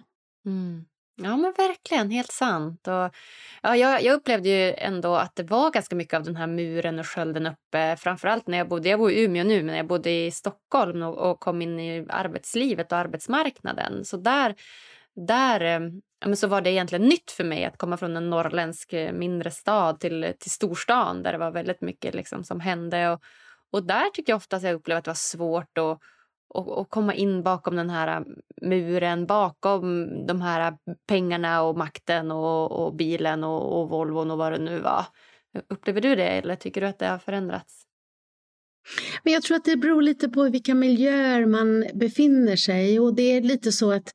Mm. 0.47 0.85
Ja, 1.23 1.37
men 1.37 1.53
verkligen. 1.57 2.11
Helt 2.11 2.33
sant. 2.33 2.88
Och, 2.88 3.14
ja, 3.62 3.77
jag, 3.77 4.03
jag, 4.03 4.14
upplevde 4.14 4.49
ju 4.49 4.75
ändå 4.75 5.14
att 5.14 5.37
det 5.37 5.42
var 5.42 5.71
ganska 5.71 5.97
mycket 5.97 6.14
av 6.14 6.23
den 6.23 6.37
här 6.37 6.47
muren 6.47 6.99
och 6.99 7.07
skölden 7.07 7.47
uppe. 7.47 7.97
Framförallt 7.97 8.47
när 8.47 8.59
jag 8.59 8.68
bodde, 8.68 8.88
jag 8.88 8.99
bor 8.99 9.11
i 9.11 9.25
Umeå 9.25 9.44
nu, 9.44 9.62
men 9.62 9.77
jag 9.77 9.87
bodde 9.87 10.11
i 10.11 10.31
Stockholm 10.31 11.03
och, 11.03 11.31
och 11.31 11.40
kom 11.40 11.62
in 11.62 11.81
i 11.81 12.07
arbetslivet 12.09 12.92
och 12.92 12.99
arbetsmarknaden. 12.99 14.05
Så 14.05 14.16
där, 14.16 14.55
där 15.27 15.61
eh, 15.61 15.91
ja, 16.25 16.37
så 16.37 16.47
var 16.47 16.61
det 16.61 16.71
egentligen 16.71 17.09
nytt 17.09 17.31
för 17.31 17.45
mig 17.45 17.65
att 17.65 17.79
komma 17.79 17.97
från 17.97 18.17
en 18.17 18.31
norrländsk 18.31 18.93
eh, 18.93 19.13
mindre 19.13 19.51
stad 19.51 20.01
till, 20.01 20.35
till 20.39 20.51
storstan 20.51 21.23
där 21.23 21.33
det 21.33 21.39
var 21.39 21.51
väldigt 21.51 21.81
mycket 21.81 22.15
liksom, 22.15 22.45
som 22.45 22.61
hände. 22.61 23.11
Och, 23.11 23.23
och 23.73 23.83
där 23.83 24.11
tycker 24.11 24.33
jag 24.33 24.37
ofta 24.37 24.57
att 24.57 24.63
jag 24.63 24.75
upplevde 24.75 24.99
att 24.99 25.05
det 25.05 25.11
var 25.11 25.15
svårt 25.15 25.79
att 25.79 25.99
och, 26.51 26.79
och, 26.79 26.91
komma 26.91 27.15
in 27.15 27.43
bakom 27.43 27.77
den 27.77 27.91
här 27.91 28.21
eh, 28.21 28.27
muren, 28.63 29.27
bakom 29.27 30.09
de 30.27 30.41
här 30.41 30.77
pengarna 31.09 31.63
och 31.63 31.79
makten 31.79 32.31
och, 32.31 32.73
och 32.73 32.95
bilen 32.95 33.45
och, 33.45 33.81
och 33.81 33.89
Volvon 33.89 34.31
och 34.31 34.39
vad 34.39 34.53
det 34.53 34.59
nu 34.59 34.81
var. 34.81 35.05
Upplever 35.69 36.01
du 36.01 36.17
det 36.17 36.29
eller 36.29 36.57
tycker 36.57 36.81
du 36.81 36.87
att 36.87 36.99
det 36.99 37.07
har 37.07 37.19
förändrats? 37.19 37.83
Men 39.23 39.33
jag 39.33 39.43
tror 39.43 39.57
att 39.57 39.65
det 39.65 39.77
beror 39.77 40.03
lite 40.03 40.29
på 40.29 40.49
vilka 40.49 40.75
miljöer 40.75 41.47
man 41.47 41.87
befinner 41.95 42.57
sig 42.57 43.01
och 43.01 43.15
det 43.15 43.23
är 43.23 43.41
lite 43.41 43.73
så 43.73 43.93
att 43.93 44.13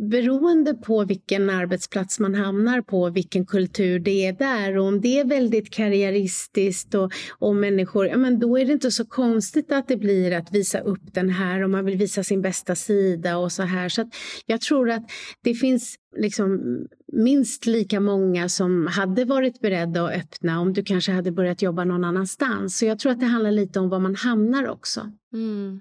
beroende 0.00 0.74
på 0.74 1.04
vilken 1.04 1.50
arbetsplats 1.50 2.20
man 2.20 2.34
hamnar 2.34 2.80
på, 2.80 3.10
vilken 3.10 3.46
kultur 3.46 3.98
det 3.98 4.26
är 4.26 4.32
där 4.32 4.78
och 4.78 4.84
om 4.86 5.00
det 5.00 5.20
är 5.20 5.24
väldigt 5.24 5.70
karriäristiskt 5.70 6.94
och, 6.94 7.12
och 7.38 7.56
människor, 7.56 8.06
ja 8.06 8.16
men 8.16 8.38
då 8.38 8.58
är 8.58 8.64
det 8.64 8.72
inte 8.72 8.90
så 8.90 9.04
konstigt 9.04 9.72
att 9.72 9.88
det 9.88 9.96
blir 9.96 10.32
att 10.32 10.54
visa 10.54 10.80
upp 10.80 11.14
den 11.14 11.30
här 11.30 11.62
och 11.62 11.70
man 11.70 11.84
vill 11.84 11.96
visa 11.96 12.24
sin 12.24 12.42
bästa 12.42 12.74
sida 12.74 13.36
och 13.36 13.52
så 13.52 13.62
här. 13.62 13.88
Så 13.88 14.10
jag 14.46 14.60
tror 14.60 14.90
att 14.90 15.10
det 15.42 15.54
finns 15.54 15.98
liksom 16.16 16.78
minst 17.12 17.66
lika 17.66 18.00
många 18.00 18.48
som 18.48 18.86
hade 18.86 19.24
varit 19.24 19.60
beredda 19.60 20.04
att 20.04 20.16
öppna 20.16 20.60
om 20.60 20.72
du 20.72 20.82
kanske 20.82 21.12
hade 21.12 21.32
börjat 21.32 21.62
jobba 21.62 21.84
någon 21.84 22.04
annanstans. 22.04 22.78
Så 22.78 22.84
jag 22.84 22.98
tror 22.98 23.12
att 23.12 23.20
det 23.20 23.26
handlar 23.26 23.50
lite 23.50 23.80
om 23.80 23.88
var 23.88 23.98
man 23.98 24.14
hamnar 24.14 24.68
också. 24.68 25.12
Mm. 25.32 25.80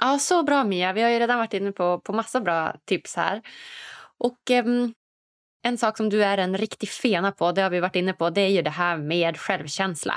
Ja, 0.00 0.18
så 0.18 0.42
bra 0.42 0.64
Mia. 0.64 0.92
Vi 0.92 1.02
har 1.02 1.10
ju 1.10 1.18
redan 1.18 1.38
varit 1.38 1.54
inne 1.54 1.72
på, 1.72 2.00
på 2.00 2.12
massa 2.12 2.40
bra 2.40 2.74
tips 2.84 3.16
här. 3.16 3.42
Och 4.18 4.50
eh, 4.50 4.64
en 5.62 5.78
sak 5.78 5.96
som 5.96 6.08
du 6.08 6.24
är 6.24 6.38
en 6.38 6.58
riktig 6.58 6.88
fena 6.88 7.32
på, 7.32 7.52
det 7.52 7.62
har 7.62 7.70
vi 7.70 7.80
varit 7.80 7.96
inne 7.96 8.12
på, 8.12 8.30
det 8.30 8.40
är 8.40 8.48
ju 8.48 8.62
det 8.62 8.70
här 8.70 8.96
med 8.96 9.38
självkänsla. 9.38 10.14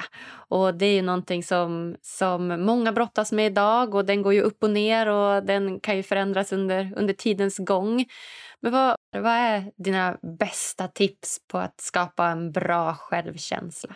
Och 0.50 0.76
det 0.76 0.86
är 0.86 0.94
ju 0.94 1.02
någonting 1.02 1.44
som, 1.44 1.96
som 2.02 2.48
många 2.48 2.92
brottas 2.92 3.32
med 3.32 3.46
idag 3.46 3.96
och 3.96 4.06
den 4.06 4.22
går 4.22 4.34
ju 4.34 4.42
upp 4.42 4.64
och 4.64 4.70
ner 4.70 5.08
och 5.08 5.44
den 5.44 5.80
kan 5.80 5.98
ju 5.98 6.04
förändras 6.04 6.54
under, 6.54 6.94
under 6.96 7.14
tidens 7.14 7.58
gång. 7.58 8.06
Men 8.62 8.72
vad, 8.72 8.96
vad 9.18 9.34
är 9.34 9.72
dina 9.78 10.18
bästa 10.40 10.88
tips 10.88 11.40
på 11.52 11.58
att 11.58 11.82
skapa 11.82 12.28
en 12.28 12.52
bra 12.52 12.94
självkänsla? 12.94 13.96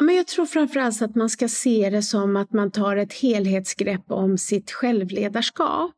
Men 0.00 0.16
jag 0.16 0.26
tror 0.26 0.46
framförallt 0.46 1.02
att 1.02 1.14
man 1.14 1.30
ska 1.30 1.48
se 1.48 1.90
det 1.90 2.02
som 2.02 2.36
att 2.36 2.52
man 2.52 2.70
tar 2.70 2.96
ett 2.96 3.12
helhetsgrepp 3.12 4.04
om 4.12 4.38
sitt 4.38 4.70
självledarskap. 4.70 5.92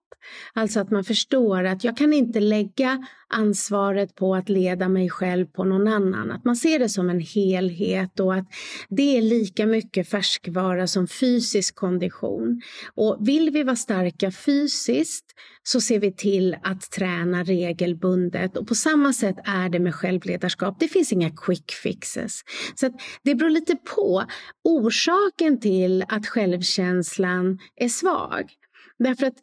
Alltså 0.52 0.80
att 0.80 0.90
man 0.90 1.04
förstår 1.04 1.64
att 1.64 1.84
jag 1.84 1.96
kan 1.96 2.12
inte 2.12 2.40
lägga 2.40 3.06
ansvaret 3.32 4.14
på 4.14 4.34
att 4.34 4.48
leda 4.48 4.88
mig 4.88 5.10
själv 5.10 5.46
på 5.46 5.64
någon 5.64 5.88
annan. 5.88 6.30
Att 6.30 6.44
man 6.44 6.56
ser 6.56 6.78
det 6.78 6.88
som 6.88 7.10
en 7.10 7.20
helhet 7.20 8.20
och 8.20 8.34
att 8.34 8.46
det 8.88 9.16
är 9.16 9.22
lika 9.22 9.66
mycket 9.66 10.08
färskvara 10.08 10.86
som 10.86 11.08
fysisk 11.08 11.74
kondition. 11.74 12.62
Och 12.94 13.16
vill 13.20 13.50
vi 13.50 13.62
vara 13.62 13.76
starka 13.76 14.30
fysiskt 14.30 15.24
så 15.62 15.80
ser 15.80 15.98
vi 15.98 16.12
till 16.12 16.56
att 16.62 16.90
träna 16.90 17.44
regelbundet 17.44 18.56
och 18.56 18.68
på 18.68 18.74
samma 18.74 19.12
sätt 19.12 19.36
är 19.44 19.68
det 19.68 19.78
med 19.78 19.94
självledarskap. 19.94 20.76
Det 20.80 20.88
finns 20.88 21.12
inga 21.12 21.30
quick 21.30 21.72
fixes. 21.72 22.40
Så 22.74 22.90
det 23.22 23.34
beror 23.34 23.50
lite 23.50 23.76
på 23.76 24.24
orsaken 24.64 25.60
till 25.60 26.04
att 26.08 26.26
självkänslan 26.26 27.58
är 27.76 27.88
svag. 27.88 28.52
Därför 28.98 29.26
att 29.26 29.36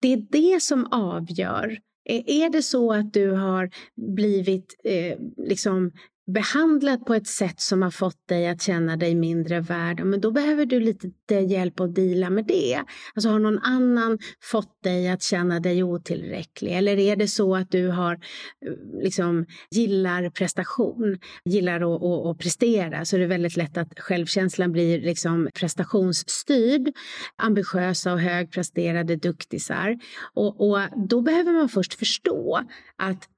det 0.00 0.12
är 0.12 0.26
det 0.30 0.62
som 0.62 0.86
avgör. 0.90 1.78
Eh, 2.08 2.22
är 2.26 2.50
det 2.50 2.62
så 2.62 2.92
att 2.92 3.12
du 3.12 3.30
har 3.30 3.70
blivit 3.96 4.80
eh, 4.84 5.18
liksom 5.36 5.92
behandlat 6.32 7.04
på 7.04 7.14
ett 7.14 7.26
sätt 7.26 7.60
som 7.60 7.82
har 7.82 7.90
fått 7.90 8.28
dig 8.28 8.48
att 8.48 8.62
känna 8.62 8.96
dig 8.96 9.14
mindre 9.14 9.60
värd, 9.60 10.04
men 10.04 10.20
då 10.20 10.30
behöver 10.30 10.66
du 10.66 10.80
lite 10.80 11.10
eh, 11.30 11.50
hjälp 11.50 11.80
att 11.80 11.94
dela 11.94 12.30
med 12.30 12.46
det. 12.46 12.82
Alltså 13.14 13.28
har 13.28 13.38
någon 13.38 13.58
annan 13.58 14.18
fått 14.42 14.82
dig 14.82 15.08
att 15.08 15.22
känna 15.22 15.60
dig 15.60 15.82
otillräcklig? 15.82 16.72
Eller 16.72 16.98
är 16.98 17.16
det 17.16 17.28
så 17.28 17.56
att 17.56 17.70
du 17.70 17.88
har, 17.88 18.12
eh, 18.12 19.02
liksom, 19.02 19.46
gillar 19.70 20.30
prestation, 20.30 21.18
gillar 21.44 21.76
att, 21.76 22.02
att, 22.02 22.26
att 22.26 22.38
prestera, 22.38 23.04
så 23.04 23.16
är 23.16 23.20
det 23.20 23.26
väldigt 23.26 23.56
lätt 23.56 23.78
att 23.78 24.00
självkänslan 24.00 24.72
blir 24.72 25.00
liksom 25.00 25.48
prestationsstyrd, 25.54 26.92
ambitiösa 27.36 28.12
och 28.12 28.20
högpresterade 28.20 29.16
duktisar. 29.16 29.98
Och, 30.34 30.70
och 30.70 30.78
då 31.08 31.20
behöver 31.20 31.52
man 31.52 31.68
först 31.68 31.94
förstå 31.94 32.60
att 32.96 33.28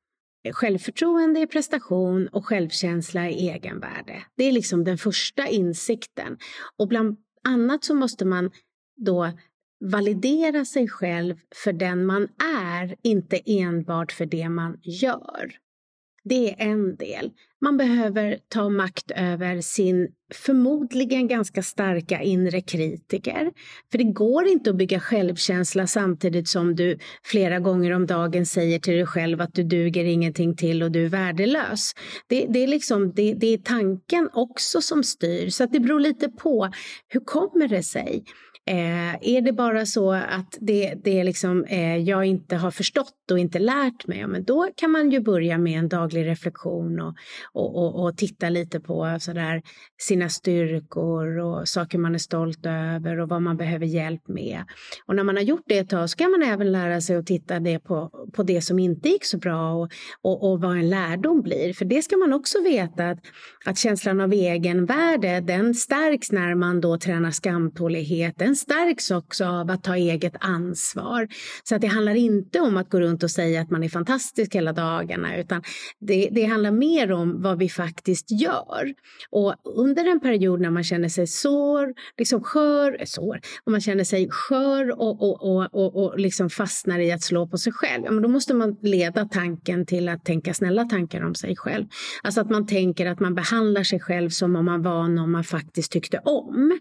Självförtroende 0.51 1.40
är 1.40 1.47
prestation 1.47 2.28
och 2.28 2.47
självkänsla 2.47 3.30
är 3.30 3.55
egenvärde. 3.55 4.22
Det 4.36 4.45
är 4.45 4.53
liksom 4.53 4.84
den 4.84 4.99
första 4.99 5.47
insikten. 5.47 6.38
Och 6.76 6.88
bland 6.88 7.16
annat 7.49 7.84
så 7.84 7.95
måste 7.95 8.24
man 8.24 8.51
då 8.97 9.32
validera 9.84 10.64
sig 10.64 10.88
själv 10.88 11.34
för 11.55 11.72
den 11.72 12.07
man 12.07 12.28
är, 12.62 12.97
inte 13.03 13.40
enbart 13.47 14.12
för 14.12 14.26
det 14.26 14.49
man 14.49 14.78
gör. 14.82 15.53
Det 16.25 16.51
är 16.51 16.57
en 16.59 16.97
del. 16.97 17.31
Man 17.61 17.77
behöver 17.77 18.39
ta 18.49 18.68
makt 18.68 19.11
över 19.11 19.61
sin 19.61 20.09
förmodligen 20.35 21.29
ganska 21.29 21.62
starka 21.62 22.23
inre 22.23 22.61
kritiker. 22.61 23.53
För 23.91 23.99
det 23.99 24.05
går 24.05 24.47
inte 24.47 24.70
att 24.70 24.77
bygga 24.77 25.01
självkänsla 25.01 25.87
samtidigt 25.87 26.49
som 26.49 26.77
du 26.77 26.99
flera 27.25 27.59
gånger 27.59 27.93
om 27.93 28.07
dagen 28.07 28.47
säger 28.47 28.79
till 28.79 28.95
dig 28.95 29.07
själv 29.07 29.41
att 29.41 29.55
du 29.55 29.62
duger 29.62 30.05
ingenting 30.05 30.57
till 30.57 30.83
och 30.83 30.91
du 30.91 31.05
är 31.05 31.09
värdelös. 31.09 31.93
Det, 32.27 32.47
det 32.47 32.59
är, 32.59 32.68
liksom, 32.68 33.12
det, 33.12 33.35
det 33.35 33.47
är 33.47 33.59
tanken 33.59 34.29
också 34.33 34.81
som 34.81 35.05
styr, 35.05 35.49
så 35.49 35.64
att 35.64 35.73
det 35.73 35.81
beror 35.81 36.01
lite 36.01 36.29
på 36.29 36.70
hur 37.09 37.20
kommer 37.20 37.68
det 37.68 37.83
sig? 37.83 38.25
Eh, 38.67 39.15
är 39.21 39.41
det 39.41 39.53
bara 39.53 39.87
så 39.87 40.13
att 40.13 40.59
det, 40.61 40.95
det 41.05 41.25
liksom, 41.25 41.65
eh, 41.65 41.97
jag 41.97 42.25
inte 42.25 42.57
har 42.57 42.71
förstått 42.71 43.31
och 43.31 43.39
inte 43.39 43.59
lärt 43.59 44.07
mig, 44.07 44.19
ja, 44.19 44.27
men 44.27 44.45
då 44.45 44.69
kan 44.77 44.91
man 44.91 45.11
ju 45.11 45.21
börja 45.21 45.59
med 45.59 45.79
en 45.79 45.89
daglig 45.89 46.27
reflektion 46.27 47.01
och, 47.01 47.15
och, 47.53 47.77
och, 47.77 48.05
och 48.05 48.17
titta 48.17 48.49
lite 48.49 48.81
på 48.81 49.17
sådär, 49.21 49.63
sina 50.01 50.29
styrkor 50.29 51.39
och 51.39 51.69
saker 51.69 51.99
man 51.99 52.15
är 52.15 52.19
stolt 52.19 52.67
över 52.67 53.21
och 53.21 53.29
vad 53.29 53.43
man 53.43 53.57
behöver 53.57 53.87
hjälp 53.87 54.29
med. 54.29 54.65
Och 55.07 55.17
när 55.17 55.25
man 55.25 55.37
har 55.37 55.43
gjort 55.43 55.65
det 55.67 55.79
ett 55.79 55.89
tag 55.89 56.11
så 56.11 56.17
kan 56.17 56.31
man 56.31 56.43
även 56.43 56.73
lära 56.73 57.01
sig 57.01 57.17
att 57.17 57.27
titta 57.27 57.61
det 57.61 57.79
på, 57.79 58.11
på 58.33 58.43
det 58.43 58.63
som 58.63 58.79
inte 58.79 59.09
gick 59.09 59.25
så 59.25 59.39
bra 59.39 59.73
och, 59.73 59.91
och, 60.23 60.51
och 60.51 60.61
vad 60.61 60.79
en 60.79 60.91
lärdom 60.91 61.43
blir. 61.43 61.73
För 61.73 61.85
det 61.85 62.03
ska 62.03 62.17
man 62.17 62.33
också 62.33 62.63
veta 62.63 63.11
att, 63.11 63.19
att 63.65 63.79
känslan 63.79 64.21
av 64.21 64.33
egenvärde 64.33 65.41
den 65.41 65.75
stärks 65.75 66.33
när 66.33 66.55
man 66.55 66.81
då 66.81 66.99
tränar 66.99 67.31
skamtålighet. 67.31 68.41
Den 68.53 68.57
stärks 68.57 69.11
också 69.11 69.45
av 69.45 69.71
att 69.71 69.85
ta 69.85 69.97
eget 69.97 70.35
ansvar. 70.41 71.29
Så 71.65 71.75
att 71.75 71.81
det 71.81 71.87
handlar 71.87 72.15
inte 72.15 72.61
om 72.61 72.77
att 72.77 72.91
gå 72.91 73.01
runt 73.01 73.23
och 73.23 73.31
säga 73.31 73.61
att 73.61 73.71
man 73.71 73.83
är 73.83 73.89
fantastisk 73.89 74.55
hela 74.55 74.73
dagarna 74.73 75.37
utan 75.37 75.63
det, 75.99 76.29
det 76.33 76.45
handlar 76.45 76.71
mer 76.71 77.13
om 77.13 77.43
vad 77.43 77.59
vi 77.59 77.69
faktiskt 77.69 78.31
gör. 78.31 78.95
Och 79.31 79.55
under 79.65 80.05
en 80.05 80.21
period 80.21 80.61
när 80.61 80.71
man 80.71 80.85
känner 80.85 81.09
sig 81.09 81.27
sår, 81.27 81.95
liksom 82.19 82.43
skör, 82.43 82.97
eh, 83.01 83.05
sår, 83.05 83.41
och 83.65 83.73
man 83.73 83.81
känner 83.81 84.05
sig 84.05 84.29
skör 84.31 85.01
och, 85.01 85.23
och, 85.23 85.43
och, 85.43 85.75
och, 85.75 86.05
och 86.05 86.19
liksom 86.19 86.51
fastnar 86.51 86.99
i 86.99 87.13
att 87.13 87.23
slå 87.23 87.47
på 87.47 87.59
sig 87.59 87.73
själv, 87.73 88.05
ja, 88.05 88.11
men 88.11 88.23
då 88.23 88.29
måste 88.29 88.55
man 88.55 88.77
leda 88.83 89.25
tanken 89.25 89.87
till 89.87 90.09
att 90.09 90.25
tänka 90.25 90.55
snälla 90.55 90.85
tankar 90.85 91.25
om 91.25 91.35
sig 91.35 91.57
själv. 91.57 91.87
Alltså 92.23 92.41
att 92.41 92.51
man 92.51 92.67
tänker 92.67 93.07
att 93.07 93.21
man 93.21 93.35
behandlar 93.35 93.83
sig 93.83 94.01
själv 94.01 94.31
som 94.31 94.57
om 94.57 94.65
man 94.65 94.83
var 94.83 95.09
någon 95.09 95.31
man 95.31 95.45
faktiskt 95.45 95.93
tyckte 95.93 96.19
om. 96.19 96.79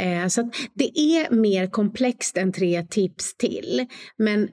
Eh, 0.00 0.28
så 0.28 0.50
det 0.74 0.98
är 0.98 1.30
mer 1.30 1.66
komplext 1.66 2.36
än 2.36 2.52
tre 2.52 2.86
tips 2.90 3.36
till. 3.36 3.86
Men 4.16 4.48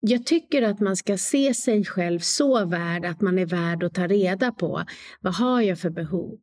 jag 0.00 0.26
tycker 0.26 0.62
att 0.62 0.80
man 0.80 0.96
ska 0.96 1.18
se 1.18 1.54
sig 1.54 1.84
själv 1.84 2.18
så 2.18 2.64
värd 2.64 3.04
att 3.04 3.20
man 3.20 3.38
är 3.38 3.46
värd 3.46 3.82
att 3.82 3.94
ta 3.94 4.06
reda 4.06 4.52
på 4.52 4.84
vad 5.20 5.34
har 5.34 5.60
jag 5.60 5.78
för 5.78 5.90
behov? 5.90 6.38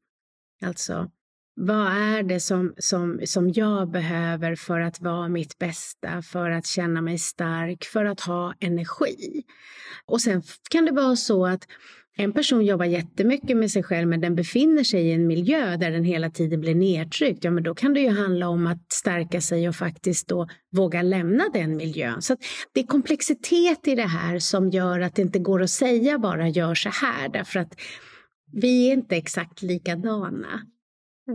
Alltså, 0.61 1.11
vad 1.55 1.87
är 1.87 2.23
det 2.23 2.39
som, 2.39 2.73
som, 2.77 3.19
som 3.25 3.49
jag 3.49 3.91
behöver 3.91 4.55
för 4.55 4.79
att 4.79 5.01
vara 5.01 5.27
mitt 5.27 5.57
bästa, 5.57 6.21
för 6.21 6.49
att 6.49 6.65
känna 6.65 7.01
mig 7.01 7.17
stark, 7.17 7.83
för 7.83 8.05
att 8.05 8.19
ha 8.19 8.53
energi? 8.59 9.43
Och 10.05 10.21
sen 10.21 10.41
kan 10.69 10.85
det 10.85 10.91
vara 10.91 11.15
så 11.15 11.45
att 11.45 11.67
en 12.17 12.33
person 12.33 12.65
jobbar 12.65 12.85
jättemycket 12.85 13.57
med 13.57 13.71
sig 13.71 13.83
själv 13.83 14.07
men 14.07 14.21
den 14.21 14.35
befinner 14.35 14.83
sig 14.83 15.01
i 15.07 15.13
en 15.13 15.27
miljö 15.27 15.77
där 15.77 15.91
den 15.91 16.03
hela 16.03 16.29
tiden 16.29 16.61
blir 16.61 16.75
nedtryckt, 16.75 17.43
ja 17.43 17.51
men 17.51 17.63
då 17.63 17.75
kan 17.75 17.93
det 17.93 17.99
ju 17.99 18.09
handla 18.09 18.49
om 18.49 18.67
att 18.67 18.91
stärka 18.91 19.41
sig 19.41 19.69
och 19.69 19.75
faktiskt 19.75 20.27
då 20.27 20.47
våga 20.71 21.01
lämna 21.01 21.49
den 21.53 21.77
miljön. 21.77 22.21
Så 22.21 22.37
det 22.73 22.79
är 22.79 22.87
komplexitet 22.87 23.87
i 23.87 23.95
det 23.95 24.07
här 24.07 24.39
som 24.39 24.69
gör 24.69 24.99
att 24.99 25.15
det 25.15 25.21
inte 25.21 25.39
går 25.39 25.61
att 25.61 25.69
säga 25.69 26.19
bara 26.19 26.47
gör 26.47 26.75
så 26.75 26.89
här 26.89 27.29
därför 27.29 27.59
att 27.59 27.79
vi 28.53 28.89
är 28.89 28.93
inte 28.93 29.15
exakt 29.15 29.61
likadana. 29.61 30.61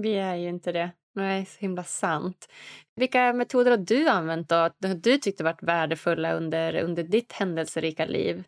Vi 0.03 0.15
är 0.15 0.37
ju 0.37 0.49
inte 0.49 0.73
det. 0.73 0.91
Nej, 1.15 1.47
så 1.47 1.59
himla 1.59 1.85
sant. 1.85 2.49
Vilka 2.97 3.33
metoder 3.33 3.71
har 3.71 3.79
du 3.79 4.09
använt 4.09 4.49
då? 4.49 4.71
Du 5.03 5.19
tyckte 5.19 5.45
varit 5.45 5.63
värdefulla 5.63 6.33
under, 6.33 6.77
under 6.77 7.03
ditt 7.03 7.33
händelserika 7.33 8.07
liv? 8.07 8.45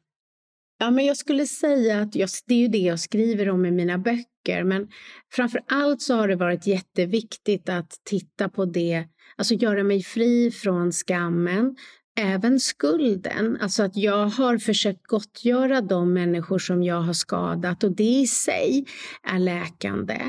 Ja, 0.84 0.90
men 0.90 1.04
jag 1.04 1.16
skulle 1.16 1.46
säga 1.46 2.00
att 2.00 2.14
jag, 2.14 2.28
det 2.46 2.54
är 2.54 2.58
ju 2.58 2.68
det 2.68 2.78
jag 2.78 3.00
skriver 3.00 3.48
om 3.48 3.66
i 3.66 3.70
mina 3.70 3.98
böcker, 3.98 4.64
men 4.64 4.88
framför 5.32 5.60
allt 5.68 6.02
så 6.02 6.14
har 6.14 6.28
det 6.28 6.36
varit 6.36 6.66
jätteviktigt 6.66 7.68
att 7.68 7.90
titta 8.04 8.48
på 8.48 8.64
det, 8.64 9.04
alltså 9.36 9.54
göra 9.54 9.84
mig 9.84 10.02
fri 10.02 10.50
från 10.50 10.92
skammen, 10.92 11.76
även 12.20 12.60
skulden, 12.60 13.58
alltså 13.60 13.82
att 13.82 13.96
jag 13.96 14.26
har 14.26 14.58
försökt 14.58 15.06
gottgöra 15.06 15.80
de 15.80 16.12
människor 16.12 16.58
som 16.58 16.82
jag 16.82 17.00
har 17.00 17.12
skadat 17.12 17.84
och 17.84 17.96
det 17.96 18.04
i 18.04 18.26
sig 18.26 18.84
är 19.22 19.38
läkande. 19.38 20.20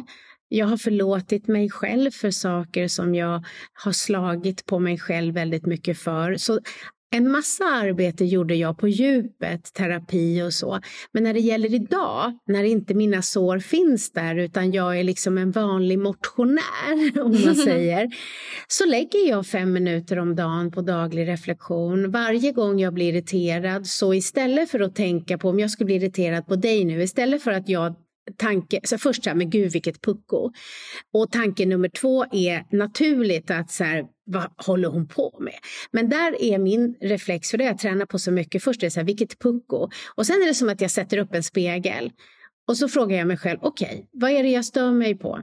Jag 0.48 0.66
har 0.68 0.78
förlåtit 0.78 1.48
mig 1.48 1.70
själv 1.70 2.12
för 2.12 2.32
saker 2.32 2.88
som 2.88 3.16
jag 3.16 3.46
har 3.74 3.92
slagit 3.92 4.66
på 4.66 4.80
mig 4.80 5.00
själv 5.00 5.34
väldigt 5.34 5.66
mycket 5.66 6.00
för. 6.00 6.36
Så 6.36 6.60
en 7.12 7.32
massa 7.32 7.64
arbete 7.66 8.26
gjorde 8.26 8.56
jag 8.56 8.78
på 8.78 8.88
djupet, 8.88 9.74
terapi 9.74 10.42
och 10.42 10.54
så. 10.54 10.80
Men 11.12 11.24
när 11.24 11.34
det 11.34 11.40
gäller 11.40 11.74
idag, 11.74 12.40
när 12.48 12.64
inte 12.64 12.94
mina 12.94 13.22
sår 13.22 13.60
finns 13.60 14.12
där 14.12 14.36
utan 14.36 14.72
jag 14.72 15.00
är 15.00 15.04
liksom 15.04 15.38
en 15.38 15.52
vanlig 15.52 16.00
motionär, 16.00 17.22
om 17.22 17.32
man 17.46 17.56
säger, 17.66 18.10
så 18.68 18.86
lägger 18.86 19.30
jag 19.30 19.48
fem 19.48 19.74
minuter 19.74 20.20
om 20.20 20.36
dagen 20.36 20.72
på 20.72 20.82
daglig 20.82 21.28
reflektion. 21.28 22.12
Varje 22.12 22.52
gång 22.52 22.80
jag 22.80 22.94
blir 22.94 23.14
irriterad, 23.14 23.88
så 23.88 24.14
istället 24.14 24.70
för 24.70 24.80
att 24.80 24.96
tänka 24.96 25.38
på 25.38 25.50
om 25.50 25.60
jag 25.60 25.72
skulle 25.72 25.86
bli 25.86 25.96
irriterad 25.96 26.48
på 26.48 26.56
dig 26.56 26.86
nu, 26.86 27.04
istället 27.04 27.44
för 27.44 27.52
att 27.52 27.70
jag 27.70 27.96
tanke, 28.38 28.80
så 28.84 28.98
först 28.98 29.24
så 29.24 29.30
här, 29.30 29.38
men 29.38 29.50
gud 29.50 29.72
vilket 29.72 30.02
pucko. 30.02 30.52
Och 31.14 31.32
tanke 31.32 31.66
nummer 31.66 31.90
två 31.90 32.26
är 32.32 32.76
naturligt 32.78 33.52
att 33.52 33.72
så 33.72 33.84
här, 33.84 34.06
vad 34.26 34.52
håller 34.58 34.88
hon 34.88 35.08
på 35.08 35.38
med? 35.40 35.56
Men 35.92 36.10
där 36.10 36.42
är 36.42 36.58
min 36.58 36.96
reflex, 37.02 37.52
för 37.52 37.58
det 37.58 37.64
har 37.64 37.72
jag 37.72 37.80
tränat 37.80 38.10
på 38.10 38.20
så 38.20 38.32
mycket. 38.32 38.64
Först 38.64 38.84
är 38.84 38.88
det 38.88 38.92
så 38.92 39.00
här, 39.00 39.08
vilket 39.08 39.40
pucko? 39.40 39.90
Och 40.16 40.26
sen 40.26 40.42
är 40.42 40.48
det 40.48 40.54
som 40.54 40.70
att 40.70 40.82
jag 40.82 40.92
sätter 40.92 41.18
upp 41.18 41.34
en 41.34 41.44
spegel. 41.44 42.12
Och 42.68 42.78
så 42.78 42.88
frågar 42.88 43.18
jag 43.18 43.28
mig 43.28 43.38
själv, 43.38 43.60
okej, 43.62 43.88
okay, 43.88 44.06
vad 44.12 44.32
är 44.32 44.44
det 44.44 44.50
jag 44.50 44.66
stör 44.66 44.92
mig 44.92 45.16
på? 45.16 45.42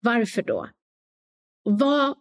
Varför 0.00 0.42
då? 0.42 0.68
Vad 1.64 2.14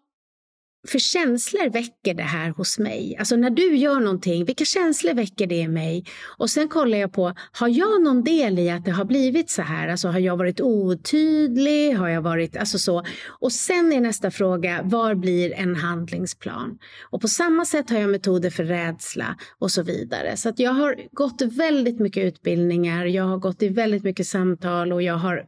för 0.90 1.00
känslor 1.00 1.70
väcker 1.70 2.14
det 2.14 2.24
här 2.24 2.50
hos 2.50 2.80
mig? 2.80 3.16
Alltså 3.20 3.36
när 3.36 3.50
du 3.50 3.76
gör 3.76 4.00
någonting, 4.00 4.46
vilka 4.46 4.66
känslor 4.66 5.14
väcker 5.14 5.48
det 5.48 5.56
i 5.56 5.68
mig? 5.68 6.06
Och 6.38 6.50
sen 6.50 6.68
kollar 6.68 6.98
jag 6.98 7.14
på, 7.14 7.34
har 7.52 7.68
jag 7.68 8.04
någon 8.04 8.24
del 8.24 8.60
i 8.60 8.70
att 8.70 8.86
det 8.86 8.92
har 8.92 9.06
blivit 9.06 9.50
så 9.50 9.62
här? 9.62 9.88
Alltså 9.88 10.08
har 10.08 10.20
jag 10.20 10.38
varit 10.38 10.62
otydlig? 10.62 11.94
Har 11.94 12.08
jag 12.08 12.22
varit, 12.22 12.58
alltså 12.58 12.80
så. 12.80 13.04
Och 13.28 13.52
sen 13.52 13.94
är 13.94 14.02
nästa 14.02 14.32
fråga, 14.32 14.82
var 14.84 15.16
blir 15.16 15.54
en 15.54 15.76
handlingsplan? 15.76 16.78
Och 17.10 17.22
på 17.22 17.28
samma 17.28 17.66
sätt 17.66 17.90
har 17.90 18.00
jag 18.00 18.10
metoder 18.10 18.50
för 18.50 18.64
rädsla 18.64 19.36
och 19.60 19.72
så 19.72 19.84
vidare. 19.84 20.38
Så 20.38 20.50
att 20.50 20.60
jag 20.60 20.72
har 20.72 20.96
gått 21.12 21.42
väldigt 21.42 22.00
mycket 22.00 22.24
utbildningar, 22.24 23.06
jag 23.06 23.24
har 23.24 23.38
gått 23.38 23.62
i 23.64 23.70
väldigt 23.70 24.04
mycket 24.04 24.28
samtal 24.28 24.94
och 24.94 25.02
jag 25.02 25.16
har 25.16 25.46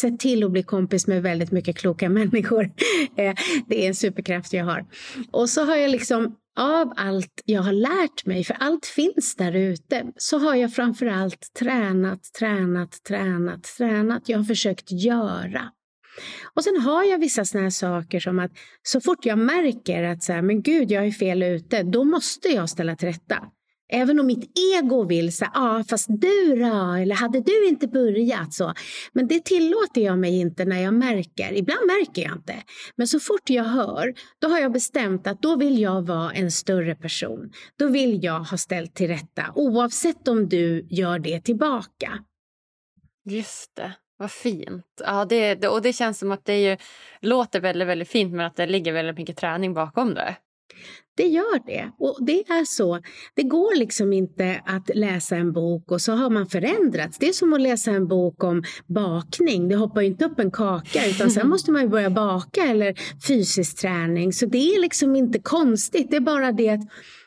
sett 0.00 0.20
till 0.20 0.44
att 0.44 0.50
bli 0.50 0.62
kompis 0.62 1.06
med 1.06 1.22
väldigt 1.22 1.52
mycket 1.52 1.76
kloka 1.76 2.08
människor. 2.08 2.64
Eh, 3.16 3.34
det 3.68 3.84
är 3.84 3.88
en 3.88 3.94
superkraft 3.94 4.52
jag 4.52 4.64
har. 4.64 4.86
Och 5.30 5.48
så 5.48 5.64
har 5.64 5.76
jag 5.76 5.90
liksom 5.90 6.36
av 6.56 6.92
allt 6.96 7.42
jag 7.44 7.62
har 7.62 7.72
lärt 7.72 8.26
mig, 8.26 8.44
för 8.44 8.56
allt 8.60 8.86
finns 8.86 9.34
där 9.36 9.52
ute, 9.56 10.06
så 10.16 10.38
har 10.38 10.54
jag 10.54 10.74
framför 10.74 11.06
allt 11.06 11.54
tränat, 11.58 12.20
tränat, 12.38 13.04
tränat, 13.08 13.64
tränat. 13.78 14.28
Jag 14.28 14.38
har 14.38 14.44
försökt 14.44 14.90
göra. 14.90 15.70
Och 16.54 16.64
sen 16.64 16.80
har 16.80 17.04
jag 17.04 17.18
vissa 17.18 17.44
såna 17.44 17.62
här 17.62 17.70
saker 17.70 18.20
som 18.20 18.38
att 18.38 18.50
så 18.82 19.00
fort 19.00 19.26
jag 19.26 19.38
märker 19.38 20.02
att 20.02 20.22
så 20.22 20.32
här, 20.32 20.42
men 20.42 20.62
gud, 20.62 20.90
jag 20.90 21.06
är 21.06 21.10
fel 21.10 21.42
ute, 21.42 21.82
då 21.82 22.04
måste 22.04 22.48
jag 22.48 22.70
ställa 22.70 22.96
till 22.96 23.08
rätta. 23.08 23.38
Även 23.88 24.20
om 24.20 24.26
mitt 24.26 24.58
ego 24.58 25.04
vill 25.04 25.36
säga, 25.36 25.50
ah, 25.54 25.84
fast 25.84 26.06
du 26.08 26.56
då, 26.56 26.92
eller 26.92 27.14
hade 27.14 27.40
du 27.40 27.68
inte 27.68 27.88
börjat 27.88 28.54
så. 28.54 28.74
Men 29.12 29.28
det 29.28 29.44
tillåter 29.44 30.00
jag 30.00 30.18
mig 30.18 30.40
inte 30.40 30.64
när 30.64 30.82
jag 30.82 30.94
märker. 30.94 31.52
Ibland 31.52 31.86
märker 31.86 32.22
jag 32.22 32.32
inte. 32.32 32.54
Men 32.96 33.08
så 33.08 33.20
fort 33.20 33.50
jag 33.50 33.64
hör, 33.64 34.14
då 34.38 34.48
har 34.48 34.58
jag 34.58 34.72
bestämt 34.72 35.26
att 35.26 35.42
då 35.42 35.56
vill 35.56 35.78
jag 35.78 36.06
vara 36.06 36.32
en 36.32 36.50
större 36.50 36.94
person. 36.94 37.52
Då 37.78 37.88
vill 37.88 38.24
jag 38.24 38.40
ha 38.40 38.56
ställt 38.56 38.94
till 38.94 39.08
rätta, 39.08 39.42
oavsett 39.54 40.28
om 40.28 40.48
du 40.48 40.86
gör 40.90 41.18
det 41.18 41.40
tillbaka. 41.40 42.18
Just 43.24 43.76
det. 43.76 43.92
Vad 44.16 44.30
fint. 44.30 44.86
Ja, 45.04 45.24
det, 45.24 45.68
och 45.68 45.82
det 45.82 45.92
känns 45.92 46.18
som 46.18 46.32
att 46.32 46.44
det 46.44 46.62
ju, 46.62 46.76
låter 47.20 47.60
väldigt, 47.60 47.88
väldigt 47.88 48.08
fint 48.08 48.32
men 48.34 48.46
att 48.46 48.56
det 48.56 48.66
ligger 48.66 48.92
väldigt 48.92 49.16
mycket 49.18 49.36
träning 49.36 49.74
bakom 49.74 50.14
det. 50.14 50.36
Det 51.16 51.26
gör 51.26 51.66
det. 51.66 51.90
Och 51.98 52.18
det 52.26 52.40
är 52.40 52.64
så. 52.64 52.98
Det 53.34 53.42
går 53.42 53.76
liksom 53.78 54.12
inte 54.12 54.62
att 54.66 54.90
läsa 54.94 55.36
en 55.36 55.52
bok 55.52 55.90
och 55.90 56.00
så 56.00 56.12
har 56.12 56.30
man 56.30 56.46
förändrats. 56.46 57.18
Det 57.18 57.28
är 57.28 57.32
som 57.32 57.52
att 57.52 57.60
läsa 57.60 57.90
en 57.90 58.08
bok 58.08 58.44
om 58.44 58.62
bakning. 58.86 59.68
Det 59.68 59.76
hoppar 59.76 60.00
ju 60.00 60.06
inte 60.06 60.24
upp 60.24 60.38
en 60.38 60.50
kaka 60.50 61.06
utan 61.06 61.30
sen 61.30 61.48
måste 61.52 61.72
man 61.72 61.82
ju 61.82 61.88
börja 61.88 62.10
baka 62.10 62.62
eller 62.62 62.94
fysisk 63.28 63.80
träning. 63.80 64.32
Så 64.32 64.46
det 64.46 64.74
är 64.74 64.80
liksom 64.80 65.16
inte 65.16 65.38
konstigt. 65.38 66.10
Det 66.10 66.16
är 66.16 66.20
bara 66.20 66.52
det 66.52 66.70
att 66.70 66.80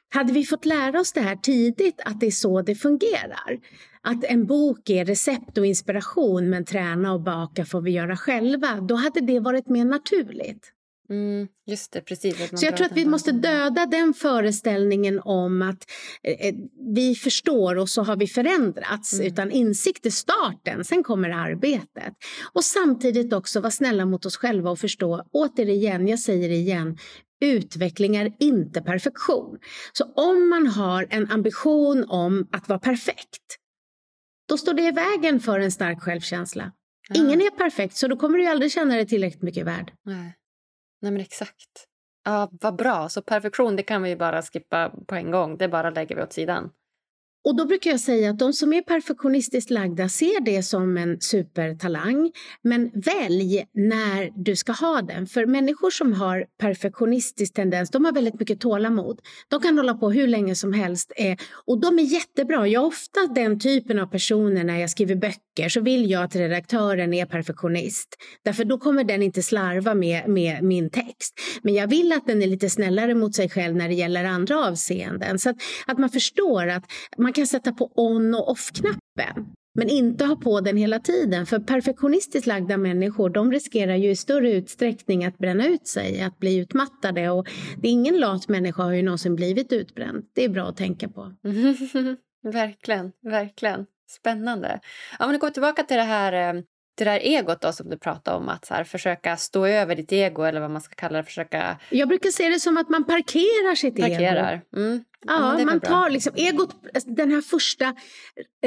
hade 0.10 0.34
vi 0.34 0.44
fått 0.44 0.66
lära 0.66 1.00
oss 1.00 1.14
det 1.14 1.22
här 1.22 1.36
tidigt 1.36 2.02
att 2.06 2.20
det 2.20 2.26
är 2.28 2.32
så 2.32 2.62
det 2.62 2.76
fungerar. 2.76 3.60
Att 4.02 4.24
en 4.24 4.46
bok 4.46 4.90
är 4.90 5.06
recept 5.06 5.58
och 5.58 5.66
inspiration 5.66 6.50
men 6.50 6.66
träna 6.66 7.14
och 7.14 7.22
baka 7.22 7.66
får 7.66 7.82
vi 7.82 7.92
göra 7.92 8.18
själva. 8.18 8.82
Då 8.82 8.96
hade 8.96 9.22
det 9.22 9.40
varit 9.40 9.70
mer 9.70 9.86
naturligt. 9.86 10.75
Mm, 11.10 11.48
just 11.68 11.92
det, 11.92 12.02
precis. 12.02 12.60
Så 12.60 12.66
jag 12.66 12.78
tror 12.78 12.86
att 12.86 12.98
vi 12.98 13.06
måste 13.06 13.32
döda 13.32 13.86
den 13.86 14.14
föreställningen 14.14 15.20
om 15.20 15.62
att 15.62 15.92
eh, 16.24 16.48
eh, 16.48 16.56
vi 16.96 17.16
förstår 17.16 17.76
och 17.78 17.90
så 17.90 18.04
har 18.04 18.16
vi 18.16 18.28
förändrats. 18.28 19.14
Mm. 19.14 19.28
Utan 19.28 19.52
insikt 19.52 20.06
är 20.06 20.10
starten, 20.10 20.84
sen 20.84 21.04
kommer 21.04 21.30
arbetet. 21.30 22.14
Och 22.54 22.64
samtidigt 22.64 23.34
också 23.34 23.60
vara 23.60 23.72
snälla 23.72 24.06
mot 24.06 24.26
oss 24.26 24.38
själva 24.38 24.72
och 24.72 24.80
förstå, 24.80 25.24
återigen, 25.32 26.08
jag 26.08 26.20
säger 26.20 26.50
det 26.50 26.56
igen, 26.56 26.98
utveckling 27.42 28.16
är 28.16 28.34
inte 28.40 28.82
perfektion. 28.82 29.58
Så 29.94 30.04
om 30.16 30.50
man 30.50 30.68
har 30.68 31.08
en 31.10 31.32
ambition 31.32 32.06
om 32.10 32.48
att 32.52 32.70
vara 32.70 32.80
perfekt, 32.80 33.58
då 34.50 34.58
står 34.58 34.74
det 34.74 34.82
i 34.82 34.92
vägen 34.92 35.40
för 35.40 35.60
en 35.60 35.72
stark 35.72 36.02
självkänsla. 36.02 36.72
Ingen 37.14 37.42
är 37.42 37.50
perfekt, 37.50 37.96
så 37.96 38.08
då 38.08 38.18
kommer 38.18 38.38
du 38.38 38.48
aldrig 38.48 38.72
känna 38.72 38.96
dig 38.96 39.08
tillräckligt 39.08 39.44
mycket 39.44 39.66
värd. 39.66 39.92
Nej. 40.04 40.36
Nej 41.06 41.12
men 41.12 41.22
exakt. 41.22 41.88
Ja, 42.24 42.50
vad 42.52 42.76
bra. 42.76 43.10
Så 43.10 43.22
perfektion 43.22 43.76
det 43.76 43.84
kan 43.84 44.04
vi 44.04 44.16
bara 44.16 44.42
skippa 44.42 44.92
på 45.08 45.16
en 45.16 45.32
gång. 45.32 45.58
Det 45.58 45.68
bara 45.68 45.90
lägger 45.90 46.16
vi 46.16 46.22
åt 46.22 46.34
sidan. 46.34 46.72
Och 47.46 47.56
då 47.56 47.66
brukar 47.66 47.92
jag 47.92 48.00
säga 48.00 48.30
att 48.30 48.40
de 48.40 48.54
som 48.54 48.74
är 48.74 48.82
perfektionistiskt 48.82 49.70
lagda 49.70 50.10
ser 50.10 50.42
det 50.42 50.64
som 50.64 50.98
en 50.98 51.22
supertalang. 51.22 52.32
Men 52.62 52.92
välj 52.94 53.66
när 53.74 54.44
du 54.44 54.56
ska 54.56 54.72
ha 54.72 55.02
den. 55.02 55.28
För 55.28 55.46
människor 55.46 55.90
som 55.90 56.14
har 56.14 56.46
perfektionistisk 56.60 57.54
tendens, 57.54 57.90
de 57.90 58.06
har 58.06 58.12
väldigt 58.12 58.40
mycket 58.40 58.60
tålamod. 58.60 59.20
De 59.50 59.62
kan 59.62 59.78
hålla 59.78 59.94
på 59.94 60.12
hur 60.12 60.28
länge 60.28 60.56
som 60.56 60.74
helst. 60.74 61.12
Eh, 61.16 61.38
och 61.66 61.82
de 61.82 62.00
är 62.00 62.04
jättebra. 62.04 62.68
Jag 62.68 62.84
är 62.84 62.88
ofta 62.88 63.20
den 63.36 63.60
typen 63.60 64.00
av 64.00 64.08
personer 64.08 64.64
när 64.64 64.80
jag 64.80 64.90
skriver 64.90 65.16
böcker 65.16 65.70
så 65.70 65.82
vill 65.82 66.10
jag 66.12 66.24
att 66.24 66.36
redaktören 66.36 67.14
är 67.14 67.26
perfektionist. 67.26 68.08
Därför 68.44 68.66
då 68.66 68.78
kommer 68.78 69.04
den 69.04 69.22
inte 69.22 69.44
slarva 69.44 69.94
med, 69.94 70.30
med 70.30 70.64
min 70.64 70.90
text. 70.90 71.34
Men 71.62 71.74
jag 71.74 71.88
vill 71.88 72.12
att 72.12 72.28
den 72.28 72.42
är 72.42 72.48
lite 72.48 72.70
snällare 72.70 73.16
mot 73.16 73.36
sig 73.36 73.50
själv 73.50 73.76
när 73.76 73.88
det 73.88 73.96
gäller 73.96 74.24
andra 74.24 74.68
avseenden. 74.68 75.40
Så 75.40 75.50
att, 75.50 75.56
att 75.88 75.98
man 75.98 76.10
förstår 76.10 76.68
att 76.68 76.84
man 77.18 77.34
kan 77.36 77.48
sätta 77.48 77.72
på 77.72 77.92
on 77.96 78.36
och 78.36 78.52
off-knappen. 78.52 79.46
Men 79.78 79.90
inte 79.90 80.26
ha 80.26 80.36
på 80.36 80.62
den 80.62 80.78
hela 80.78 81.00
tiden. 81.00 81.46
För 81.46 81.60
perfektionistiskt 81.60 82.48
lagda 82.48 82.78
människor 82.78 83.30
de 83.30 83.52
riskerar 83.52 83.96
ju 83.96 84.10
i 84.10 84.16
större 84.16 84.52
utsträckning 84.52 85.26
att 85.26 85.38
bränna 85.38 85.68
ut 85.68 85.88
sig, 85.88 86.22
att 86.22 86.40
bli 86.40 86.58
utmattade. 86.58 87.30
Och 87.30 87.48
det 87.78 87.88
är 87.88 87.92
ingen 87.92 88.20
lat 88.20 88.48
människa 88.48 88.84
har 88.84 88.92
ju 88.92 89.02
någonsin 89.02 89.36
blivit 89.36 89.74
utbränd. 89.74 90.26
Det 90.34 90.44
är 90.44 90.50
bra 90.50 90.68
att 90.68 90.78
tänka 90.78 91.10
på. 91.10 91.34
verkligen, 92.44 93.12
verkligen. 93.24 93.86
Spännande. 94.10 94.80
Ja, 95.20 95.28
men 95.28 95.40
går 95.40 95.50
tillbaka 95.50 95.84
till 95.84 95.98
det 95.98 96.04
här 96.04 96.56
eh, 96.56 96.62
det 96.96 97.04
där 97.04 97.20
egot 97.20 97.62
då 97.62 97.72
som 97.74 97.90
du 97.90 97.98
pratade 97.98 98.38
om, 98.38 98.50
att 98.50 98.66
så 98.66 98.74
här, 98.74 98.84
försöka 98.84 99.38
stå 99.38 99.66
över 99.66 99.96
ditt 99.96 100.12
ego 100.12 100.44
eller 100.44 100.62
vad 100.62 100.72
man 100.72 100.82
ska 100.82 100.96
kalla 100.96 101.18
det. 101.18 101.24
Försöka... 101.24 101.78
Jag 101.90 102.08
brukar 102.08 102.30
se 102.30 102.50
det 102.50 102.60
som 102.60 102.78
att 102.78 102.90
man 102.90 103.04
parkerar 103.04 103.76
sitt 103.76 103.96
parkerar. 103.96 104.54
ego. 104.54 104.82
Mm. 104.82 105.04
Ja, 105.28 105.60
ja 105.60 105.66
man 105.66 105.80
tar 105.80 106.10
liksom 106.10 106.34
egot, 106.36 106.76
den 107.06 107.32
här 107.32 107.42
första 107.42 107.96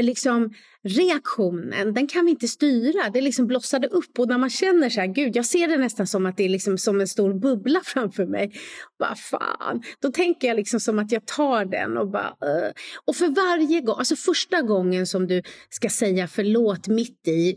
liksom, 0.01 0.55
reaktionen, 0.85 1.95
den 1.95 2.07
kan 2.07 2.25
vi 2.25 2.31
inte 2.31 2.49
styra. 2.49 3.11
Det 3.11 3.21
liksom 3.21 3.47
blossade 3.47 3.87
upp 3.89 4.19
och 4.19 4.29
när 4.29 4.39
man 4.39 4.51
känner 4.51 4.91
så 4.91 5.01
här, 5.01 5.07
gud, 5.07 5.37
jag 5.37 5.47
ser 5.47 5.69
det 5.69 5.77
nästan 5.77 6.07
som 6.07 6.27
att 6.27 6.37
det 6.37 6.45
är 6.45 6.49
liksom 6.49 6.79
som 6.79 7.01
en 7.01 7.09
stor 7.09 7.35
bubbla 7.35 7.81
framför 7.85 8.27
mig. 8.27 8.53
Vad 8.97 9.19
fan, 9.19 9.83
då 10.01 10.13
tänker 10.13 10.49
jag 10.49 10.57
liksom 10.57 10.81
som 10.81 10.99
att 10.99 11.13
jag 11.13 11.27
tar 11.27 11.65
den 11.65 11.97
och 11.97 12.11
bara... 12.11 12.29
Uh. 12.29 12.73
Och 13.05 13.17
för 13.17 13.29
varje 13.29 13.81
gång, 13.81 13.97
alltså 13.99 14.17
första 14.17 14.63
gången 14.63 15.07
som 15.07 15.27
du 15.27 15.43
ska 15.71 15.89
säga 15.89 16.29
förlåt 16.29 16.89
mitt 16.89 17.29
i 17.29 17.57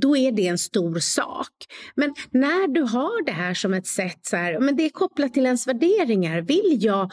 då 0.00 0.16
är 0.16 0.32
det 0.32 0.46
en 0.46 0.58
stor 0.58 0.98
sak. 0.98 1.52
Men 1.94 2.14
när 2.30 2.68
du 2.68 2.82
har 2.82 3.24
det 3.24 3.32
här 3.32 3.54
som 3.54 3.74
ett 3.74 3.86
sätt, 3.86 4.18
så 4.22 4.36
här, 4.36 4.60
men 4.60 4.76
det 4.76 4.84
är 4.84 4.90
kopplat 4.90 5.34
till 5.34 5.46
ens 5.46 5.66
värderingar. 5.66 6.40
Vill 6.40 6.78
jag 6.80 7.12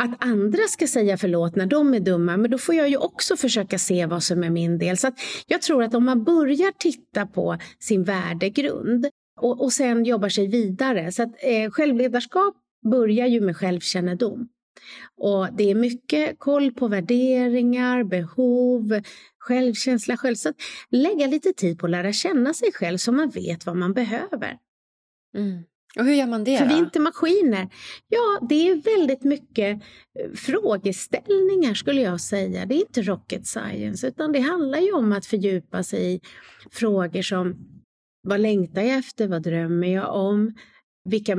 att 0.00 0.24
andra 0.24 0.62
ska 0.68 0.86
säga 0.86 1.16
förlåt 1.16 1.56
när 1.56 1.66
de 1.66 1.94
är 1.94 2.00
dumma, 2.00 2.36
men 2.36 2.50
då 2.50 2.58
får 2.58 2.74
jag 2.74 2.88
ju 2.88 2.96
också 2.96 3.36
försöka 3.36 3.78
se 3.78 4.06
vad 4.06 4.22
som 4.22 4.44
är 4.44 4.50
min 4.50 4.78
del. 4.78 4.96
Så 4.96 5.12
jag 5.46 5.62
tror 5.62 5.82
att 5.82 5.94
om 5.94 6.04
man 6.04 6.24
börjar 6.24 6.72
titta 6.78 7.26
på 7.26 7.58
sin 7.80 8.04
värdegrund 8.04 9.06
och, 9.40 9.60
och 9.60 9.72
sen 9.72 10.04
jobbar 10.04 10.28
sig 10.28 10.48
vidare, 10.48 11.12
så 11.12 11.22
att 11.22 11.34
eh, 11.42 11.70
självledarskap 11.70 12.54
börjar 12.90 13.26
ju 13.26 13.40
med 13.40 13.56
självkännedom. 13.56 14.48
Och 15.16 15.48
det 15.56 15.70
är 15.70 15.74
mycket 15.74 16.38
koll 16.38 16.72
på 16.72 16.88
värderingar, 16.88 18.04
behov, 18.04 19.00
självkänsla 19.42 20.16
själv. 20.16 20.34
Så 20.34 20.48
att 20.48 20.56
lägga 20.90 21.26
lite 21.26 21.52
tid 21.52 21.78
på 21.78 21.86
att 21.86 21.90
lära 21.90 22.12
känna 22.12 22.54
sig 22.54 22.72
själv 22.72 22.98
så 22.98 23.12
man 23.12 23.30
vet 23.30 23.66
vad 23.66 23.76
man 23.76 23.92
behöver. 23.92 24.58
Mm. 25.36 25.62
Och 25.98 26.04
hur 26.04 26.12
gör 26.12 26.26
man 26.26 26.44
det 26.44 26.58
För 26.58 26.66
vi 26.66 26.72
är 26.72 26.78
då? 26.78 26.84
inte 26.84 27.00
maskiner. 27.00 27.68
Ja, 28.08 28.46
det 28.48 28.68
är 28.68 28.98
väldigt 28.98 29.24
mycket 29.24 29.82
eh, 30.20 30.32
frågeställningar 30.34 31.74
skulle 31.74 32.00
jag 32.00 32.20
säga. 32.20 32.66
Det 32.66 32.74
är 32.74 32.80
inte 32.80 33.02
rocket 33.02 33.46
science 33.46 34.08
utan 34.08 34.32
det 34.32 34.40
handlar 34.40 34.78
ju 34.78 34.92
om 34.92 35.12
att 35.12 35.26
fördjupa 35.26 35.82
sig 35.82 36.14
i 36.14 36.20
frågor 36.70 37.22
som 37.22 37.56
vad 38.22 38.40
längtar 38.40 38.82
jag 38.82 38.98
efter? 38.98 39.28
Vad 39.28 39.42
drömmer 39.42 39.88
jag 39.88 40.14
om? 40.14 40.54
Vilka 41.04 41.36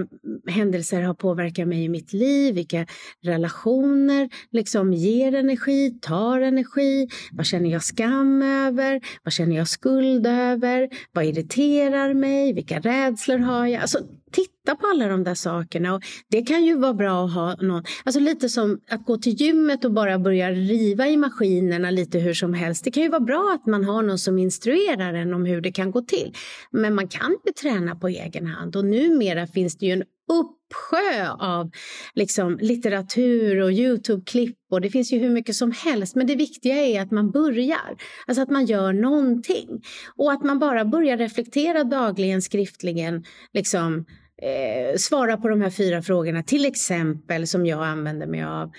händelser 0.48 1.02
har 1.02 1.14
påverkat 1.14 1.68
mig 1.68 1.84
i 1.84 1.90
mitt 1.90 2.14
liv? 2.14 2.56
Vilka 2.56 2.86
relationer 3.22 4.30
liksom 4.52 4.94
ger 4.94 5.36
energi, 5.36 6.00
tar 6.02 6.42
energi? 6.42 7.08
Vad 7.32 7.46
känner 7.46 7.70
jag 7.70 7.84
skam 7.84 8.42
över? 8.42 9.02
Vad 9.24 9.34
känner 9.34 9.56
jag 9.56 9.68
skuld 9.68 10.28
över? 10.28 10.90
Vad 11.12 11.26
irriterar 11.26 12.14
mig? 12.14 12.54
Vilka 12.54 12.80
rädslor 12.80 13.38
har 13.38 13.68
jag? 13.68 13.82
Alltså, 13.82 14.00
titta 14.32 14.53
på 14.72 14.88
alla 14.88 15.08
de 15.08 15.24
där 15.24 15.36
sakerna. 15.36 15.96
Och 15.96 16.02
det 16.30 16.42
kan 16.42 16.66
ju 16.66 16.78
vara 16.78 16.94
bra 16.94 17.26
att 17.26 17.34
ha 17.34 17.56
någon, 17.56 17.84
alltså 18.04 18.20
lite 18.20 18.50
som 18.50 18.80
att 18.90 19.06
gå 19.06 19.18
till 19.18 19.34
gymmet 19.34 19.86
och 19.86 19.92
bara 19.92 20.20
börja 20.20 20.52
riva 20.52 21.08
i 21.08 21.18
maskinerna 21.18 21.92
lite 21.92 22.20
hur 22.20 22.34
som 22.34 22.54
helst. 22.54 22.84
Det 22.84 22.92
kan 22.92 23.04
ju 23.04 23.10
vara 23.10 23.20
bra 23.20 23.58
att 23.60 23.66
man 23.66 23.84
har 23.84 24.02
någon 24.02 24.20
som 24.20 24.40
instruerar 24.40 25.14
en 25.14 25.34
om 25.34 25.46
hur 25.46 25.62
det 25.62 25.72
kan 25.72 25.92
gå 25.92 26.02
till. 26.02 26.34
Men 26.72 26.96
man 26.96 27.08
kan 27.08 27.38
ju 27.46 27.52
träna 27.52 27.96
på 27.96 28.08
egen 28.08 28.48
hand 28.48 28.76
och 28.76 28.86
numera 28.86 29.48
finns 29.48 29.78
det 29.78 29.86
ju 29.86 29.92
en 29.92 30.04
uppsjö 30.32 31.30
av 31.40 31.72
liksom, 32.14 32.58
litteratur 32.62 33.62
och 33.62 33.72
Youtube-klipp 33.72 34.58
och 34.72 34.82
det 34.82 34.90
finns 34.90 35.14
ju 35.14 35.20
hur 35.20 35.30
mycket 35.30 35.56
som 35.56 35.72
helst. 35.72 36.16
Men 36.16 36.28
det 36.28 36.36
viktiga 36.36 36.76
är 36.76 37.02
att 37.02 37.12
man 37.12 37.32
börjar, 37.32 37.98
alltså 38.28 38.42
att 38.42 38.50
man 38.50 38.66
gör 38.66 38.94
någonting. 38.94 39.84
Och 40.16 40.32
att 40.32 40.44
man 40.44 40.60
bara 40.60 40.86
börjar 40.86 41.18
reflektera 41.18 41.84
dagligen, 41.84 42.42
skriftligen, 42.42 43.24
liksom, 43.54 44.06
eh, 44.44 44.98
svara 44.98 45.38
på 45.38 45.50
de 45.50 45.62
här 45.62 45.70
fyra 45.70 46.02
frågorna, 46.02 46.44
till 46.44 46.66
exempel 46.66 47.48
som 47.48 47.66
jag 47.66 47.84
använder 47.84 48.28
mig 48.28 48.44
av. 48.44 48.72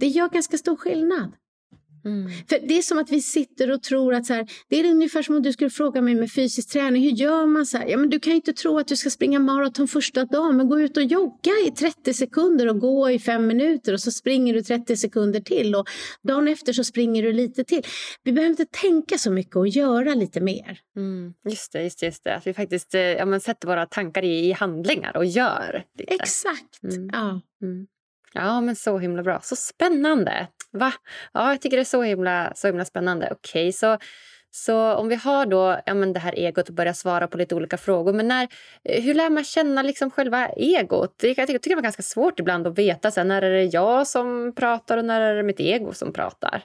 Det 0.00 0.06
gör 0.06 0.28
ganska 0.28 0.56
stor 0.58 0.76
skillnad. 0.76 1.32
Mm. 2.06 2.30
För 2.48 2.58
Det 2.68 2.78
är 2.78 2.82
som 2.82 2.98
att 2.98 3.10
vi 3.10 3.22
sitter 3.22 3.70
och 3.70 3.82
tror 3.82 4.14
att 4.14 4.26
så 4.26 4.34
här, 4.34 4.46
det 4.68 4.80
är 4.80 4.90
ungefär 4.90 5.22
som 5.22 5.36
om 5.36 5.42
du 5.42 5.52
skulle 5.52 5.70
fråga 5.70 6.00
mig 6.00 6.14
med 6.14 6.32
fysisk 6.32 6.72
träning, 6.72 7.02
hur 7.02 7.10
gör 7.10 7.46
man 7.46 7.66
så 7.66 7.78
här? 7.78 7.86
Ja, 7.86 7.96
men 7.96 8.10
du 8.10 8.20
kan 8.20 8.30
ju 8.30 8.36
inte 8.36 8.52
tro 8.52 8.78
att 8.78 8.88
du 8.88 8.96
ska 8.96 9.10
springa 9.10 9.38
maraton 9.38 9.88
första 9.88 10.24
dagen, 10.24 10.56
men 10.56 10.68
gå 10.68 10.80
ut 10.80 10.96
och 10.96 11.02
jogga 11.02 11.52
i 11.66 11.70
30 11.70 12.14
sekunder 12.14 12.68
och 12.68 12.80
gå 12.80 13.10
i 13.10 13.18
fem 13.18 13.46
minuter 13.46 13.92
och 13.92 14.00
så 14.00 14.10
springer 14.10 14.54
du 14.54 14.62
30 14.62 14.96
sekunder 14.96 15.40
till 15.40 15.74
och 15.74 15.88
dagen 16.22 16.48
efter 16.48 16.72
så 16.72 16.84
springer 16.84 17.22
du 17.22 17.32
lite 17.32 17.64
till. 17.64 17.82
Vi 18.22 18.32
behöver 18.32 18.50
inte 18.50 18.66
tänka 18.66 19.18
så 19.18 19.30
mycket 19.30 19.56
och 19.56 19.68
göra 19.68 20.14
lite 20.14 20.40
mer. 20.40 20.78
Mm. 20.96 21.34
Just 21.48 21.72
det, 21.72 21.82
just 21.82 22.00
det, 22.00 22.06
just 22.06 22.24
det. 22.24 22.34
Att 22.34 22.46
vi 22.46 22.54
faktiskt 22.54 22.94
eh, 22.94 23.00
ja, 23.00 23.24
men 23.24 23.40
sätter 23.40 23.68
våra 23.68 23.86
tankar 23.86 24.24
i, 24.24 24.48
i 24.48 24.52
handlingar 24.52 25.16
och 25.16 25.24
gör. 25.26 25.84
Lite. 25.98 26.14
Exakt. 26.14 26.82
Mm. 26.82 27.10
Ja. 27.12 27.40
Mm. 27.62 27.86
Ja, 28.36 28.60
men 28.60 28.76
så 28.76 28.98
himla 28.98 29.22
bra. 29.22 29.40
Så 29.42 29.56
spännande! 29.56 30.46
Va? 30.72 30.92
Ja, 31.32 31.50
jag 31.50 31.60
tycker 31.60 31.76
det 31.76 31.82
är 31.82 31.84
så 31.84 32.02
himla, 32.02 32.52
så 32.54 32.66
himla 32.66 32.84
spännande. 32.84 33.28
Okej, 33.32 33.72
så, 33.72 33.98
så 34.50 34.94
om 34.94 35.08
vi 35.08 35.14
har 35.14 35.46
då 35.46 35.80
ja, 35.86 35.94
men 35.94 36.12
det 36.12 36.20
här 36.20 36.32
egot 36.32 36.68
och 36.68 36.74
börjar 36.74 36.92
svara 36.92 37.28
på 37.28 37.38
lite 37.38 37.54
olika 37.54 37.76
frågor. 37.76 38.12
Men 38.12 38.28
när, 38.28 38.48
eh, 38.84 39.02
hur 39.02 39.14
lär 39.14 39.30
man 39.30 39.44
känna 39.44 39.82
liksom 39.82 40.10
själva 40.10 40.48
egot? 40.48 41.18
Det, 41.18 41.26
jag, 41.28 41.36
tycker, 41.36 41.52
jag 41.52 41.62
tycker 41.62 41.76
det 41.76 41.80
är 41.80 41.82
ganska 41.82 42.02
svårt 42.02 42.40
ibland 42.40 42.66
att 42.66 42.78
veta 42.78 43.10
sen, 43.10 43.28
när 43.28 43.42
är 43.42 43.50
det 43.50 43.64
jag 43.64 44.06
som 44.06 44.54
pratar 44.56 44.98
och 44.98 45.04
när 45.04 45.20
är 45.20 45.34
det 45.36 45.42
mitt 45.42 45.60
ego 45.60 45.92
som 45.92 46.12
pratar. 46.12 46.64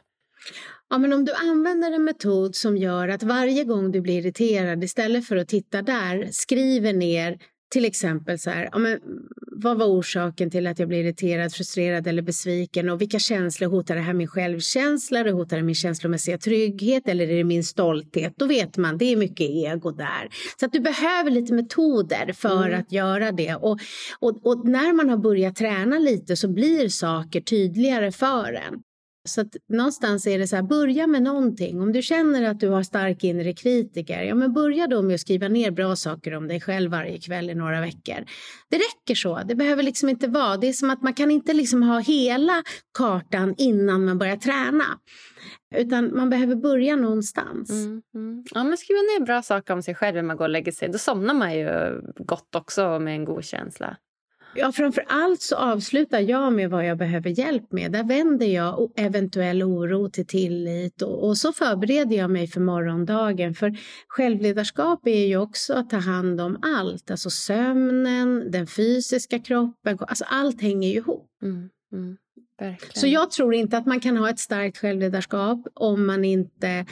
Ja, 0.89 0.97
men 0.97 1.13
om 1.13 1.25
du 1.25 1.33
använder 1.33 1.91
en 1.91 2.03
metod 2.03 2.55
som 2.55 2.77
gör 2.77 3.07
att 3.07 3.23
varje 3.23 3.63
gång 3.63 3.91
du 3.91 4.01
blir 4.01 4.19
irriterad 4.19 4.83
istället 4.83 5.27
för 5.27 5.35
att 5.35 5.47
titta 5.47 5.81
där, 5.81 6.29
skriver 6.31 6.93
ner 6.93 7.37
till 7.71 7.85
exempel 7.85 8.39
så 8.39 8.49
här, 8.49 8.69
ja, 8.71 8.77
men, 8.77 8.99
vad 9.51 9.77
var 9.77 9.85
orsaken 9.85 10.51
till 10.51 10.67
att 10.67 10.79
jag 10.79 10.87
blir 10.87 11.03
irriterad, 11.03 11.53
frustrerad 11.53 12.07
eller 12.07 12.21
besviken 12.21 12.89
och 12.89 13.01
vilka 13.01 13.19
känslor 13.19 13.69
hotar 13.69 13.95
det 13.95 14.01
här 14.01 14.13
min 14.13 14.27
självkänsla, 14.27 15.23
det 15.23 15.31
hotar 15.31 15.57
det 15.57 15.63
min 15.63 15.75
känslomässiga 15.75 16.37
trygghet 16.37 17.07
eller 17.07 17.29
är 17.29 17.37
det 17.37 17.43
min 17.43 17.63
stolthet? 17.63 18.33
Då 18.37 18.45
vet 18.45 18.77
man, 18.77 18.97
det 18.97 19.05
är 19.05 19.15
mycket 19.15 19.49
ego 19.49 19.91
där. 19.91 20.29
Så 20.59 20.65
att 20.65 20.71
du 20.71 20.79
behöver 20.79 21.31
lite 21.31 21.53
metoder 21.53 22.33
för 22.33 22.67
Mm. 22.67 22.79
att 22.79 22.91
göra 22.91 23.31
det 23.31 23.55
och, 23.55 23.79
och, 24.19 24.45
och 24.45 24.67
när 24.67 24.93
man 24.93 25.09
har 25.09 25.17
börjat 25.17 25.55
träna 25.55 25.99
lite 25.99 26.35
så 26.35 26.47
blir 26.47 26.89
saker 26.89 27.41
tydligare 27.41 28.11
för 28.11 28.53
en. 28.53 28.81
Så 29.29 29.41
att 29.41 29.55
någonstans 29.69 30.27
är 30.27 30.39
det 30.39 30.47
så 30.47 30.55
här, 30.55 30.63
börja 30.63 31.07
med 31.07 31.23
någonting. 31.23 31.81
Om 31.81 31.91
du 31.91 32.01
känner 32.01 32.43
att 32.43 32.59
du 32.59 32.69
har 32.69 32.83
stark 32.83 33.23
inre 33.23 33.53
kritiker, 33.53 34.23
ja 34.23 34.35
men 34.35 34.53
börja 34.53 34.87
då 34.87 35.01
med 35.01 35.13
att 35.13 35.21
skriva 35.21 35.47
ner 35.47 35.71
bra 35.71 35.95
saker 35.95 36.33
om 36.33 36.47
dig 36.47 36.61
själv 36.61 36.91
varje 36.91 37.19
kväll 37.19 37.49
i 37.49 37.55
några 37.55 37.81
veckor. 37.81 38.25
Det 38.69 38.75
räcker 38.75 39.15
så, 39.15 39.41
det 39.45 39.55
behöver 39.55 39.83
liksom 39.83 40.09
inte 40.09 40.27
vara. 40.27 40.57
Det 40.57 40.67
är 40.67 40.73
som 40.73 40.89
att 40.89 41.01
man 41.01 41.13
kan 41.13 41.31
inte 41.31 41.53
liksom 41.53 41.83
ha 41.83 41.99
hela 41.99 42.63
kartan 42.97 43.55
innan 43.57 44.05
man 44.05 44.17
börjar 44.17 44.37
träna. 44.37 44.83
Utan 45.75 46.15
man 46.15 46.29
behöver 46.29 46.55
börja 46.55 46.95
någonstans. 46.95 47.69
Mm, 47.69 48.01
mm. 48.15 48.43
Ja, 48.51 48.63
men 48.63 48.77
skriva 48.77 48.99
ner 48.99 49.25
bra 49.25 49.41
saker 49.41 49.73
om 49.73 49.81
sig 49.81 49.95
själv 49.95 50.15
när 50.15 50.23
man 50.23 50.37
går 50.37 50.45
och 50.45 50.49
lägger 50.49 50.71
sig. 50.71 50.89
Då 50.89 50.97
somnar 50.97 51.33
man 51.33 51.53
ju 51.53 52.01
gott 52.17 52.55
också 52.55 52.99
med 52.99 53.15
en 53.15 53.25
god 53.25 53.45
känsla. 53.45 53.97
Ja, 54.55 54.71
framför 54.71 55.03
allt 55.07 55.41
så 55.41 55.55
avslutar 55.55 56.19
jag 56.19 56.53
med 56.53 56.69
vad 56.69 56.85
jag 56.85 56.97
behöver 56.97 57.29
hjälp 57.29 57.71
med. 57.71 57.91
Där 57.91 58.03
vänder 58.03 58.45
jag 58.45 58.91
eventuell 58.95 59.63
oro 59.63 60.09
till 60.09 60.27
tillit 60.27 61.01
och, 61.01 61.27
och 61.27 61.37
så 61.37 61.53
förbereder 61.53 62.15
jag 62.15 62.29
mig 62.29 62.47
för 62.47 62.61
morgondagen. 62.61 63.53
För 63.53 63.77
självledarskap 64.07 65.07
är 65.07 65.27
ju 65.27 65.37
också 65.37 65.73
att 65.73 65.89
ta 65.89 65.97
hand 65.97 66.41
om 66.41 66.59
allt. 66.61 67.11
Alltså 67.11 67.29
sömnen, 67.29 68.51
den 68.51 68.67
fysiska 68.67 69.39
kroppen, 69.39 69.97
alltså 69.99 70.25
allt 70.27 70.61
hänger 70.61 70.89
ju 70.89 70.95
ihop. 70.95 71.29
Mm, 71.41 71.69
mm. 71.93 72.17
Så 72.93 73.07
jag 73.07 73.31
tror 73.31 73.53
inte 73.53 73.77
att 73.77 73.85
man 73.85 73.99
kan 73.99 74.17
ha 74.17 74.29
ett 74.29 74.39
starkt 74.39 74.77
självledarskap 74.77 75.67
om 75.73 76.05
man 76.05 76.25
inte 76.25 76.85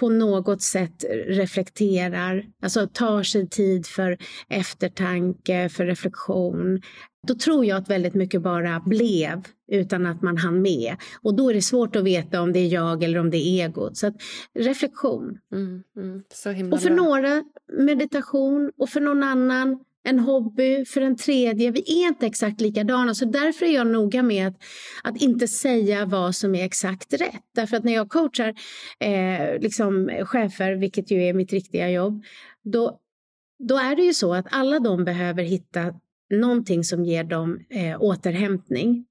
på 0.00 0.08
något 0.08 0.62
sätt 0.62 1.04
reflekterar, 1.26 2.44
alltså 2.62 2.86
tar 2.86 3.22
sig 3.22 3.48
tid 3.48 3.86
för 3.86 4.18
eftertanke, 4.48 5.68
för 5.68 5.86
reflektion. 5.86 6.82
Då 7.28 7.34
tror 7.34 7.64
jag 7.64 7.78
att 7.78 7.90
väldigt 7.90 8.14
mycket 8.14 8.42
bara 8.42 8.80
blev 8.86 9.42
utan 9.72 10.06
att 10.06 10.22
man 10.22 10.36
hann 10.36 10.62
med. 10.62 10.96
Och 11.22 11.34
då 11.34 11.50
är 11.50 11.54
det 11.54 11.62
svårt 11.62 11.96
att 11.96 12.04
veta 12.04 12.40
om 12.40 12.52
det 12.52 12.58
är 12.58 12.68
jag 12.68 13.02
eller 13.02 13.18
om 13.18 13.30
det 13.30 13.36
är 13.36 13.64
egot. 13.64 13.96
Så 13.96 14.06
att 14.06 14.16
reflektion. 14.58 15.38
Mm, 15.52 15.82
mm. 15.96 16.22
Så 16.34 16.50
Och 16.50 16.82
för 16.82 16.90
bra. 16.90 16.96
några 17.04 17.44
meditation 17.78 18.72
och 18.78 18.88
för 18.88 19.00
någon 19.00 19.22
annan 19.22 19.78
en 20.04 20.18
hobby, 20.18 20.84
för 20.84 21.00
en 21.00 21.16
tredje. 21.16 21.70
Vi 21.70 21.80
är 21.80 22.08
inte 22.08 22.26
exakt 22.26 22.60
likadana, 22.60 23.14
så 23.14 23.24
därför 23.24 23.66
är 23.66 23.74
jag 23.74 23.86
noga 23.86 24.22
med 24.22 24.48
att, 24.48 24.56
att 25.02 25.22
inte 25.22 25.48
säga 25.48 26.06
vad 26.06 26.34
som 26.34 26.54
är 26.54 26.64
exakt 26.64 27.12
rätt. 27.12 27.42
Därför 27.54 27.76
att 27.76 27.84
när 27.84 27.94
jag 27.94 28.08
coachar 28.08 28.54
eh, 29.00 29.60
liksom 29.60 30.10
chefer, 30.24 30.72
vilket 30.72 31.10
ju 31.10 31.22
är 31.22 31.34
mitt 31.34 31.52
riktiga 31.52 31.90
jobb, 31.90 32.24
då, 32.62 32.98
då 33.58 33.76
är 33.76 33.96
det 33.96 34.02
ju 34.02 34.14
så 34.14 34.34
att 34.34 34.46
alla 34.50 34.80
de 34.80 35.04
behöver 35.04 35.42
hitta 35.42 35.94
någonting 36.30 36.84
som 36.84 37.04
ger 37.04 37.24
dem 37.24 37.60
eh, 37.70 38.02
återhämtning. 38.02 39.06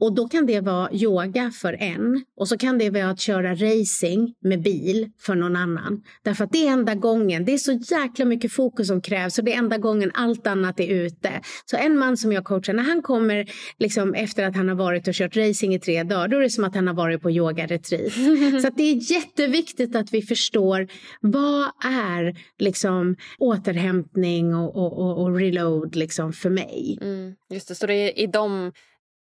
Och 0.00 0.14
då 0.14 0.28
kan 0.28 0.46
det 0.46 0.60
vara 0.60 0.92
yoga 0.92 1.50
för 1.50 1.72
en 1.72 2.24
och 2.36 2.48
så 2.48 2.58
kan 2.58 2.78
det 2.78 2.90
vara 2.90 3.10
att 3.10 3.20
köra 3.20 3.54
racing 3.54 4.34
med 4.40 4.62
bil 4.62 5.10
för 5.20 5.34
någon 5.34 5.56
annan. 5.56 6.02
Därför 6.22 6.44
att 6.44 6.52
det 6.52 6.66
är 6.66 6.72
enda 6.72 6.94
gången, 6.94 7.44
det 7.44 7.52
är 7.54 7.58
så 7.58 7.72
jäkla 7.72 8.24
mycket 8.24 8.52
fokus 8.52 8.88
som 8.88 9.00
krävs 9.00 9.38
och 9.38 9.44
det 9.44 9.52
är 9.52 9.58
enda 9.58 9.78
gången 9.78 10.10
allt 10.14 10.46
annat 10.46 10.80
är 10.80 10.86
ute. 10.86 11.40
Så 11.64 11.76
en 11.76 11.98
man 11.98 12.16
som 12.16 12.32
jag 12.32 12.44
coachar, 12.44 12.72
när 12.72 12.82
han 12.82 13.02
kommer 13.02 13.46
liksom 13.78 14.14
efter 14.14 14.44
att 14.44 14.56
han 14.56 14.68
har 14.68 14.76
varit 14.76 15.08
och 15.08 15.14
kört 15.14 15.36
racing 15.36 15.74
i 15.74 15.80
tre 15.80 16.02
dagar, 16.02 16.28
då 16.28 16.36
är 16.36 16.40
det 16.40 16.50
som 16.50 16.64
att 16.64 16.74
han 16.74 16.86
har 16.86 16.94
varit 16.94 17.22
på 17.22 17.30
yogaretreat. 17.30 18.12
så 18.62 18.70
det 18.76 18.82
är 18.82 19.12
jätteviktigt 19.12 19.96
att 19.96 20.14
vi 20.14 20.22
förstår 20.22 20.88
vad 21.20 21.70
är 21.84 22.36
liksom 22.58 23.16
återhämtning 23.38 24.54
och, 24.54 24.76
och, 24.76 24.98
och, 24.98 25.22
och 25.22 25.36
reload 25.36 25.96
liksom 25.96 26.32
för 26.32 26.50
mig. 26.50 26.98
Mm, 27.00 27.34
just 27.50 27.68
det, 27.68 27.74
så 27.74 27.86
det 27.86 27.94
är 27.94 28.18
i 28.18 28.26
de 28.26 28.72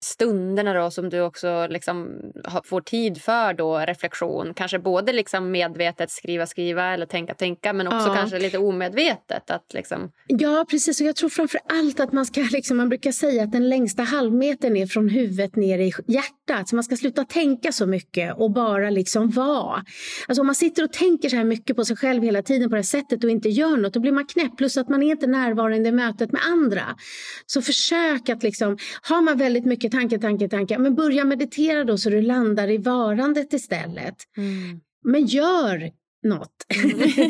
stunderna 0.04 0.74
då 0.74 0.92
som 0.92 1.10
du 1.10 1.22
också 1.22 1.68
liksom 1.70 2.08
får 2.64 2.82
tid 2.82 3.22
för 3.22 3.54
då 3.54 3.78
reflektion. 3.80 4.54
Kanske 4.54 4.80
både 4.80 5.14
liksom 5.14 5.52
medvetet 5.52 6.12
skriva, 6.12 6.46
skriva 6.48 6.94
eller 6.94 7.06
tänka, 7.06 7.34
tänka 7.34 7.74
men 7.74 7.88
också 7.88 8.08
Ja. 8.08 8.16
kanske 8.16 8.40
lite 8.40 8.58
omedvetet. 8.58 9.52
Att 9.52 9.74
liksom, 9.74 10.12
Ja, 10.28 10.66
precis. 10.70 11.02
Och 11.02 11.08
jag 11.08 11.16
tror 11.16 11.30
framför 11.30 11.60
allt 11.70 12.00
att 12.00 12.12
man 12.14 12.26
ska, 12.26 12.42
liksom, 12.52 12.78
man 12.78 12.90
brukar 12.90 13.12
säga 13.12 13.44
att 13.44 13.52
den 13.52 13.70
längsta 13.70 14.04
halvmetern 14.04 14.76
är 14.78 14.86
från 14.88 15.10
huvudet 15.10 15.56
ner 15.56 15.80
i 15.80 15.92
hjärtat. 16.08 16.70
Så 16.70 16.76
man 16.76 16.84
ska 16.84 16.96
sluta 16.96 17.24
tänka 17.24 17.72
så 17.72 17.86
mycket 17.86 18.38
och 18.38 18.52
bara 18.52 18.90
liksom 18.90 19.30
vara. 19.30 19.84
Alltså 20.28 20.42
om 20.42 20.46
man 20.48 20.56
sitter 20.56 20.84
och 20.84 20.94
tänker 20.94 21.30
så 21.30 21.36
här 21.36 21.44
mycket 21.44 21.76
på 21.76 21.86
sig 21.86 21.96
själv 21.98 22.24
hela 22.24 22.42
tiden 22.42 22.70
på 22.70 22.76
det 22.76 22.80
här 22.80 22.84
sättet 22.84 23.24
och 23.24 23.30
inte 23.30 23.50
gör 23.50 23.78
något, 23.78 23.94
då 23.94 24.00
blir 24.00 24.12
man 24.12 24.26
knäpp. 24.26 24.58
Plus 24.58 24.78
att 24.78 24.90
man 24.90 25.04
är 25.04 25.12
inte 25.12 25.28
närvarande 25.28 25.90
i 25.90 25.92
mötet 25.92 26.32
med 26.32 26.42
andra. 26.46 26.84
Så 27.46 27.62
försök 27.62 28.30
att 28.30 28.44
liksom, 28.44 28.78
har 29.02 29.22
man 29.22 29.38
väldigt 29.38 29.66
mycket 29.66 29.95
tanke, 29.96 30.20
tanke, 30.20 30.50
tanke, 30.50 30.78
men 30.78 30.96
börja 30.96 31.26
meditera 31.26 31.84
då 31.84 31.98
så 31.98 32.10
du 32.10 32.22
landar 32.22 32.68
i 32.70 32.78
varandet 32.78 33.54
istället. 33.54 34.16
Men 35.04 35.26
gör 35.26 35.92
något. 36.24 36.66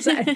här. 0.05 0.29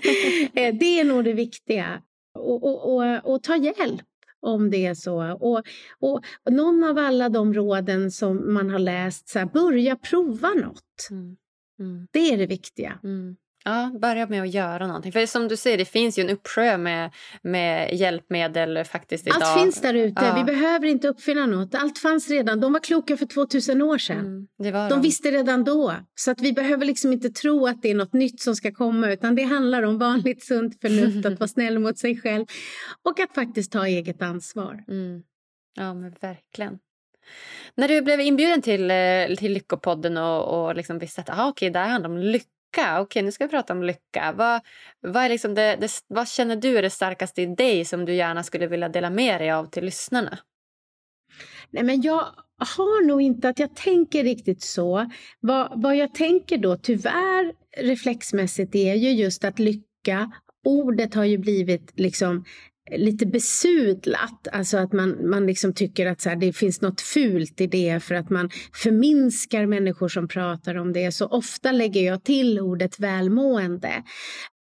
Eh, 0.54 0.76
Det 0.76 1.00
är 1.00 1.04
nog 1.04 1.24
det 1.24 1.34
viktiga. 1.34 2.02
och, 2.34 2.64
och, 2.64 2.96
och, 2.96 3.34
och 3.34 3.44
ta 3.44 3.56
hjälp 3.56 4.02
om 4.42 4.70
det 4.70 4.86
är 4.86 4.94
så. 4.94 5.32
Och, 5.34 5.64
och, 6.00 6.22
och 6.44 6.54
någon 6.54 6.84
av 6.84 6.98
alla 6.98 7.30
de 7.30 7.54
råden 7.54 8.12
som 8.12 8.54
man 8.54 8.70
har 8.70 8.80
läst, 8.80 9.30
så 9.30 9.40
här, 9.40 9.46
börja 9.46 9.96
prova 9.96 10.50
något. 10.50 11.08
Mm. 11.12 11.38
Mm. 11.80 12.08
Det 12.12 12.34
är 12.34 12.38
det 12.38 12.46
viktiga. 12.46 13.00
Mm. 13.04 13.36
Ja, 13.64 13.91
börja 14.01 14.28
med 14.28 14.41
att 14.41 14.53
göra 14.53 14.88
någonting. 14.88 15.12
För 15.12 15.26
som 15.26 15.47
du 15.47 15.57
säger, 15.57 15.78
det 15.78 15.86
finns 15.86 16.20
ju 16.20 16.24
en 16.24 16.30
uppsjö 16.30 16.78
med, 16.78 17.12
med 17.41 17.93
hjälpmedel 17.93 18.84
faktiskt 18.86 19.28
idag. 19.28 19.41
Allt 19.41 19.62
finns 19.62 19.82
där 19.82 19.93
ute. 19.93 20.26
Ja. 20.26 20.36
Vi 20.38 20.43
behöver 20.43 20.88
inte 20.88 21.07
uppfinna 21.07 21.45
något. 21.45 21.76
Allt 21.76 21.97
fanns 21.97 22.30
redan. 22.30 22.60
De 22.60 22.74
var 22.74 22.80
kloka 22.80 23.18
för 23.18 23.26
2000 23.26 23.82
år 23.82 23.97
sedan. 23.97 24.18
Mm, 24.18 24.47
de, 24.57 24.89
de 24.89 25.01
visste 25.01 25.32
redan 25.32 25.64
då. 25.64 25.95
Så 26.16 26.32
att 26.32 26.41
vi 26.41 26.53
behöver 26.53 26.86
liksom 26.86 27.14
inte 27.14 27.30
tro 27.30 27.68
att 27.68 27.82
det 27.82 27.91
är 27.91 27.95
något 27.95 28.14
nytt 28.14 28.41
som 28.41 28.55
ska 28.55 28.72
komma 28.72 29.12
utan 29.12 29.36
det 29.36 29.43
handlar 29.43 29.84
om 29.84 29.97
vanligt 29.97 30.43
sunt 30.43 30.82
förnuft, 30.82 31.26
att 31.26 31.39
vara 31.39 31.47
snäll 31.47 31.80
mot 31.80 31.97
sig 31.97 32.22
själv 32.22 32.45
och 33.03 33.20
att 33.20 33.36
faktiskt 33.36 33.72
ta 33.72 33.88
eget 33.88 34.22
ansvar. 34.22 34.84
Mm. 34.88 35.22
Ja, 35.76 35.93
men 35.93 36.14
verkligen. 36.22 36.80
När 37.76 37.88
du 37.88 38.01
blev 38.01 38.22
inbjuden 38.22 38.62
till, 38.62 38.91
eh, 38.91 39.36
till 39.38 39.53
Lyckopodden 39.53 40.18
och, 40.18 40.68
och 40.68 40.76
liksom 40.76 40.99
visste 40.99 41.22
att 41.22 41.30
aha, 41.30 41.49
okay, 41.49 41.70
det 41.70 41.80
här 41.80 41.89
handlar 41.89 42.10
om 42.10 42.18
lycka 42.18 42.45
lycka. 42.70 43.01
Okej, 43.01 43.22
nu 43.22 43.32
ska 43.32 43.45
vi 43.45 43.49
prata 43.49 43.74
om 43.74 43.84
lycka. 43.84 44.34
Vad, 44.38 44.61
vad, 45.01 45.24
är 45.24 45.30
liksom 45.30 45.55
det, 45.55 45.76
det, 45.76 45.91
vad 46.07 46.28
känner 46.28 46.55
du 46.55 46.78
är 46.78 46.82
det 46.82 46.89
starkaste 46.89 47.41
i 47.41 47.45
dig 47.45 47.86
som 47.86 48.05
du 48.05 48.13
gärna 48.13 48.43
skulle 48.43 48.67
vilja 48.67 48.89
dela 48.89 49.09
med 49.09 49.41
dig 49.41 49.51
av 49.51 49.65
till 49.65 49.86
lyssnarna? 49.86 50.39
Nej, 51.72 51.84
men 51.84 52.01
jag 52.01 52.26
har 52.57 53.05
nog 53.07 53.22
inte 53.22 53.49
att 53.49 53.59
jag 53.59 53.76
tänker 53.76 54.24
riktigt 54.24 54.61
så. 54.61 55.09
Vad, 55.39 55.82
vad 55.82 55.95
jag 55.95 56.13
tänker 56.13 56.57
då 56.57 56.78
tyvärr 56.78 57.53
reflexmässigt 57.78 58.76
är 58.76 58.95
ju 58.95 59.11
just 59.11 59.43
att 59.43 59.59
lycka 59.59 60.32
Ordet 60.65 61.13
har 61.13 61.24
ju 61.24 61.38
blivit 61.38 61.99
liksom 61.99 62.45
lite 62.98 63.26
besudlat. 63.26 64.48
Alltså 64.52 64.78
att 64.78 64.94
man, 64.94 65.30
man 65.30 65.46
liksom 65.46 65.74
tycker 65.74 66.06
att 66.06 66.22
så 66.22 66.30
här, 66.30 66.36
det 66.36 66.54
finns 66.54 66.82
något 66.82 67.02
fult 67.02 67.62
i 67.62 67.68
det 67.68 68.04
för 68.04 68.16
att 68.16 68.30
man 68.30 68.50
förminskar 68.74 69.66
människor 69.66 70.08
som 70.08 70.28
pratar 70.28 70.76
om 70.76 70.94
det. 70.94 71.12
Så 71.12 71.28
ofta 71.28 71.72
lägger 71.72 72.02
jag 72.02 72.24
till 72.24 72.60
ordet 72.60 73.00
välmående. 73.00 74.04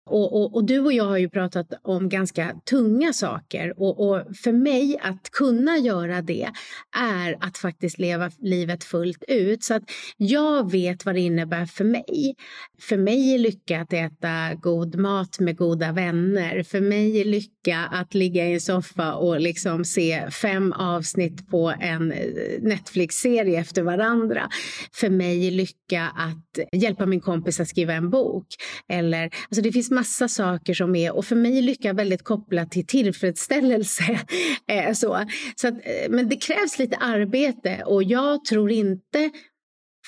Och, 0.09 0.41
och, 0.41 0.55
och, 0.55 0.63
du 0.63 0.79
och 0.79 0.93
jag 0.93 1.03
har 1.03 1.17
ju 1.17 1.29
pratat 1.29 1.73
om 1.81 2.09
ganska 2.09 2.55
tunga 2.69 3.13
saker 3.13 3.73
och, 3.77 4.09
och, 4.09 4.35
för 4.43 4.51
mig 4.51 4.97
att 5.01 5.29
kunna 5.31 5.77
göra 5.77 6.21
det 6.21 6.49
är 6.97 7.37
att 7.39 7.57
faktiskt 7.57 7.99
leva 7.99 8.31
livet 8.39 8.83
fullt 8.83 9.23
ut. 9.27 9.63
Så 9.63 9.73
att 9.73 9.83
jag 10.17 10.71
vet 10.71 11.05
vad 11.05 11.15
det 11.15 11.21
innebär 11.21 11.65
för 11.65 11.83
mig. 11.83 12.35
För 12.79 12.97
mig 12.97 13.33
är 13.33 13.37
lycka 13.39 13.81
att 13.81 13.93
äta 13.93 14.55
god 14.61 14.95
mat 14.95 15.39
med 15.39 15.57
goda 15.57 15.91
vänner. 15.91 16.63
För 16.63 16.81
mig 16.81 17.21
är 17.21 17.25
lycka 17.25 17.77
att 17.91 18.13
ligga 18.13 18.45
i 18.45 18.53
en 18.53 18.61
soffa 18.61 19.13
och 19.13 19.39
liksom 19.39 19.85
se 19.85 20.31
fem 20.31 20.73
avsnitt 20.73 21.49
på 21.49 21.73
en 21.79 22.11
eh, 22.11 22.19
Netflix-serie 22.61 23.59
efter 23.59 23.81
varandra. 23.83 24.49
För 24.93 25.09
mig 25.09 25.47
är 25.47 25.51
lycka 25.51 26.11
att 26.15 26.81
hjälpa 26.81 27.05
min 27.05 27.21
kompis 27.21 27.59
att 27.59 27.67
skriva 27.67 27.93
en 27.93 28.09
bok. 28.09 28.47
Eller, 28.87 29.23
alltså 29.23 29.61
det 29.61 29.71
finns 29.71 29.91
massa 29.99 30.27
saker 30.27 30.73
som 30.73 30.95
är, 30.95 31.15
och 31.15 31.25
för 31.25 31.35
mig 31.35 31.57
är 31.57 31.61
lycka 31.61 31.93
väldigt 31.93 32.23
kopplat 32.23 32.71
till 32.71 32.85
tillfredsställelse. 32.85 34.19
Eh, 34.67 34.93
så. 34.93 35.25
Så 35.55 35.67
att, 35.67 35.73
eh, 35.73 36.09
men 36.09 36.29
det 36.29 36.35
krävs 36.35 36.79
lite 36.79 36.97
arbete 36.97 37.83
och 37.85 38.03
jag 38.03 38.45
tror 38.45 38.71
inte, 38.71 39.29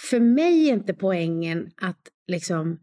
för 0.10 0.20
mig 0.20 0.70
är 0.70 0.74
inte 0.74 0.94
poängen 0.94 1.72
att, 1.82 2.00
liksom, 2.28 2.80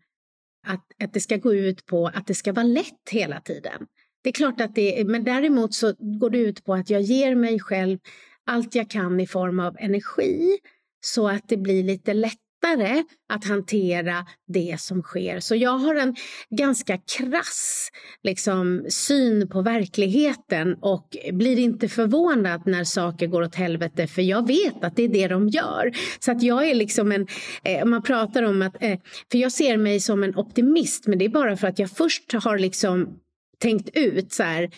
att, 0.66 0.86
att 1.04 1.12
det 1.12 1.20
ska 1.20 1.36
gå 1.36 1.54
ut 1.54 1.86
på 1.86 2.06
att 2.06 2.26
det 2.26 2.34
ska 2.34 2.52
vara 2.52 2.66
lätt 2.66 3.09
hela 3.11 3.40
tiden. 3.40 3.86
Det 4.22 4.28
är 4.28 4.32
klart 4.32 4.61
att 4.61 4.74
det 4.74 5.04
men 5.06 5.24
däremot 5.24 5.74
så 5.74 5.94
går 6.20 6.30
det 6.30 6.38
ut 6.38 6.64
på 6.64 6.74
att 6.74 6.90
jag 6.90 7.02
ger 7.02 7.34
mig 7.34 7.61
själv 7.61 7.98
allt 8.46 8.74
jag 8.74 8.90
kan 8.90 9.20
i 9.20 9.26
form 9.26 9.61
av 9.61 9.76
energi 9.78 10.59
så 11.00 11.28
att 11.28 11.48
det 11.48 11.56
blir 11.56 11.82
lite 11.82 12.14
lätt 12.14 12.47
lättare 12.62 13.04
att 13.28 13.44
hantera 13.44 14.26
det 14.48 14.80
som 14.80 15.02
sker. 15.02 15.40
Så 15.40 15.54
jag 15.54 15.78
har 15.78 15.94
en 15.94 16.16
ganska 16.50 16.98
krass 17.18 17.90
liksom, 18.22 18.86
syn 18.88 19.48
på 19.48 19.62
verkligheten 19.62 20.76
och 20.80 21.16
blir 21.32 21.59
inte 21.59 21.88
förvånad 21.88 22.62
när 22.66 22.84
saker 22.84 23.26
går 23.26 23.42
åt 23.42 23.54
helvete 23.54 24.06
för 24.06 24.22
jag 24.22 24.46
vet 24.46 24.84
att 24.84 24.96
det 24.96 25.02
är 25.02 25.09
det 25.09 25.28
de 25.28 25.48
gör. 25.48 25.92
Så 26.18 26.32
att 26.32 26.42
jag 26.42 26.70
är 26.70 26.74
liksom 26.74 27.12
en, 27.12 27.26
eh, 27.64 27.84
man 27.84 28.02
pratar 28.02 28.42
om 28.42 28.62
att, 28.62 28.82
eh, 28.82 28.98
för 29.30 29.38
jag 29.38 29.52
ser 29.52 29.76
mig 29.76 30.00
som 30.00 30.22
en 30.22 30.36
optimist 30.36 31.06
men 31.06 31.18
det 31.18 31.24
är 31.24 31.28
bara 31.28 31.56
för 31.56 31.68
att 31.68 31.78
jag 31.78 31.90
först 31.90 32.32
har 32.32 32.59
liksom 32.59 33.18
tänkt 33.59 33.96
ut 33.96 34.32
så 34.32 34.42
här 34.42 34.62
eh, 34.62 34.70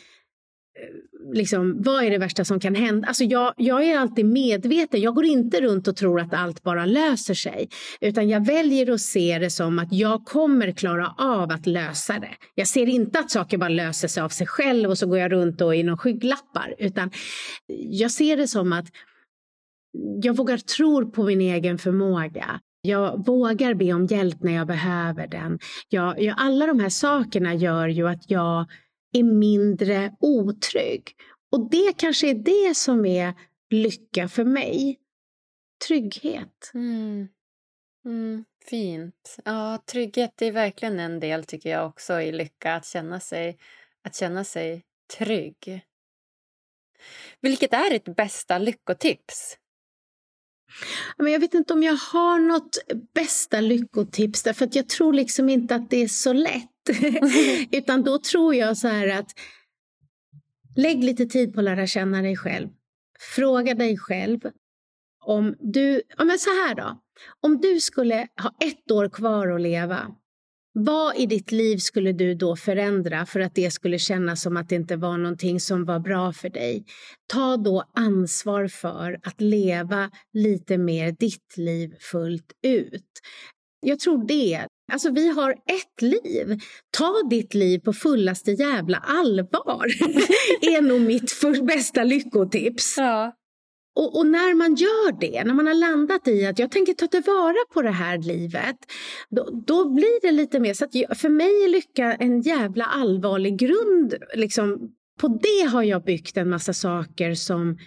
liksom, 1.33 1.83
vad 1.83 2.05
är 2.05 2.11
det 2.11 2.19
värsta 2.19 2.45
som 2.45 2.61
kan 2.61 2.75
hända? 2.75 3.09
Alltså 3.09 3.25
jag, 3.25 3.55
jag 3.57 3.85
är 3.85 3.99
alltid 3.99 4.27
medveten. 4.27 5.01
Jag 5.01 5.15
går 5.15 5.25
inte 5.25 5.61
runt 5.61 5.89
och 5.89 5.97
tror 5.97 6.21
att 6.21 6.35
allt 6.35 6.63
bara 6.63 6.87
löser 6.87 7.35
sig. 7.35 7.69
Utan 8.01 8.29
jag 8.29 8.47
väljer 8.47 8.93
att 8.93 9.01
se 9.01 9.39
det 9.39 9.51
som 9.51 9.79
att 9.79 9.93
jag 9.93 10.25
kommer 10.25 10.73
klara 10.73 11.15
av 11.19 11.51
att 11.51 11.67
lösa 11.67 12.19
det. 12.19 12.35
Jag 12.55 12.69
ser 12.69 12.87
inte 12.87 13.19
att 13.19 13.31
saker 13.31 13.59
bara 13.59 13.69
löser 13.69 14.09
sig 14.09 14.23
av 14.23 14.29
sig 14.29 14.47
själv 14.47 14.91
och 14.91 14.99
så 14.99 15.07
går 15.07 15.19
jag 15.19 15.33
runt 15.33 15.61
och 15.61 15.75
är 15.75 15.85
någon 15.85 15.99
skygglappar. 15.99 16.75
Utan 16.79 17.11
jag 17.91 18.11
ser 18.11 18.37
det 18.37 18.49
som 18.49 18.73
att 18.73 18.87
jag 20.23 20.37
vågar 20.37 20.57
tro 20.57 21.11
på 21.11 21.25
min 21.25 21.41
egen 21.41 21.79
förmåga. 21.79 22.61
Jag 22.83 23.27
vågar 23.27 23.75
be 23.75 23.93
om 23.93 24.07
hjälp 24.07 24.43
när 24.43 24.53
jag 24.53 24.67
behöver 24.67 25.27
den. 25.27 25.59
Jag, 25.89 26.23
jag, 26.23 26.35
alla 26.39 26.67
de 26.67 26.81
här 26.81 26.89
sakerna 26.89 27.55
gör 27.55 27.89
ju 27.89 28.09
att 28.09 28.31
jag 28.31 28.67
är 29.13 29.23
mindre 29.23 30.17
otrygg. 30.21 31.17
Och 31.53 31.71
det 31.71 31.97
kanske 31.97 32.31
är 32.31 32.35
det 32.35 32.77
som 32.77 33.07
är 33.07 33.35
lycka 33.71 34.29
för 34.29 34.45
mig. 34.45 35.01
Trygghet. 35.89 36.71
Mm. 36.75 37.29
Mm, 38.05 38.45
fint. 38.71 39.37
Ja, 39.45 39.83
trygghet 39.87 40.43
är 40.43 40.53
verkligen 40.53 41.01
en 41.01 41.21
del 41.21 41.45
tycker 41.45 41.71
jag 41.71 41.87
också 41.87 42.21
i 42.21 42.33
lycka. 42.33 42.75
Att 42.75 42.87
känna 42.87 43.21
sig, 43.21 43.59
att 44.03 44.15
känna 44.15 44.45
sig 44.45 44.85
trygg. 45.19 45.87
Vilket 47.41 47.73
är 47.73 47.91
ditt 47.91 48.17
bästa 48.17 48.59
lyckotips? 48.59 49.60
Men 51.17 51.33
jag 51.33 51.41
vet 51.41 51.55
inte 51.55 51.73
om 51.73 51.83
jag 51.83 51.97
har 51.97 52.39
något 52.39 52.79
bästa 53.15 53.61
lyckotips 53.61 54.43
därför 54.43 54.65
att 54.65 54.75
jag 54.75 54.89
tror 54.89 55.13
liksom 55.13 55.49
inte 55.49 55.75
att 55.75 55.91
det 55.91 56.03
är 56.03 56.09
så 56.09 56.33
lätt. 56.33 56.71
Utan 57.71 58.03
då 58.03 58.19
tror 58.19 58.55
jag 58.55 58.77
så 58.77 58.89
här 58.89 59.09
att 59.09 59.31
lägg 60.77 61.05
lite 61.05 61.27
tid 61.27 61.55
på 61.55 61.61
att 61.61 61.65
lära 61.65 61.87
känna 61.87 62.23
dig 62.23 62.37
själv. 62.37 62.69
Fråga 63.35 63.75
dig 63.75 63.99
själv 63.99 64.41
om 65.25 65.55
du, 65.61 66.03
ja 66.19 66.25
men 66.25 66.39
så 66.39 66.51
här 66.51 66.75
då. 66.75 67.01
Om 67.41 67.61
du 67.61 67.81
skulle 67.81 68.29
ha 68.43 68.55
ett 68.61 68.91
år 68.91 69.09
kvar 69.09 69.49
att 69.49 69.61
leva, 69.61 70.15
vad 70.85 71.17
i 71.17 71.27
ditt 71.27 71.53
liv 71.53 71.77
skulle 71.77 72.13
du 72.13 72.35
då 72.35 72.57
förändra 72.57 73.27
för 73.27 73.41
att 73.41 73.55
det 73.55 73.71
skulle 73.71 73.99
kännas 73.99 74.43
som 74.43 74.57
att 74.57 74.69
det 74.69 74.75
inte 74.75 74.97
var 74.97 75.19
någonting 75.19 75.61
som 75.61 75.85
var 75.85 75.99
bra 75.99 76.33
för 76.33 76.49
dig? 76.49 76.85
Ta 77.27 77.57
då 77.57 77.85
ansvar 77.95 78.69
för 78.69 79.19
att 79.23 79.41
leva 79.41 80.11
lite 80.33 80.79
mer 80.79 81.13
ditt 81.13 81.57
liv 81.57 81.95
fullt 82.01 82.53
ut. 82.63 83.11
Jag 83.87 84.01
tror 84.01 84.27
det. 84.27 84.67
Alltså 84.93 85.11
vi 85.11 85.29
har 85.29 85.51
ett 85.51 86.03
liv. 86.03 86.61
Ta 86.91 87.15
ditt 87.31 87.55
liv 87.55 87.79
på 87.79 87.93
fullaste 87.93 88.53
jävla 88.53 88.99
allvar. 88.99 89.87
är 90.61 90.83
nog 90.83 91.01
mitt 91.01 91.31
för 91.31 91.63
bästa 91.63 92.05
lyckotips. 92.05 92.95
Ja. 92.99 93.33
Och, 94.01 94.19
och, 94.19 94.27
när 94.27 94.55
man 94.55 94.75
gör 94.75 95.21
det, 95.21 95.45
när 95.45 95.55
man 95.55 95.67
har 95.67 95.75
landat 95.75 96.29
i 96.29 96.47
att 96.47 96.59
jag 96.59 96.71
tänker 96.71 96.95
ta 96.95 97.07
tillvara 97.07 97.65
på 97.73 97.83
det 97.83 97.91
här 97.91 98.19
livet, 98.19 98.77
då, 99.31 99.63
då 99.67 99.91
blir 99.91 100.21
det 100.23 100.31
lite 100.31 100.61
mer 100.61 100.75
så 100.75 100.85
att 100.85 101.19
för 101.19 101.29
mig 101.29 101.65
är 101.65 101.69
lycka 101.69 102.15
en 102.15 102.41
jävla 102.41 102.85
allvarlig 102.85 103.59
grund. 103.59 104.15
Liksom, 104.35 104.93
på 105.21 105.29
det 105.29 105.69
har 105.71 105.83
jag 105.83 106.05
byggt 106.05 106.37
en 106.37 106.49
massa 106.49 106.73
saker 106.73 107.35
som 107.35 107.79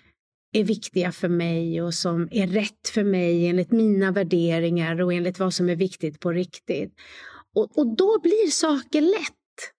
är 0.54 0.64
viktiga 0.64 1.12
för 1.12 1.30
mig 1.30 1.82
och 1.82 1.94
som 1.94 2.30
är 2.32 2.48
rätt 2.48 2.90
för 2.94 3.04
mig 3.04 3.48
enligt 3.48 3.72
mina 3.72 4.12
värderingar 4.12 5.02
och 5.02 5.14
enligt 5.14 5.40
vad 5.40 5.54
som 5.54 5.70
är 5.70 5.76
viktigt 5.76 6.20
på 6.20 6.32
riktigt. 6.32 6.94
Och, 7.56 7.78
och 7.78 7.96
då 7.96 8.20
blir 8.20 8.52
saker 8.52 9.02
lätt. 9.02 9.74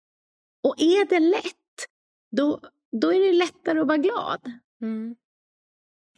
Och 0.63 0.75
är 0.79 1.09
det 1.09 1.21
lätt, 1.21 1.89
då, 2.37 2.61
då 3.01 3.13
är 3.13 3.21
det 3.21 3.33
lättare 3.33 3.81
att 3.81 3.87
vara 3.87 3.99
glad. 3.99 4.41
Mm. 4.83 5.17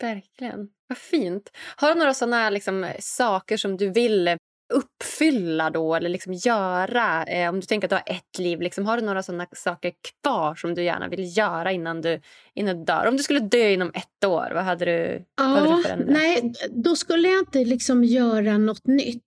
Verkligen. 0.00 0.68
Vad 0.88 0.98
fint. 0.98 1.50
Har 1.76 1.88
du 1.88 1.98
några 1.98 2.14
såna 2.14 2.50
liksom, 2.50 2.92
saker 2.98 3.56
som 3.56 3.76
du 3.76 3.90
vill 3.90 4.36
uppfylla 4.74 5.70
då 5.70 5.94
eller 5.94 6.08
liksom 6.08 6.32
göra? 6.32 7.24
Eh, 7.24 7.48
om 7.48 7.60
du 7.60 7.66
tänker 7.66 7.86
att 7.86 7.90
du 7.90 7.96
har 7.96 8.16
ett 8.16 8.38
liv, 8.38 8.60
liksom, 8.60 8.86
har 8.86 8.96
du 8.96 9.02
några 9.02 9.22
såna 9.22 9.46
saker 9.52 9.92
kvar 10.22 10.54
som 10.54 10.74
du 10.74 10.84
gärna 10.84 11.08
vill 11.08 11.36
göra 11.38 11.72
innan 11.72 12.00
du, 12.00 12.20
innan 12.54 12.76
du 12.76 12.84
dör? 12.84 13.06
Om 13.06 13.16
du 13.16 13.22
skulle 13.22 13.40
dö 13.40 13.68
inom 13.68 13.90
ett 13.94 14.24
år, 14.24 14.50
vad 14.54 14.64
hade 14.64 14.84
du, 14.84 15.24
ja, 15.36 15.44
vad 15.44 15.58
hade 15.58 15.76
du 15.76 15.82
förändrat? 15.82 16.10
Nej, 16.10 16.52
då 16.70 16.96
skulle 16.96 17.28
jag 17.28 17.38
inte 17.38 17.64
liksom 17.64 18.04
göra 18.04 18.58
något 18.58 18.86
nytt. 18.86 19.22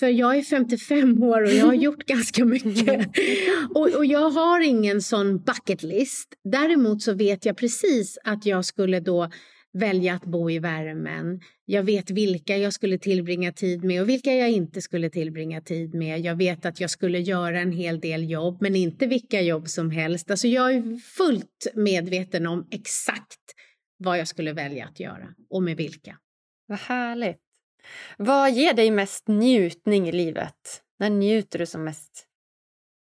För 0.00 0.08
jag 0.08 0.36
är 0.36 0.42
55 0.42 1.22
år 1.22 1.42
och 1.42 1.50
jag 1.50 1.66
har 1.66 1.74
gjort 1.74 2.04
ganska 2.06 2.44
mycket. 2.44 3.06
Och, 3.74 3.88
och, 3.88 4.06
jag 4.06 4.30
har 4.30 4.60
ingen 4.60 5.02
sån 5.02 5.38
bucket 5.38 5.82
list. 5.82 6.28
Däremot 6.44 7.02
så 7.02 7.14
vet 7.14 7.44
jag 7.44 7.56
precis 7.56 8.18
att 8.24 8.46
jag 8.46 8.64
skulle 8.64 9.00
då 9.00 9.30
välja 9.72 10.14
att 10.14 10.24
bo 10.24 10.50
i 10.50 10.58
värmen. 10.58 11.40
Jag 11.64 11.82
vet 11.82 12.10
vilka 12.10 12.56
jag 12.56 12.72
skulle 12.72 12.98
tillbringa 12.98 13.52
tid 13.52 13.84
med 13.84 14.02
och 14.02 14.08
vilka 14.08 14.34
jag 14.34 14.50
inte 14.50 14.82
skulle 14.82 15.10
tillbringa 15.10 15.60
tid 15.60 15.94
med. 15.94 16.20
Jag 16.20 16.36
vet 16.36 16.66
att 16.66 16.80
jag 16.80 16.90
skulle 16.90 17.18
göra 17.18 17.60
en 17.60 17.72
hel 17.72 18.00
del 18.00 18.30
jobb, 18.30 18.58
men 18.60 18.76
inte 18.76 19.06
vilka 19.06 19.40
jobb 19.40 19.68
som 19.68 19.90
helst. 19.90 20.30
Alltså 20.30 20.48
jag 20.48 20.74
är 20.74 20.96
fullt 20.96 21.66
medveten 21.74 22.46
om 22.46 22.68
exakt 22.70 23.40
vad 23.98 24.18
jag 24.18 24.28
skulle 24.28 24.52
välja 24.52 24.84
att 24.84 25.00
göra 25.00 25.34
och 25.50 25.62
med 25.62 25.76
vilka. 25.76 26.18
Vad 26.66 26.78
härligt. 26.78 27.40
Vad 28.16 28.52
ger 28.52 28.74
dig 28.74 28.90
mest 28.90 29.28
njutning 29.28 30.08
i 30.08 30.12
livet? 30.12 30.82
När 30.98 31.10
njuter 31.10 31.58
du 31.58 31.66
som 31.66 31.84
mest? 31.84 32.26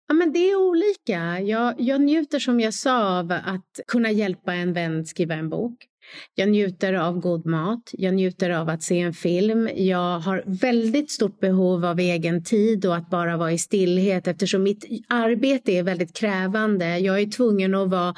Ja, 0.07 0.13
men 0.13 0.33
det 0.33 0.39
är 0.39 0.55
olika. 0.55 1.39
Jag, 1.39 1.81
jag 1.81 2.01
njuter 2.01 2.39
som 2.39 2.59
jag 2.59 2.73
sa 2.73 3.19
av 3.19 3.31
att 3.31 3.79
kunna 3.87 4.11
hjälpa 4.11 4.53
en 4.53 4.73
vän 4.73 5.05
skriva 5.05 5.35
en 5.35 5.49
bok. 5.49 5.87
Jag 6.35 6.49
njuter 6.49 6.93
av 6.93 7.19
god 7.19 7.45
mat, 7.45 7.89
jag 7.93 8.13
njuter 8.13 8.49
av 8.49 8.69
att 8.69 8.83
se 8.83 8.99
en 8.99 9.13
film. 9.13 9.69
Jag 9.75 10.19
har 10.19 10.43
väldigt 10.45 11.11
stort 11.11 11.39
behov 11.39 11.85
av 11.85 11.99
egen 11.99 12.43
tid 12.43 12.85
och 12.85 12.95
att 12.95 13.09
bara 13.09 13.37
vara 13.37 13.51
i 13.51 13.57
stillhet 13.57 14.27
eftersom 14.27 14.63
mitt 14.63 14.85
arbete 15.09 15.71
är 15.71 15.83
väldigt 15.83 16.17
krävande. 16.17 16.97
Jag 16.97 17.21
är 17.21 17.25
tvungen 17.25 17.75
att 17.75 17.89
vara 17.89 18.15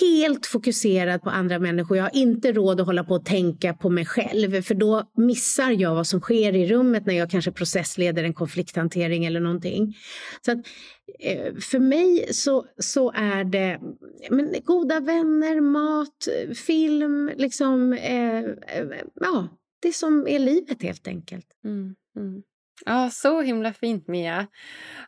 helt 0.00 0.46
fokuserad 0.46 1.22
på 1.22 1.30
andra 1.30 1.58
människor. 1.58 1.96
Jag 1.96 2.04
har 2.04 2.16
inte 2.16 2.52
råd 2.52 2.80
att 2.80 2.86
hålla 2.86 3.04
på 3.04 3.14
och 3.14 3.24
tänka 3.24 3.74
på 3.74 3.90
mig 3.90 4.06
själv 4.06 4.62
för 4.62 4.74
då 4.74 5.10
missar 5.16 5.70
jag 5.70 5.94
vad 5.94 6.06
som 6.06 6.20
sker 6.20 6.56
i 6.56 6.66
rummet 6.66 7.06
när 7.06 7.14
jag 7.14 7.30
kanske 7.30 7.52
processleder 7.52 8.24
en 8.24 8.34
konflikthantering 8.34 9.24
eller 9.24 9.40
någonting. 9.40 9.96
Så 10.44 10.52
att, 10.52 10.58
eh, 11.18 11.54
för 11.54 11.78
mig 11.78 12.26
så, 12.32 12.66
så 12.78 13.12
är 13.12 13.44
det 13.44 13.80
men, 14.30 14.54
goda 14.64 15.00
vänner, 15.00 15.60
mat, 15.60 16.28
film, 16.66 17.30
liksom, 17.36 17.92
eh, 17.92 18.38
eh 18.38 18.86
ja, 19.20 19.48
det 19.82 19.94
som 19.94 20.26
är 20.28 20.38
livet 20.38 20.82
helt 20.82 21.08
enkelt. 21.08 21.46
Mm, 21.64 21.94
mm. 22.16 22.42
Ja, 22.86 23.10
så 23.10 23.40
himla 23.40 23.72
fint, 23.72 24.08
Mia. 24.08 24.46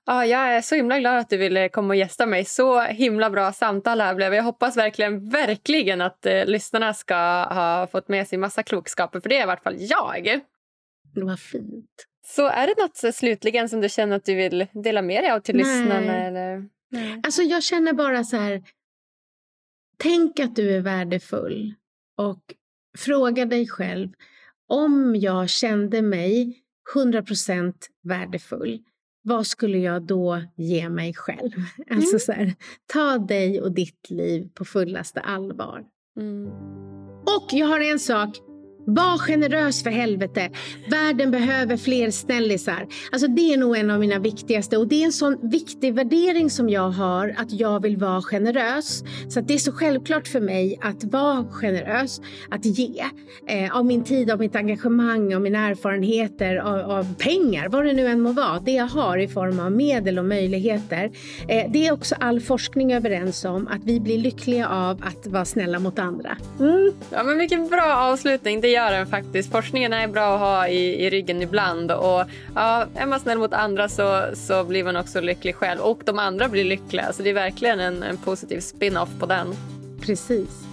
Ja, 0.05 0.27
jag 0.27 0.55
är 0.55 0.61
så 0.61 0.75
himla 0.75 0.99
glad 0.99 1.19
att 1.19 1.31
du 1.31 1.37
ville 1.37 1.69
komma 1.69 1.89
och 1.89 1.97
gästa 1.97 2.27
mig. 2.27 2.45
Så 2.45 2.81
himla 2.81 3.31
bra 3.31 3.53
samtal 3.53 4.01
här 4.01 4.15
blev. 4.15 4.35
Jag 4.35 4.43
hoppas 4.43 4.77
verkligen, 4.77 5.31
verkligen 5.31 6.01
att 6.01 6.27
eh, 6.27 6.47
lyssnarna 6.47 6.95
ska 6.95 7.17
ha 7.45 7.87
fått 7.93 8.09
med 8.09 8.29
sig 8.29 8.39
massa 8.39 8.63
klokskaper, 8.63 9.21
för 9.21 9.29
det 9.29 9.39
är 9.39 9.43
i 9.43 9.47
vart 9.47 9.63
fall 9.63 9.77
jag. 9.79 10.41
Vad 11.15 11.41
fint. 11.41 12.07
Så 12.27 12.47
är 12.47 12.67
det 12.67 12.75
något 12.83 13.15
slutligen 13.15 13.69
som 13.69 13.81
du 13.81 13.89
känner 13.89 14.17
att 14.17 14.25
du 14.25 14.35
vill 14.35 14.67
dela 14.73 15.03
med 15.03 15.25
dig 15.25 15.31
av 15.31 15.41
till 15.41 15.57
Nej. 15.57 15.65
lyssnarna? 15.65 16.15
Eller? 16.17 16.69
Nej. 16.91 17.21
Alltså 17.25 17.43
jag 17.43 17.63
känner 17.63 17.93
bara 17.93 18.25
så 18.25 18.37
här, 18.37 18.63
tänk 19.99 20.41
att 20.41 20.57
du 20.57 20.77
är 20.77 20.81
värdefull 20.81 21.75
och 22.17 22.43
fråga 22.99 23.45
dig 23.45 23.69
själv, 23.69 24.09
om 24.69 25.17
jag 25.17 25.49
kände 25.49 26.03
mig 26.03 26.64
100% 26.95 27.73
värdefull, 28.03 28.83
vad 29.23 29.47
skulle 29.47 29.79
jag 29.79 30.03
då 30.03 30.43
ge 30.57 30.89
mig 30.89 31.15
själv? 31.15 31.51
Mm. 31.87 31.99
Alltså 31.99 32.19
så 32.19 32.33
här, 32.33 32.55
ta 32.87 33.19
dig 33.19 33.61
och 33.61 33.73
ditt 33.73 34.11
liv 34.11 34.49
på 34.55 34.65
fullaste 34.65 35.21
allvar. 35.21 35.85
Mm. 36.21 36.49
Och 37.23 37.49
jag 37.53 37.67
har 37.67 37.81
en 37.81 37.99
sak 37.99 38.39
var 38.87 39.19
generös 39.19 39.83
för 39.83 39.91
helvete. 39.91 40.51
Världen 40.91 41.31
behöver 41.31 41.77
fler 41.77 42.11
snällisar. 42.11 42.87
Alltså 43.13 43.29
det 43.29 43.53
är 43.53 43.57
nog 43.57 43.77
en 43.77 43.91
av 43.91 44.01
mina 44.01 44.19
viktigaste 44.19 44.77
och 44.77 44.89
det 44.89 45.03
är 45.03 45.05
en 45.05 45.13
sån 45.13 45.39
viktig 45.43 45.95
värdering 45.95 46.51
som 46.51 46.69
jag 46.69 46.91
har 46.91 47.35
att 47.39 47.53
jag 47.53 47.83
vill 47.83 47.97
vara 47.97 48.23
generös. 48.23 49.05
Så 49.29 49.41
det 49.41 49.55
är 49.55 49.59
så 49.59 49.73
självklart 49.73 50.29
för 50.29 50.41
mig 50.41 50.79
att 50.83 51.05
vara 51.05 51.45
generös, 51.45 52.21
att 52.51 52.65
ge 52.65 53.05
eh, 53.47 53.77
av 53.77 53.87
min 53.87 54.05
tid, 54.05 54.31
av 54.31 54.39
mitt 54.39 54.57
engagemang, 54.57 55.35
av 55.35 55.41
mina 55.41 55.69
erfarenheter, 55.69 56.57
av, 56.57 56.91
av, 56.91 57.15
pengar, 57.15 57.69
vad 57.69 57.85
det 57.85 57.93
nu 57.93 58.07
än 58.07 58.21
må 58.21 58.33
vara. 58.33 58.61
Det 58.61 58.73
jag 58.73 58.87
har 58.87 59.19
i 59.19 59.29
form 59.29 59.61
av 59.61 59.73
medel 59.73 60.19
och 60.19 60.25
möjligheter. 60.25 61.11
Eh, 61.49 61.71
det 61.73 61.87
är 61.87 61.93
också 61.93 62.15
all 62.21 62.41
forskning 62.41 62.93
överens 62.93 63.45
om 63.45 63.69
att 63.69 63.85
vi 63.85 64.01
blir 64.01 64.19
lyckliga 64.19 64.69
av 64.69 65.03
att 65.05 65.27
vara 65.27 65.45
snälla 65.45 65.79
mot 65.79 65.99
andra. 65.99 66.37
Mm. 66.61 66.93
Ja 67.11 67.23
men 67.23 67.39
vilken 67.39 67.69
bra 67.69 67.95
avslutning. 67.97 68.61
Det 68.61 68.74
gör 68.75 68.93
den 68.93 69.07
faktiskt. 69.07 69.53
Forskningen 69.53 69.93
är 69.93 70.09
bra 70.09 70.35
att 70.35 70.41
ha 70.41 70.69
i, 70.69 71.05
i 71.07 71.11
ryggen 71.11 71.43
ibland. 71.43 71.93
Och 71.93 72.25
ja, 72.55 72.87
Är 72.95 73.07
man 73.07 73.21
snäll 73.21 73.39
mot 73.39 73.53
andra 73.53 73.89
så, 73.89 74.25
så 74.35 74.65
blir 74.65 74.85
man 74.85 74.97
också 74.97 75.21
lycklig 75.21 75.55
själv. 75.55 75.81
Och 75.81 76.01
de 76.05 76.19
andra 76.19 76.49
blir 76.49 76.65
lyckliga. 76.65 77.13
Så 77.13 77.23
det 77.23 77.31
är 77.31 77.35
verkligen 77.35 77.81
en, 77.81 78.03
en 78.03 78.17
positiv 78.17 78.61
spin-off 78.61 79.09
på 79.21 79.27
den. 79.27 79.55
Precis. 80.01 80.65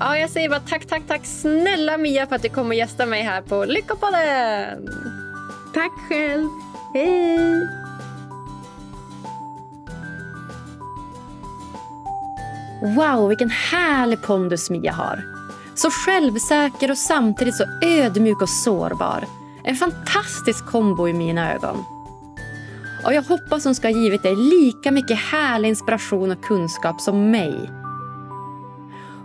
Ja, 0.00 0.18
jag 0.18 0.30
säger 0.30 0.48
bara 0.48 0.60
tack, 0.60 0.86
tack, 0.86 1.02
tack 1.08 1.26
snälla 1.26 1.96
Mia 1.96 2.26
för 2.26 2.36
att 2.36 2.42
du 2.42 2.48
kom 2.48 2.66
och 2.66 2.74
gästade 2.74 3.10
mig 3.10 3.22
här 3.22 3.42
på 3.42 3.64
Lyckopodden. 3.64 4.88
Tack 5.74 5.92
själv. 6.08 6.48
Hej! 6.94 7.68
Wow, 12.96 13.28
vilken 13.28 13.50
härlig 13.50 14.22
pondus 14.22 14.70
Mia 14.70 14.92
har. 14.92 15.41
Så 15.74 15.90
självsäker 15.90 16.90
och 16.90 16.98
samtidigt 16.98 17.56
så 17.56 17.64
ödmjuk 17.82 18.42
och 18.42 18.48
sårbar. 18.48 19.24
En 19.64 19.76
fantastisk 19.76 20.66
kombo 20.66 21.08
i 21.08 21.12
mina 21.12 21.54
ögon. 21.54 21.84
Och 23.04 23.14
jag 23.14 23.22
hoppas 23.22 23.64
hon 23.64 23.74
ska 23.74 23.88
ha 23.88 23.94
givit 23.96 24.22
dig 24.22 24.36
lika 24.36 24.90
mycket 24.90 25.18
härlig 25.18 25.68
inspiration 25.68 26.30
och 26.30 26.44
kunskap 26.44 27.00
som 27.00 27.30
mig. 27.30 27.70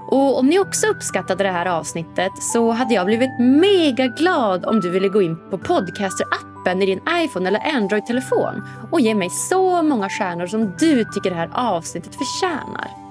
Och 0.07 0.39
om 0.39 0.47
ni 0.47 0.59
också 0.59 0.87
uppskattade 0.87 1.43
det 1.43 1.51
här 1.51 1.65
avsnittet 1.65 2.31
så 2.39 2.71
hade 2.71 2.93
jag 2.93 3.05
blivit 3.05 3.39
mega 3.39 4.07
glad 4.07 4.65
om 4.65 4.79
du 4.79 4.89
ville 4.89 5.09
gå 5.09 5.21
in 5.21 5.37
på 5.49 5.57
Podcaster-appen 5.57 6.83
i 6.83 6.85
din 6.85 7.01
iPhone 7.23 7.47
eller 7.47 7.75
Android-telefon 7.75 8.63
och 8.91 9.01
ge 9.01 9.15
mig 9.15 9.29
så 9.29 9.83
många 9.83 10.09
stjärnor 10.09 10.47
som 10.47 10.73
du 10.79 11.05
tycker 11.05 11.29
det 11.29 11.35
här 11.35 11.49
avsnittet 11.53 12.15
förtjänar. 12.15 13.06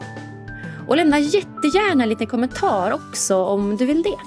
Och 0.89 0.97
lämna 0.97 1.18
jättegärna 1.18 2.03
en 2.03 2.09
liten 2.09 2.26
kommentar 2.26 2.91
också 2.91 3.37
om 3.37 3.76
du 3.76 3.87
vill 3.87 4.03
det. 4.03 4.18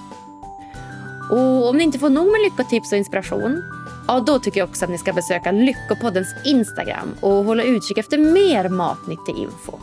Och 1.31 1.69
om 1.69 1.77
ni 1.77 1.83
inte 1.83 1.99
får 1.99 2.09
nog 2.09 2.31
med 2.31 2.41
lyckotips 2.41 2.91
och 2.91 2.97
inspiration 2.97 3.63
Ja, 4.09 4.19
då 4.19 4.39
tycker 4.39 4.59
jag 4.59 4.69
också 4.69 4.85
att 4.85 4.91
ni 4.91 4.97
ska 4.97 5.13
besöka 5.13 5.51
Lyckopoddens 5.51 6.35
Instagram 6.45 7.15
och 7.21 7.31
hålla 7.45 7.63
utkik 7.63 7.97
efter 7.97 8.17
mer 8.17 8.69
matnyttig 8.69 9.37
info. 9.37 9.79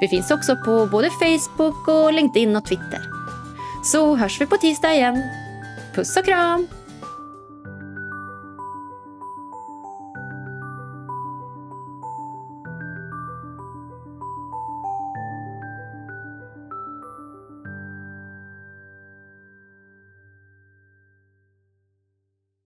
Vi 0.00 0.08
finns 0.08 0.30
också 0.30 0.56
på 0.56 0.86
både 0.86 1.10
Facebook 1.10 1.88
och 1.88 2.12
LinkedIn 2.12 2.56
och 2.56 2.64
Twitter. 2.64 3.00
Så 3.84 4.16
hörs 4.16 4.40
vi 4.40 4.46
på 4.46 4.56
tisdag 4.56 4.94
igen. 4.94 5.22
Puss 5.94 6.16
och 6.16 6.24
kram! 6.24 6.68